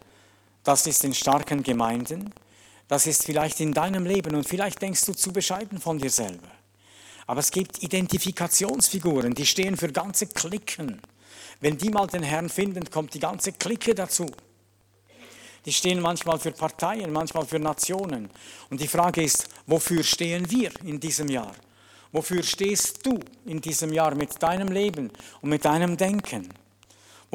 das 0.61 0.85
ist 0.85 1.05
in 1.05 1.13
starken 1.13 1.63
Gemeinden, 1.63 2.33
das 2.89 3.07
ist 3.07 3.23
vielleicht 3.23 3.61
in 3.61 3.73
deinem 3.73 4.05
Leben 4.05 4.35
und 4.35 4.45
vielleicht 4.45 4.81
denkst 4.81 5.05
du 5.05 5.13
zu 5.13 5.31
bescheiden 5.31 5.79
von 5.79 5.99
dir 5.99 6.09
selber. 6.09 6.49
Aber 7.27 7.39
es 7.39 7.49
gibt 7.49 7.81
Identifikationsfiguren, 7.81 9.33
die 9.33 9.45
stehen 9.45 9.77
für 9.77 9.89
ganze 9.89 10.27
Klicken. 10.27 10.99
Wenn 11.61 11.77
die 11.77 11.91
mal 11.91 12.07
den 12.07 12.23
Herrn 12.23 12.49
finden, 12.49 12.89
kommt 12.91 13.13
die 13.13 13.19
ganze 13.19 13.53
Clique 13.53 13.95
dazu. 13.95 14.25
die 15.63 15.71
stehen 15.71 16.01
manchmal 16.01 16.39
für 16.39 16.51
Parteien, 16.51 17.09
manchmal 17.09 17.45
für 17.45 17.57
Nationen. 17.57 18.29
Und 18.69 18.81
die 18.81 18.89
Frage 18.89 19.23
ist, 19.23 19.47
wofür 19.65 20.03
stehen 20.03 20.51
wir 20.51 20.71
in 20.83 20.99
diesem 20.99 21.29
Jahr? 21.29 21.55
Wofür 22.11 22.43
stehst 22.43 23.05
du 23.05 23.17
in 23.45 23.61
diesem 23.61 23.93
Jahr 23.93 24.13
mit 24.13 24.43
deinem 24.43 24.73
Leben 24.73 25.09
und 25.39 25.49
mit 25.49 25.63
deinem 25.63 25.95
Denken? 25.95 26.49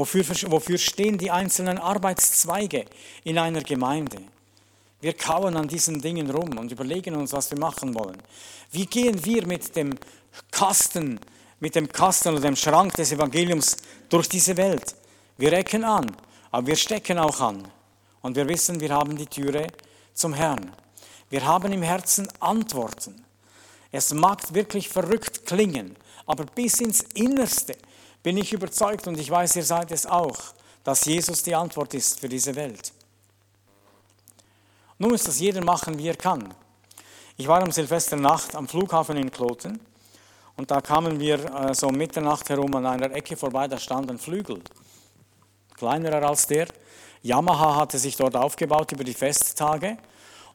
Wofür, 0.00 0.24
wofür 0.50 0.78
stehen 0.78 1.18
die 1.18 1.30
einzelnen 1.30 1.76
Arbeitszweige 1.76 2.86
in 3.22 3.36
einer 3.36 3.60
Gemeinde? 3.60 4.16
Wir 5.02 5.12
kauen 5.12 5.54
an 5.58 5.68
diesen 5.68 6.00
Dingen 6.00 6.30
rum 6.30 6.56
und 6.56 6.72
überlegen 6.72 7.14
uns, 7.16 7.34
was 7.34 7.50
wir 7.50 7.58
machen 7.58 7.94
wollen. 7.94 8.16
Wie 8.72 8.86
gehen 8.86 9.22
wir 9.26 9.46
mit 9.46 9.76
dem 9.76 9.98
Kasten, 10.50 11.20
mit 11.58 11.74
dem 11.74 11.86
Kasten 11.86 12.30
oder 12.30 12.40
dem 12.40 12.56
Schrank 12.56 12.94
des 12.94 13.12
Evangeliums 13.12 13.76
durch 14.08 14.26
diese 14.26 14.56
Welt? 14.56 14.94
Wir 15.36 15.52
recken 15.52 15.84
an, 15.84 16.16
aber 16.50 16.68
wir 16.68 16.76
stecken 16.76 17.18
auch 17.18 17.38
an. 17.38 17.68
Und 18.22 18.36
wir 18.36 18.48
wissen, 18.48 18.80
wir 18.80 18.94
haben 18.94 19.18
die 19.18 19.26
Türe 19.26 19.66
zum 20.14 20.32
Herrn. 20.32 20.72
Wir 21.28 21.44
haben 21.44 21.74
im 21.74 21.82
Herzen 21.82 22.26
Antworten. 22.40 23.22
Es 23.92 24.14
mag 24.14 24.54
wirklich 24.54 24.88
verrückt 24.88 25.44
klingen, 25.44 25.94
aber 26.24 26.46
bis 26.46 26.80
ins 26.80 27.02
Innerste 27.12 27.76
bin 28.22 28.36
ich 28.36 28.52
überzeugt 28.52 29.06
und 29.06 29.18
ich 29.18 29.30
weiß, 29.30 29.56
ihr 29.56 29.64
seid 29.64 29.90
es 29.92 30.06
auch, 30.06 30.38
dass 30.84 31.04
Jesus 31.04 31.42
die 31.42 31.54
Antwort 31.54 31.94
ist 31.94 32.20
für 32.20 32.28
diese 32.28 32.54
Welt. 32.54 32.92
Nun 34.98 35.12
muss 35.12 35.22
das 35.22 35.40
jeder 35.40 35.64
machen, 35.64 35.98
wie 35.98 36.08
er 36.08 36.16
kann. 36.16 36.54
Ich 37.36 37.48
war 37.48 37.62
am 37.62 37.72
Silvesternacht 37.72 38.54
am 38.54 38.68
Flughafen 38.68 39.16
in 39.16 39.30
Kloten 39.30 39.80
und 40.56 40.70
da 40.70 40.82
kamen 40.82 41.18
wir 41.18 41.38
äh, 41.54 41.74
so 41.74 41.88
um 41.88 41.94
Mitternacht 41.94 42.48
herum 42.50 42.74
an 42.74 42.84
einer 42.84 43.10
Ecke 43.12 43.36
vorbei, 43.36 43.66
da 43.66 43.78
stand 43.78 44.10
ein 44.10 44.18
Flügel, 44.18 44.60
kleinerer 45.74 46.28
als 46.28 46.46
der. 46.46 46.68
Yamaha 47.22 47.76
hatte 47.76 47.98
sich 47.98 48.16
dort 48.16 48.36
aufgebaut 48.36 48.92
über 48.92 49.04
die 49.04 49.14
Festtage 49.14 49.96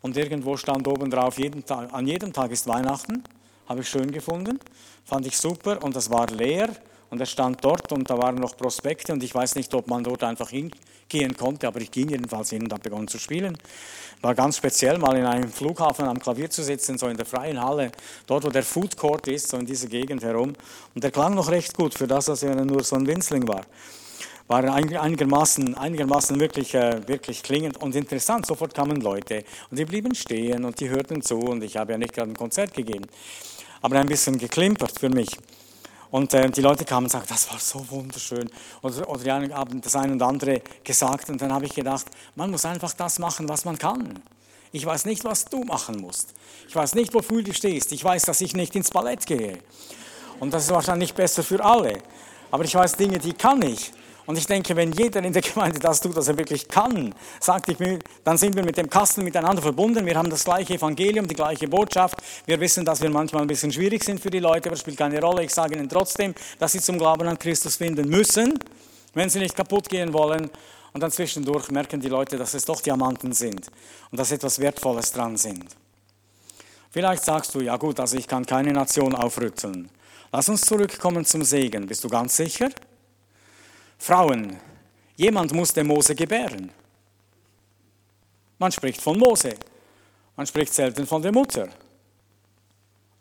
und 0.01 0.15
irgendwo 0.15 0.57
stand 0.57 0.87
oben 0.87 1.09
drauf, 1.09 1.39
jeden 1.39 1.65
Tag, 1.65 1.91
an 1.91 2.05
jedem 2.05 2.31
Tag 2.31 2.51
ist 2.51 2.67
Weihnachten, 2.67 3.23
habe 3.67 3.81
ich 3.81 3.89
schön 3.89 4.11
gefunden, 4.11 4.59
fand 5.03 5.25
ich 5.25 5.37
super 5.37 5.81
und 5.83 5.95
das 5.95 6.11
war 6.11 6.27
leer 6.27 6.69
und 7.15 7.21
er 7.21 7.27
stand 7.27 7.63
dort 7.63 7.93
und 7.93 8.09
da 8.09 8.17
waren 8.17 8.35
noch 8.35 8.57
Prospekte 8.57 9.13
und 9.13 9.23
ich 9.23 9.33
weiß 9.33 9.55
nicht, 9.55 9.73
ob 9.73 9.87
man 9.87 10.03
dort 10.03 10.21
einfach 10.21 10.49
hingehen 10.49 11.37
konnte, 11.37 11.65
aber 11.65 11.79
ich 11.79 11.89
ging 11.89 12.09
jedenfalls 12.09 12.49
hin 12.49 12.63
und 12.63 12.73
habe 12.73 12.83
begonnen 12.83 13.07
zu 13.07 13.17
spielen. 13.19 13.57
War 14.19 14.35
ganz 14.35 14.57
speziell, 14.57 14.97
mal 14.97 15.15
in 15.15 15.25
einem 15.25 15.49
Flughafen 15.49 16.07
am 16.07 16.19
Klavier 16.19 16.49
zu 16.49 16.61
sitzen, 16.61 16.97
so 16.97 17.07
in 17.07 17.15
der 17.15 17.25
freien 17.25 17.61
Halle, 17.63 17.93
dort 18.27 18.43
wo 18.43 18.49
der 18.49 18.63
Food 18.63 18.97
Court 18.97 19.29
ist, 19.29 19.47
so 19.47 19.55
in 19.55 19.65
dieser 19.65 19.87
Gegend 19.87 20.23
herum. 20.23 20.51
Und 20.93 21.03
der 21.05 21.11
klang 21.11 21.35
noch 21.35 21.49
recht 21.49 21.77
gut 21.77 21.93
für 21.93 22.05
das, 22.05 22.25
dass 22.25 22.43
er 22.43 22.53
nur 22.65 22.83
so 22.83 22.97
ein 22.97 23.07
Winzling 23.07 23.47
war. 23.47 23.61
War 24.49 24.61
einigermaßen, 24.65 25.73
einigermaßen 25.75 26.37
wirklich, 26.37 26.75
äh, 26.75 27.07
wirklich 27.07 27.43
klingend 27.43 27.81
und 27.81 27.95
interessant. 27.95 28.45
Sofort 28.45 28.73
kamen 28.73 28.99
Leute 28.99 29.45
und 29.71 29.79
die 29.79 29.85
blieben 29.85 30.13
stehen 30.15 30.65
und 30.65 30.81
die 30.81 30.89
hörten 30.89 31.21
zu 31.21 31.39
und 31.39 31.63
ich 31.63 31.77
habe 31.77 31.93
ja 31.93 31.97
nicht 31.97 32.13
gerade 32.13 32.31
ein 32.31 32.35
Konzert 32.35 32.73
gegeben, 32.73 33.05
aber 33.81 33.99
ein 33.99 34.07
bisschen 34.07 34.37
geklimpert 34.37 34.99
für 34.99 35.09
mich. 35.09 35.29
Und 36.11 36.33
äh, 36.33 36.49
die 36.49 36.61
Leute 36.61 36.85
kamen 36.85 37.05
und 37.05 37.11
sagten, 37.11 37.29
das 37.29 37.51
war 37.51 37.59
so 37.59 37.85
wunderschön. 37.89 38.49
Oder, 38.81 39.09
oder 39.09 39.23
die 39.23 39.31
haben 39.31 39.81
das 39.81 39.95
eine 39.95 40.13
und 40.13 40.21
andere 40.21 40.61
gesagt. 40.83 41.29
Und 41.29 41.41
dann 41.41 41.51
habe 41.51 41.65
ich 41.65 41.73
gedacht, 41.73 42.05
man 42.35 42.51
muss 42.51 42.65
einfach 42.65 42.93
das 42.93 43.19
machen, 43.19 43.49
was 43.49 43.65
man 43.65 43.77
kann. 43.77 44.21
Ich 44.71 44.85
weiß 44.85 45.05
nicht, 45.05 45.23
was 45.23 45.45
du 45.45 45.63
machen 45.63 45.99
musst. 46.01 46.33
Ich 46.67 46.75
weiß 46.75 46.95
nicht, 46.95 47.13
wofür 47.13 47.41
du 47.41 47.53
stehst. 47.53 47.91
Ich 47.91 48.03
weiß, 48.03 48.23
dass 48.23 48.41
ich 48.41 48.55
nicht 48.55 48.75
ins 48.75 48.91
Ballett 48.91 49.25
gehe. 49.25 49.59
Und 50.39 50.53
das 50.53 50.65
ist 50.65 50.71
wahrscheinlich 50.71 51.13
besser 51.13 51.43
für 51.43 51.63
alle. 51.63 51.99
Aber 52.51 52.63
ich 52.63 52.75
weiß 52.75 52.93
Dinge, 52.93 53.17
die 53.17 53.33
kann 53.33 53.61
ich. 53.61 53.91
Und 54.25 54.37
ich 54.37 54.47
denke, 54.47 54.75
wenn 54.75 54.91
jeder 54.91 55.23
in 55.23 55.33
der 55.33 55.41
Gemeinde 55.41 55.79
das 55.79 56.01
tut, 56.01 56.15
was 56.15 56.27
er 56.27 56.37
wirklich 56.37 56.67
kann, 56.67 57.13
sagt 57.39 57.69
ich 57.69 57.77
mir, 57.79 57.99
dann 58.23 58.37
sind 58.37 58.55
wir 58.55 58.63
mit 58.63 58.77
dem 58.77 58.89
Kasten 58.89 59.23
miteinander 59.23 59.61
verbunden. 59.61 60.05
Wir 60.05 60.15
haben 60.15 60.29
das 60.29 60.43
gleiche 60.43 60.73
Evangelium, 60.75 61.27
die 61.27 61.35
gleiche 61.35 61.67
Botschaft. 61.67 62.17
Wir 62.45 62.59
wissen, 62.59 62.85
dass 62.85 63.01
wir 63.01 63.09
manchmal 63.09 63.43
ein 63.43 63.47
bisschen 63.47 63.71
schwierig 63.71 64.03
sind 64.03 64.19
für 64.19 64.31
die 64.31 64.39
Leute, 64.39 64.69
aber 64.69 64.77
spielt 64.77 64.97
keine 64.97 65.21
Rolle. 65.21 65.43
Ich 65.43 65.53
sage 65.53 65.75
ihnen 65.75 65.89
trotzdem, 65.89 66.33
dass 66.57 66.71
sie 66.71 66.81
zum 66.81 66.97
Glauben 66.97 67.27
an 67.27 67.37
Christus 67.37 67.75
finden 67.75 68.09
müssen, 68.09 68.57
wenn 69.13 69.29
sie 69.29 69.39
nicht 69.39 69.55
kaputt 69.55 69.89
gehen 69.89 70.11
wollen. 70.13 70.49
Und 70.93 71.01
dann 71.01 71.11
zwischendurch 71.11 71.69
merken 71.69 71.99
die 71.99 72.07
Leute, 72.07 72.37
dass 72.37 72.53
es 72.53 72.65
doch 72.65 72.81
Diamanten 72.81 73.33
sind 73.33 73.67
und 74.11 74.19
dass 74.19 74.31
etwas 74.31 74.59
Wertvolles 74.59 75.11
dran 75.11 75.37
sind. 75.37 75.65
Vielleicht 76.89 77.25
sagst 77.25 77.53
du, 77.53 77.59
ja 77.59 77.75
gut, 77.75 77.99
also 77.99 78.17
ich 78.17 78.27
kann 78.27 78.45
keine 78.45 78.71
Nation 78.71 79.13
aufrütteln. 79.13 79.89
Lass 80.31 80.47
uns 80.47 80.61
zurückkommen 80.61 81.25
zum 81.25 81.43
Segen. 81.43 81.85
Bist 81.85 82.03
du 82.05 82.07
ganz 82.07 82.37
sicher? 82.37 82.69
Frauen, 83.97 84.59
jemand 85.15 85.53
musste 85.53 85.83
Mose 85.83 86.15
gebären. 86.15 86.71
Man 88.57 88.71
spricht 88.71 89.01
von 89.01 89.17
Mose, 89.17 89.55
man 90.35 90.47
spricht 90.47 90.73
selten 90.73 91.05
von 91.05 91.21
der 91.21 91.31
Mutter. 91.31 91.69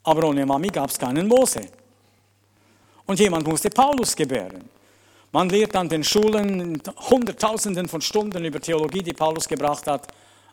Aber 0.02 0.28
ohne 0.28 0.44
Mami 0.44 0.68
gab 0.68 0.90
es 0.90 0.98
keinen 0.98 1.26
Mose. 1.26 1.62
Und 3.06 3.18
jemand 3.18 3.46
musste 3.46 3.70
Paulus 3.70 4.14
gebären. 4.14 4.68
Man 5.32 5.48
lehrt 5.48 5.74
an 5.74 5.88
den 5.88 6.04
Schulen 6.04 6.80
Hunderttausenden 7.10 7.88
von 7.88 8.00
Stunden 8.00 8.44
über 8.44 8.60
Theologie, 8.60 9.02
die 9.02 9.12
Paulus 9.12 9.48
gebracht 9.48 9.86
hat, 9.86 10.06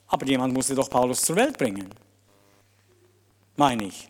aber 0.07 0.25
jemand 0.25 0.53
musste 0.53 0.73
doch 0.73 0.89
Paulus 0.89 1.21
zur 1.21 1.35
Welt 1.35 1.57
bringen. 1.57 1.89
Meine 3.55 3.85
ich. 3.85 4.07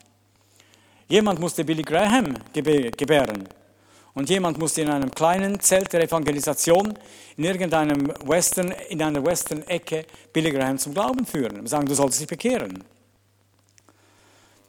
Jemand 1.09 1.39
musste 1.39 1.65
Billy 1.65 1.81
Graham 1.81 2.35
gebären. 2.53 3.49
Und 4.13 4.29
jemand 4.29 4.57
musste 4.57 4.81
in 4.81 4.89
einem 4.89 5.11
kleinen 5.11 5.59
Zelt 5.59 5.93
der 5.93 6.03
Evangelisation 6.03 6.97
in 7.37 7.43
irgendeinem 7.43 8.13
Western, 8.25 8.71
in 8.89 9.01
einer 9.01 9.25
Western-Ecke 9.25 10.05
Billy 10.33 10.51
Graham 10.51 10.77
zum 10.77 10.93
Glauben 10.93 11.25
führen 11.25 11.59
und 11.59 11.67
sagen, 11.67 11.85
du 11.85 11.95
solltest 11.95 12.21
dich 12.21 12.27
bekehren. 12.27 12.83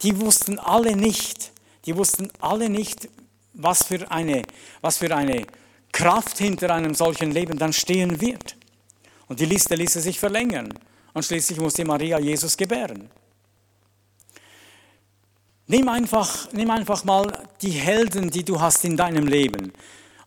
Die 0.02 0.20
wussten 0.20 0.58
alle 0.58 0.96
nicht, 0.96 1.52
die 1.86 1.96
wussten 1.96 2.30
alle 2.40 2.68
nicht, 2.68 3.08
was 3.54 3.84
für 3.84 4.10
eine, 4.10 4.42
was 4.80 4.98
für 4.98 5.14
eine 5.14 5.46
Kraft 5.92 6.38
hinter 6.38 6.74
einem 6.74 6.94
solchen 6.94 7.32
Leben 7.32 7.58
dann 7.58 7.72
stehen 7.72 8.20
wird. 8.20 8.56
Und 9.28 9.40
die 9.40 9.46
Liste 9.46 9.74
ließe 9.74 10.00
sich 10.00 10.18
verlängern. 10.18 10.72
Und 11.14 11.24
schließlich 11.24 11.60
musste 11.60 11.84
Maria 11.84 12.18
Jesus 12.18 12.56
gebären. 12.56 13.10
Nimm 15.72 15.88
einfach, 15.88 16.52
nimm 16.52 16.70
einfach 16.70 17.02
mal 17.04 17.32
die 17.62 17.70
Helden, 17.70 18.30
die 18.30 18.44
du 18.44 18.60
hast 18.60 18.84
in 18.84 18.94
deinem 18.94 19.26
Leben 19.26 19.72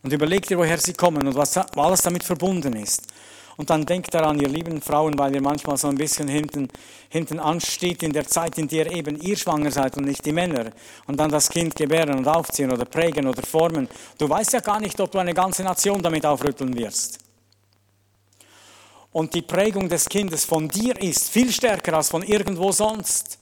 und 0.02 0.12
überleg 0.12 0.44
dir, 0.44 0.58
woher 0.58 0.76
sie 0.76 0.92
kommen 0.92 1.24
und 1.24 1.36
was 1.36 1.56
alles 1.56 2.02
damit 2.02 2.24
verbunden 2.24 2.74
ist. 2.74 3.04
Und 3.56 3.70
dann 3.70 3.86
denk 3.86 4.10
daran, 4.10 4.40
ihr 4.40 4.48
lieben 4.48 4.82
Frauen, 4.82 5.16
weil 5.16 5.36
ihr 5.36 5.40
manchmal 5.40 5.76
so 5.76 5.86
ein 5.86 5.94
bisschen 5.94 6.26
hinten, 6.26 6.66
hinten 7.10 7.38
ansteht 7.38 8.02
in 8.02 8.12
der 8.12 8.26
Zeit, 8.26 8.58
in 8.58 8.66
der 8.66 8.90
eben 8.90 9.20
ihr 9.20 9.36
schwanger 9.36 9.70
seid 9.70 9.96
und 9.96 10.06
nicht 10.06 10.26
die 10.26 10.32
Männer. 10.32 10.72
Und 11.06 11.20
dann 11.20 11.30
das 11.30 11.48
Kind 11.48 11.76
gebären 11.76 12.18
und 12.18 12.26
aufziehen 12.26 12.72
oder 12.72 12.84
prägen 12.84 13.28
oder 13.28 13.42
formen. 13.42 13.88
Du 14.18 14.28
weißt 14.28 14.52
ja 14.52 14.58
gar 14.58 14.80
nicht, 14.80 14.98
ob 14.98 15.12
du 15.12 15.18
eine 15.18 15.32
ganze 15.32 15.62
Nation 15.62 16.02
damit 16.02 16.26
aufrütteln 16.26 16.76
wirst. 16.76 17.20
Und 19.12 19.32
die 19.32 19.42
Prägung 19.42 19.88
des 19.88 20.08
Kindes 20.08 20.44
von 20.44 20.68
dir 20.68 21.00
ist 21.00 21.30
viel 21.30 21.52
stärker 21.52 21.94
als 21.94 22.08
von 22.08 22.24
irgendwo 22.24 22.72
sonst 22.72 23.38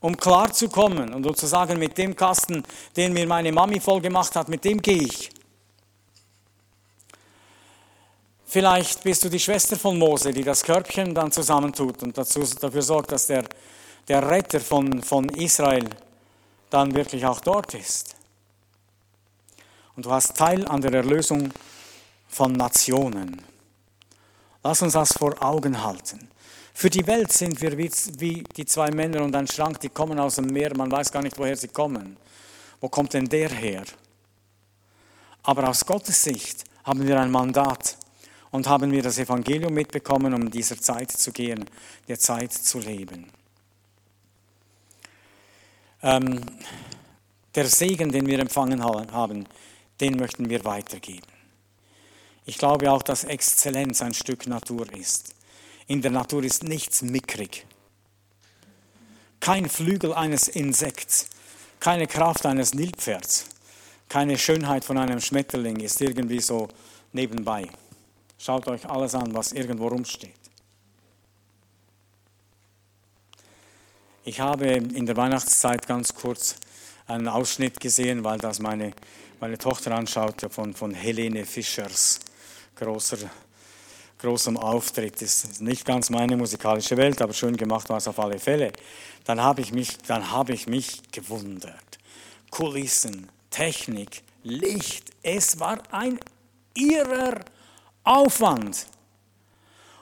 um 0.00 0.16
klar 0.16 0.52
zu 0.52 0.68
kommen 0.68 1.12
und 1.12 1.26
um 1.26 1.34
zu 1.34 1.46
sagen, 1.46 1.78
mit 1.78 1.98
dem 1.98 2.14
Kasten, 2.14 2.62
den 2.96 3.12
mir 3.12 3.26
meine 3.26 3.52
Mami 3.52 3.80
voll 3.80 4.00
gemacht 4.00 4.34
hat, 4.36 4.48
mit 4.48 4.64
dem 4.64 4.80
gehe 4.80 5.02
ich. 5.02 5.30
Vielleicht 8.46 9.02
bist 9.02 9.24
du 9.24 9.28
die 9.28 9.40
Schwester 9.40 9.76
von 9.76 9.98
Mose, 9.98 10.32
die 10.32 10.42
das 10.42 10.62
Körbchen 10.62 11.14
dann 11.14 11.30
zusammentut 11.30 12.02
und 12.02 12.16
dazu, 12.16 12.42
dafür 12.60 12.82
sorgt, 12.82 13.12
dass 13.12 13.26
der, 13.26 13.44
der 14.08 14.26
Retter 14.26 14.60
von, 14.60 15.02
von 15.02 15.28
Israel 15.28 15.88
dann 16.70 16.94
wirklich 16.94 17.26
auch 17.26 17.40
dort 17.40 17.74
ist. 17.74 18.16
Und 19.96 20.06
du 20.06 20.12
hast 20.12 20.36
Teil 20.36 20.66
an 20.66 20.80
der 20.80 20.94
Erlösung 20.94 21.52
von 22.28 22.52
Nationen. 22.52 23.42
Lass 24.62 24.80
uns 24.80 24.92
das 24.94 25.12
vor 25.12 25.42
Augen 25.42 25.82
halten. 25.82 26.30
Für 26.78 26.90
die 26.90 27.08
Welt 27.08 27.32
sind 27.32 27.60
wir 27.60 27.76
wie, 27.76 28.44
die 28.56 28.64
zwei 28.64 28.92
Männer 28.92 29.24
und 29.24 29.34
ein 29.34 29.48
Schrank, 29.48 29.80
die 29.80 29.88
kommen 29.88 30.16
aus 30.20 30.36
dem 30.36 30.46
Meer, 30.46 30.76
man 30.76 30.92
weiß 30.92 31.10
gar 31.10 31.24
nicht, 31.24 31.36
woher 31.36 31.56
sie 31.56 31.66
kommen. 31.66 32.16
Wo 32.80 32.88
kommt 32.88 33.14
denn 33.14 33.24
der 33.24 33.50
her? 33.50 33.82
Aber 35.42 35.68
aus 35.68 35.84
Gottes 35.84 36.22
Sicht 36.22 36.62
haben 36.84 37.04
wir 37.04 37.18
ein 37.18 37.32
Mandat 37.32 37.96
und 38.52 38.68
haben 38.68 38.92
wir 38.92 39.02
das 39.02 39.18
Evangelium 39.18 39.74
mitbekommen, 39.74 40.32
um 40.32 40.52
dieser 40.52 40.80
Zeit 40.80 41.10
zu 41.10 41.32
gehen, 41.32 41.68
der 42.06 42.20
Zeit 42.20 42.52
zu 42.52 42.78
leben. 42.78 43.26
Ähm, 46.04 46.40
der 47.56 47.66
Segen, 47.66 48.12
den 48.12 48.24
wir 48.28 48.38
empfangen 48.38 48.84
haben, 48.84 49.46
den 50.00 50.16
möchten 50.16 50.48
wir 50.48 50.64
weitergeben. 50.64 51.26
Ich 52.46 52.56
glaube 52.56 52.92
auch, 52.92 53.02
dass 53.02 53.24
Exzellenz 53.24 54.00
ein 54.00 54.14
Stück 54.14 54.46
Natur 54.46 54.86
ist. 54.94 55.34
In 55.88 56.02
der 56.02 56.10
Natur 56.10 56.44
ist 56.44 56.64
nichts 56.64 57.00
mickrig. 57.00 57.66
Kein 59.40 59.68
Flügel 59.68 60.12
eines 60.12 60.46
Insekts, 60.46 61.30
keine 61.80 62.06
Kraft 62.06 62.44
eines 62.44 62.74
Nilpferds, 62.74 63.46
keine 64.08 64.36
Schönheit 64.36 64.84
von 64.84 64.98
einem 64.98 65.20
Schmetterling 65.20 65.80
ist 65.80 66.00
irgendwie 66.02 66.40
so 66.40 66.68
nebenbei. 67.12 67.68
Schaut 68.38 68.68
euch 68.68 68.88
alles 68.88 69.14
an, 69.14 69.32
was 69.32 69.52
irgendwo 69.52 69.88
rumsteht. 69.88 70.34
Ich 74.24 74.40
habe 74.40 74.66
in 74.66 75.06
der 75.06 75.16
Weihnachtszeit 75.16 75.86
ganz 75.86 76.14
kurz 76.14 76.56
einen 77.06 77.28
Ausschnitt 77.28 77.80
gesehen, 77.80 78.24
weil 78.24 78.38
das 78.38 78.58
meine, 78.58 78.92
meine 79.40 79.56
Tochter 79.56 79.92
anschaute 79.92 80.50
von, 80.50 80.74
von 80.74 80.92
Helene 80.92 81.46
Fischers 81.46 82.20
großer, 82.76 83.16
großem 84.18 84.56
Auftritt. 84.56 85.22
Das 85.22 85.44
ist 85.44 85.62
nicht 85.62 85.84
ganz 85.84 86.10
meine 86.10 86.36
musikalische 86.36 86.96
Welt, 86.96 87.22
aber 87.22 87.32
schön 87.32 87.56
gemacht 87.56 87.88
war 87.88 87.98
es 87.98 88.08
auf 88.08 88.18
alle 88.18 88.38
Fälle. 88.38 88.72
Dann 89.24 89.40
habe 89.40 89.60
ich 89.60 89.72
mich, 89.72 89.98
dann 90.06 90.30
habe 90.30 90.52
ich 90.52 90.66
mich 90.66 91.00
gewundert. 91.10 91.98
Kulissen, 92.50 93.28
Technik, 93.50 94.22
Licht, 94.42 95.10
es 95.22 95.58
war 95.60 95.82
ein 95.90 96.18
irrer 96.74 97.40
Aufwand. 98.04 98.86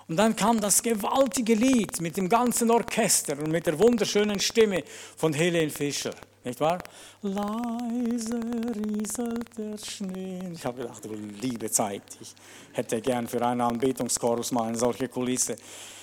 Und 0.09 0.17
dann 0.17 0.37
kam 0.37 0.61
das 0.61 0.83
gewaltige 0.83 1.55
Lied 1.55 2.01
mit 2.01 2.17
dem 2.17 2.29
ganzen 2.29 2.71
Orchester 2.71 3.37
und 3.39 3.51
mit 3.51 3.67
der 3.67 3.79
wunderschönen 3.79 4.39
Stimme 4.39 4.85
von 5.17 5.33
Helene 5.33 5.71
Fischer. 5.71 6.15
Nicht 6.47 6.61
wahr? 6.61 6.79
Leise 7.23 8.41
rieselt 8.77 9.59
der 9.59 9.77
Schnee. 9.79 10.39
Ich 10.55 10.65
habe 10.65 10.83
gedacht, 10.83 11.03
oh, 11.05 11.15
liebe 11.41 11.69
Zeit, 11.73 12.05
ich 12.21 12.37
hätte 12.73 13.01
gern 13.01 13.27
für 13.27 13.45
einen 13.45 13.63
Anbetungschorus 13.63 14.53
mal 14.53 14.69
eine 14.69 14.79
solche 14.79 15.09
Kulisse. 15.09 15.57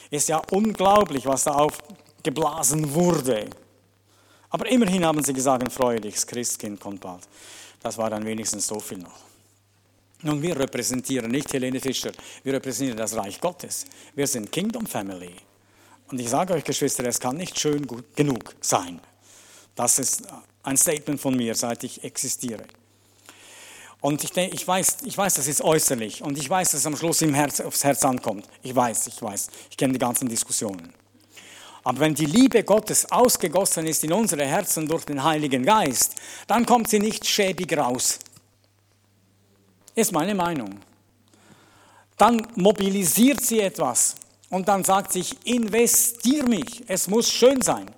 Ist 0.09 0.27
ja 0.27 0.41
unglaublich, 0.51 1.25
was 1.25 1.45
da 1.45 1.53
aufgeblasen 1.53 2.93
wurde. 2.93 3.49
Aber 4.49 4.69
immerhin 4.69 5.05
haben 5.05 5.23
sie 5.23 5.31
gesagt, 5.31 5.71
freue 5.71 6.01
dich, 6.01 6.15
das 6.15 6.27
Christkind 6.27 6.77
kommt 6.77 6.99
bald. 6.99 7.25
Das 7.81 7.97
war 7.97 8.09
dann 8.09 8.25
wenigstens 8.25 8.67
so 8.67 8.81
viel 8.81 8.97
noch. 8.97 9.21
Nun, 10.23 10.41
wir 10.41 10.59
repräsentieren 10.59 11.31
nicht 11.31 11.53
Helene 11.53 11.79
Fischer, 11.79 12.11
wir 12.43 12.53
repräsentieren 12.53 12.97
das 12.97 13.15
Reich 13.15 13.39
Gottes. 13.39 13.85
Wir 14.13 14.27
sind 14.27 14.51
Kingdom 14.51 14.87
Family. 14.87 15.35
Und 16.11 16.19
ich 16.19 16.29
sage 16.29 16.53
euch, 16.53 16.65
Geschwister, 16.65 17.05
es 17.05 17.17
kann 17.17 17.37
nicht 17.37 17.57
schön 17.57 17.87
genug 18.13 18.55
sein. 18.59 18.99
Das 19.75 19.99
ist 19.99 20.23
ein 20.63 20.77
Statement 20.77 21.19
von 21.19 21.35
mir, 21.35 21.55
seit 21.55 21.83
ich 21.83 22.03
existiere. 22.03 22.63
Und 24.01 24.23
ich, 24.23 24.31
denke, 24.31 24.53
ich, 24.55 24.67
weiß, 24.67 24.97
ich 25.05 25.17
weiß, 25.17 25.35
das 25.35 25.47
ist 25.47 25.61
äußerlich. 25.61 26.21
Und 26.21 26.37
ich 26.37 26.49
weiß, 26.49 26.71
dass 26.71 26.81
es 26.81 26.85
am 26.85 26.97
Schluss 26.97 27.21
im 27.21 27.33
Herz, 27.33 27.61
aufs 27.61 27.85
Herz 27.85 28.03
ankommt. 28.03 28.45
Ich 28.61 28.75
weiß, 28.75 29.07
ich 29.07 29.21
weiß. 29.21 29.47
Ich 29.69 29.77
kenne 29.77 29.93
die 29.93 29.99
ganzen 29.99 30.27
Diskussionen. 30.27 30.93
Aber 31.85 32.01
wenn 32.01 32.13
die 32.13 32.25
Liebe 32.25 32.63
Gottes 32.63 33.11
ausgegossen 33.11 33.87
ist 33.87 34.03
in 34.03 34.13
unsere 34.13 34.45
Herzen 34.45 34.87
durch 34.87 35.05
den 35.05 35.23
Heiligen 35.23 35.63
Geist, 35.63 36.15
dann 36.47 36.65
kommt 36.65 36.89
sie 36.89 36.99
nicht 36.99 37.25
schäbig 37.25 37.77
raus. 37.77 38.19
Ist 39.95 40.11
meine 40.11 40.35
Meinung. 40.35 40.79
Dann 42.17 42.47
mobilisiert 42.55 43.41
sie 43.41 43.59
etwas 43.59 44.15
und 44.49 44.67
dann 44.67 44.83
sagt 44.83 45.13
sich, 45.13 45.35
investier 45.45 46.43
mich, 46.45 46.83
es 46.87 47.07
muss 47.07 47.29
schön 47.29 47.61
sein. 47.61 47.89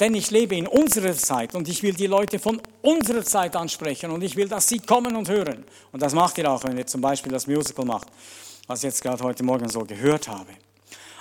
Denn 0.00 0.14
ich 0.14 0.30
lebe 0.30 0.56
in 0.56 0.66
unserer 0.66 1.14
Zeit 1.14 1.54
und 1.54 1.68
ich 1.68 1.82
will 1.82 1.92
die 1.92 2.06
Leute 2.06 2.38
von 2.38 2.60
unserer 2.80 3.22
Zeit 3.22 3.54
ansprechen 3.54 4.10
und 4.10 4.22
ich 4.22 4.34
will, 4.34 4.48
dass 4.48 4.66
sie 4.66 4.78
kommen 4.78 5.14
und 5.14 5.28
hören. 5.28 5.64
Und 5.92 6.00
das 6.00 6.14
macht 6.14 6.38
ihr 6.38 6.50
auch, 6.50 6.64
wenn 6.64 6.78
ihr 6.78 6.86
zum 6.86 7.02
Beispiel 7.02 7.30
das 7.30 7.46
Musical 7.46 7.84
macht, 7.84 8.08
was 8.66 8.78
ich 8.80 8.84
jetzt 8.84 9.02
gerade 9.02 9.22
heute 9.22 9.42
Morgen 9.42 9.68
so 9.68 9.80
gehört 9.80 10.26
habe. 10.26 10.52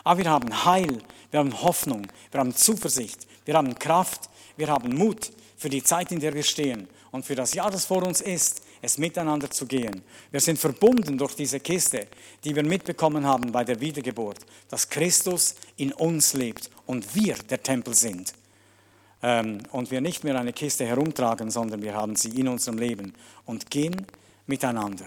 Aber 0.05 0.17
wir 0.17 0.29
haben 0.29 0.65
Heil, 0.65 0.99
wir 1.29 1.41
haben 1.41 1.61
Hoffnung, 1.61 2.07
wir 2.31 2.39
haben 2.39 2.55
Zuversicht, 2.55 3.27
wir 3.43 3.55
haben 3.55 3.77
Kraft, 3.77 4.29
wir 4.55 4.69
haben 4.69 4.95
Mut 4.95 5.29
für 5.57 5.69
die 5.69 5.83
Zeit, 5.83 6.13
in 6.13 6.21
der 6.21 6.33
wir 6.33 6.43
stehen 6.43 6.87
und 7.11 7.25
für 7.25 7.35
das 7.35 7.53
Jahr, 7.53 7.69
das 7.69 7.85
vor 7.85 8.01
uns 8.07 8.21
ist 8.21 8.61
es 8.81 8.97
miteinander 8.97 9.49
zu 9.49 9.65
gehen. 9.65 10.01
Wir 10.31 10.39
sind 10.39 10.57
verbunden 10.57 11.17
durch 11.17 11.35
diese 11.35 11.59
Kiste, 11.59 12.07
die 12.45 12.55
wir 12.55 12.63
mitbekommen 12.63 13.25
haben 13.25 13.51
bei 13.51 13.65
der 13.65 13.81
Wiedergeburt, 13.81 14.39
dass 14.69 14.87
Christus 14.87 15.55
in 15.75 15.91
uns 15.91 16.33
lebt 16.33 16.69
und 16.85 17.13
wir 17.13 17.35
der 17.49 17.61
Tempel 17.61 17.93
sind. 17.93 18.33
Ähm, 19.21 19.59
und 19.71 19.91
wir 19.91 20.01
nicht 20.01 20.23
mehr 20.23 20.39
eine 20.39 20.53
Kiste 20.53 20.85
herumtragen, 20.85 21.51
sondern 21.51 21.81
wir 21.81 21.93
haben 21.93 22.15
sie 22.15 22.29
in 22.29 22.47
unserem 22.47 22.77
Leben 22.77 23.13
und 23.45 23.69
gehen 23.69 24.05
miteinander. 24.47 25.05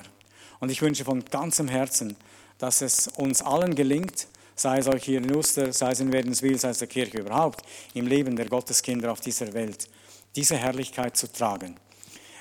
Und 0.60 0.70
ich 0.70 0.82
wünsche 0.82 1.04
von 1.04 1.24
ganzem 1.24 1.68
Herzen, 1.68 2.16
dass 2.58 2.82
es 2.82 3.08
uns 3.08 3.42
allen 3.42 3.74
gelingt, 3.74 4.28
sei 4.54 4.78
es 4.78 4.86
euch 4.86 5.04
hier 5.04 5.18
in 5.18 5.34
Uster, 5.34 5.72
sei 5.72 5.92
es 5.92 6.00
in 6.00 6.12
Wädenswil, 6.12 6.58
sei 6.58 6.68
es 6.68 6.78
der 6.78 6.88
Kirche 6.88 7.18
überhaupt, 7.18 7.64
im 7.94 8.06
Leben 8.06 8.36
der 8.36 8.48
Gotteskinder 8.48 9.10
auf 9.10 9.20
dieser 9.20 9.52
Welt, 9.54 9.88
diese 10.36 10.56
Herrlichkeit 10.56 11.16
zu 11.16 11.32
tragen. 11.32 11.76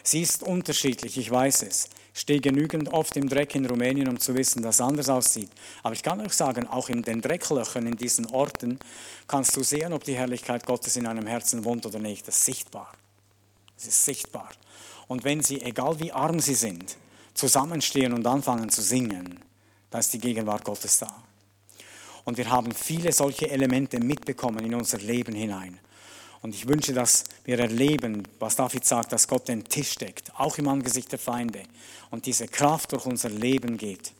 Sie 0.04 0.22
ist 0.22 0.44
unterschiedlich, 0.44 1.18
ich 1.18 1.32
weiß 1.32 1.64
es. 1.64 1.90
Stehe 2.14 2.42
genügend 2.42 2.92
oft 2.92 3.16
im 3.16 3.30
Dreck 3.30 3.56
in 3.56 3.66
Rumänien, 3.66 4.10
um 4.10 4.20
zu 4.20 4.36
wissen, 4.36 4.62
dass 4.62 4.76
es 4.76 4.82
anders 4.82 5.10
aussieht. 5.10 5.50
Aber 5.82 5.94
ich 5.94 6.04
kann 6.04 6.20
euch 6.20 6.34
sagen, 6.34 6.68
auch 6.68 6.90
in 6.90 7.04
den 7.04 7.22
Drecklöchern 7.22 7.88
in 7.88 7.96
diesen 7.96 8.26
Orten 8.28 8.80
kannst 9.28 9.56
du 9.56 9.64
sehen, 9.64 9.94
ob 9.94 10.04
die 10.04 10.16
Herrlichkeit 10.16 10.66
Gottes 10.66 10.98
in 10.98 11.08
einem 11.08 11.26
Herzen 11.26 11.64
wohnt 11.64 11.86
oder 11.86 12.00
nicht. 12.00 12.28
Das 12.28 12.38
ist 12.38 12.46
sichtbar. 12.46 12.92
Es 13.78 13.88
ist 13.88 14.04
sichtbar. 14.04 14.50
Und 15.08 15.24
wenn 15.24 15.42
sie, 15.42 15.62
egal 15.62 16.00
wie 16.00 16.12
arm 16.12 16.40
sie 16.40 16.54
sind, 16.54 16.98
zusammenstehen 17.34 18.14
und 18.14 18.28
anfangen 18.28 18.70
zu 18.70 18.82
singen, 18.82 19.40
dann 19.90 20.00
ist 20.02 20.14
die 20.14 20.20
Gegenwart 20.20 20.66
Gottes 20.66 21.00
da. 21.00 21.24
Und 22.24 22.38
wir 22.38 22.50
haben 22.50 22.72
viele 22.72 23.12
solche 23.12 23.50
Elemente 23.50 24.00
mitbekommen 24.00 24.66
in 24.66 24.76
unser 24.76 25.00
Leben 25.00 25.34
hinein. 25.34 25.80
Und 26.42 26.56
ich 26.56 26.68
wünsche, 26.68 26.94
dass 26.94 27.26
wir 27.44 27.60
erleben, 27.60 28.28
was 28.40 28.56
David 28.56 28.84
sagt, 28.84 29.12
dass 29.12 29.28
Gott 29.28 29.48
den 29.48 29.64
Tisch 29.64 29.96
deckt, 29.96 30.32
auch 30.38 30.58
im 30.58 30.68
Angesicht 30.68 31.12
der 31.12 31.20
Feinde. 31.20 31.64
Und 32.10 32.26
diese 32.26 32.48
Kraft 32.48 32.92
durch 32.92 33.06
unser 33.06 33.30
Leben 33.30 33.78
geht. 33.78 34.14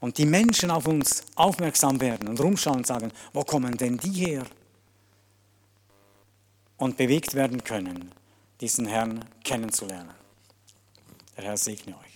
Und 0.00 0.16
die 0.16 0.24
Menschen 0.24 0.70
auf 0.70 0.86
uns 0.86 1.24
aufmerksam 1.34 2.00
werden 2.00 2.28
und 2.28 2.40
rumschauen 2.40 2.78
und 2.78 2.86
sagen, 2.86 3.12
wo 3.34 3.44
kommen 3.44 3.76
denn 3.76 3.98
die 3.98 4.26
her? 4.26 4.46
Und 6.78 6.96
bewegt 6.96 7.34
werden 7.34 7.62
können, 7.62 8.10
diesen 8.62 8.86
Herrn 8.86 9.26
kennenzulernen. 9.44 10.14
Der 11.36 11.44
Herr 11.44 11.56
segne 11.58 11.94
euch. 11.98 12.09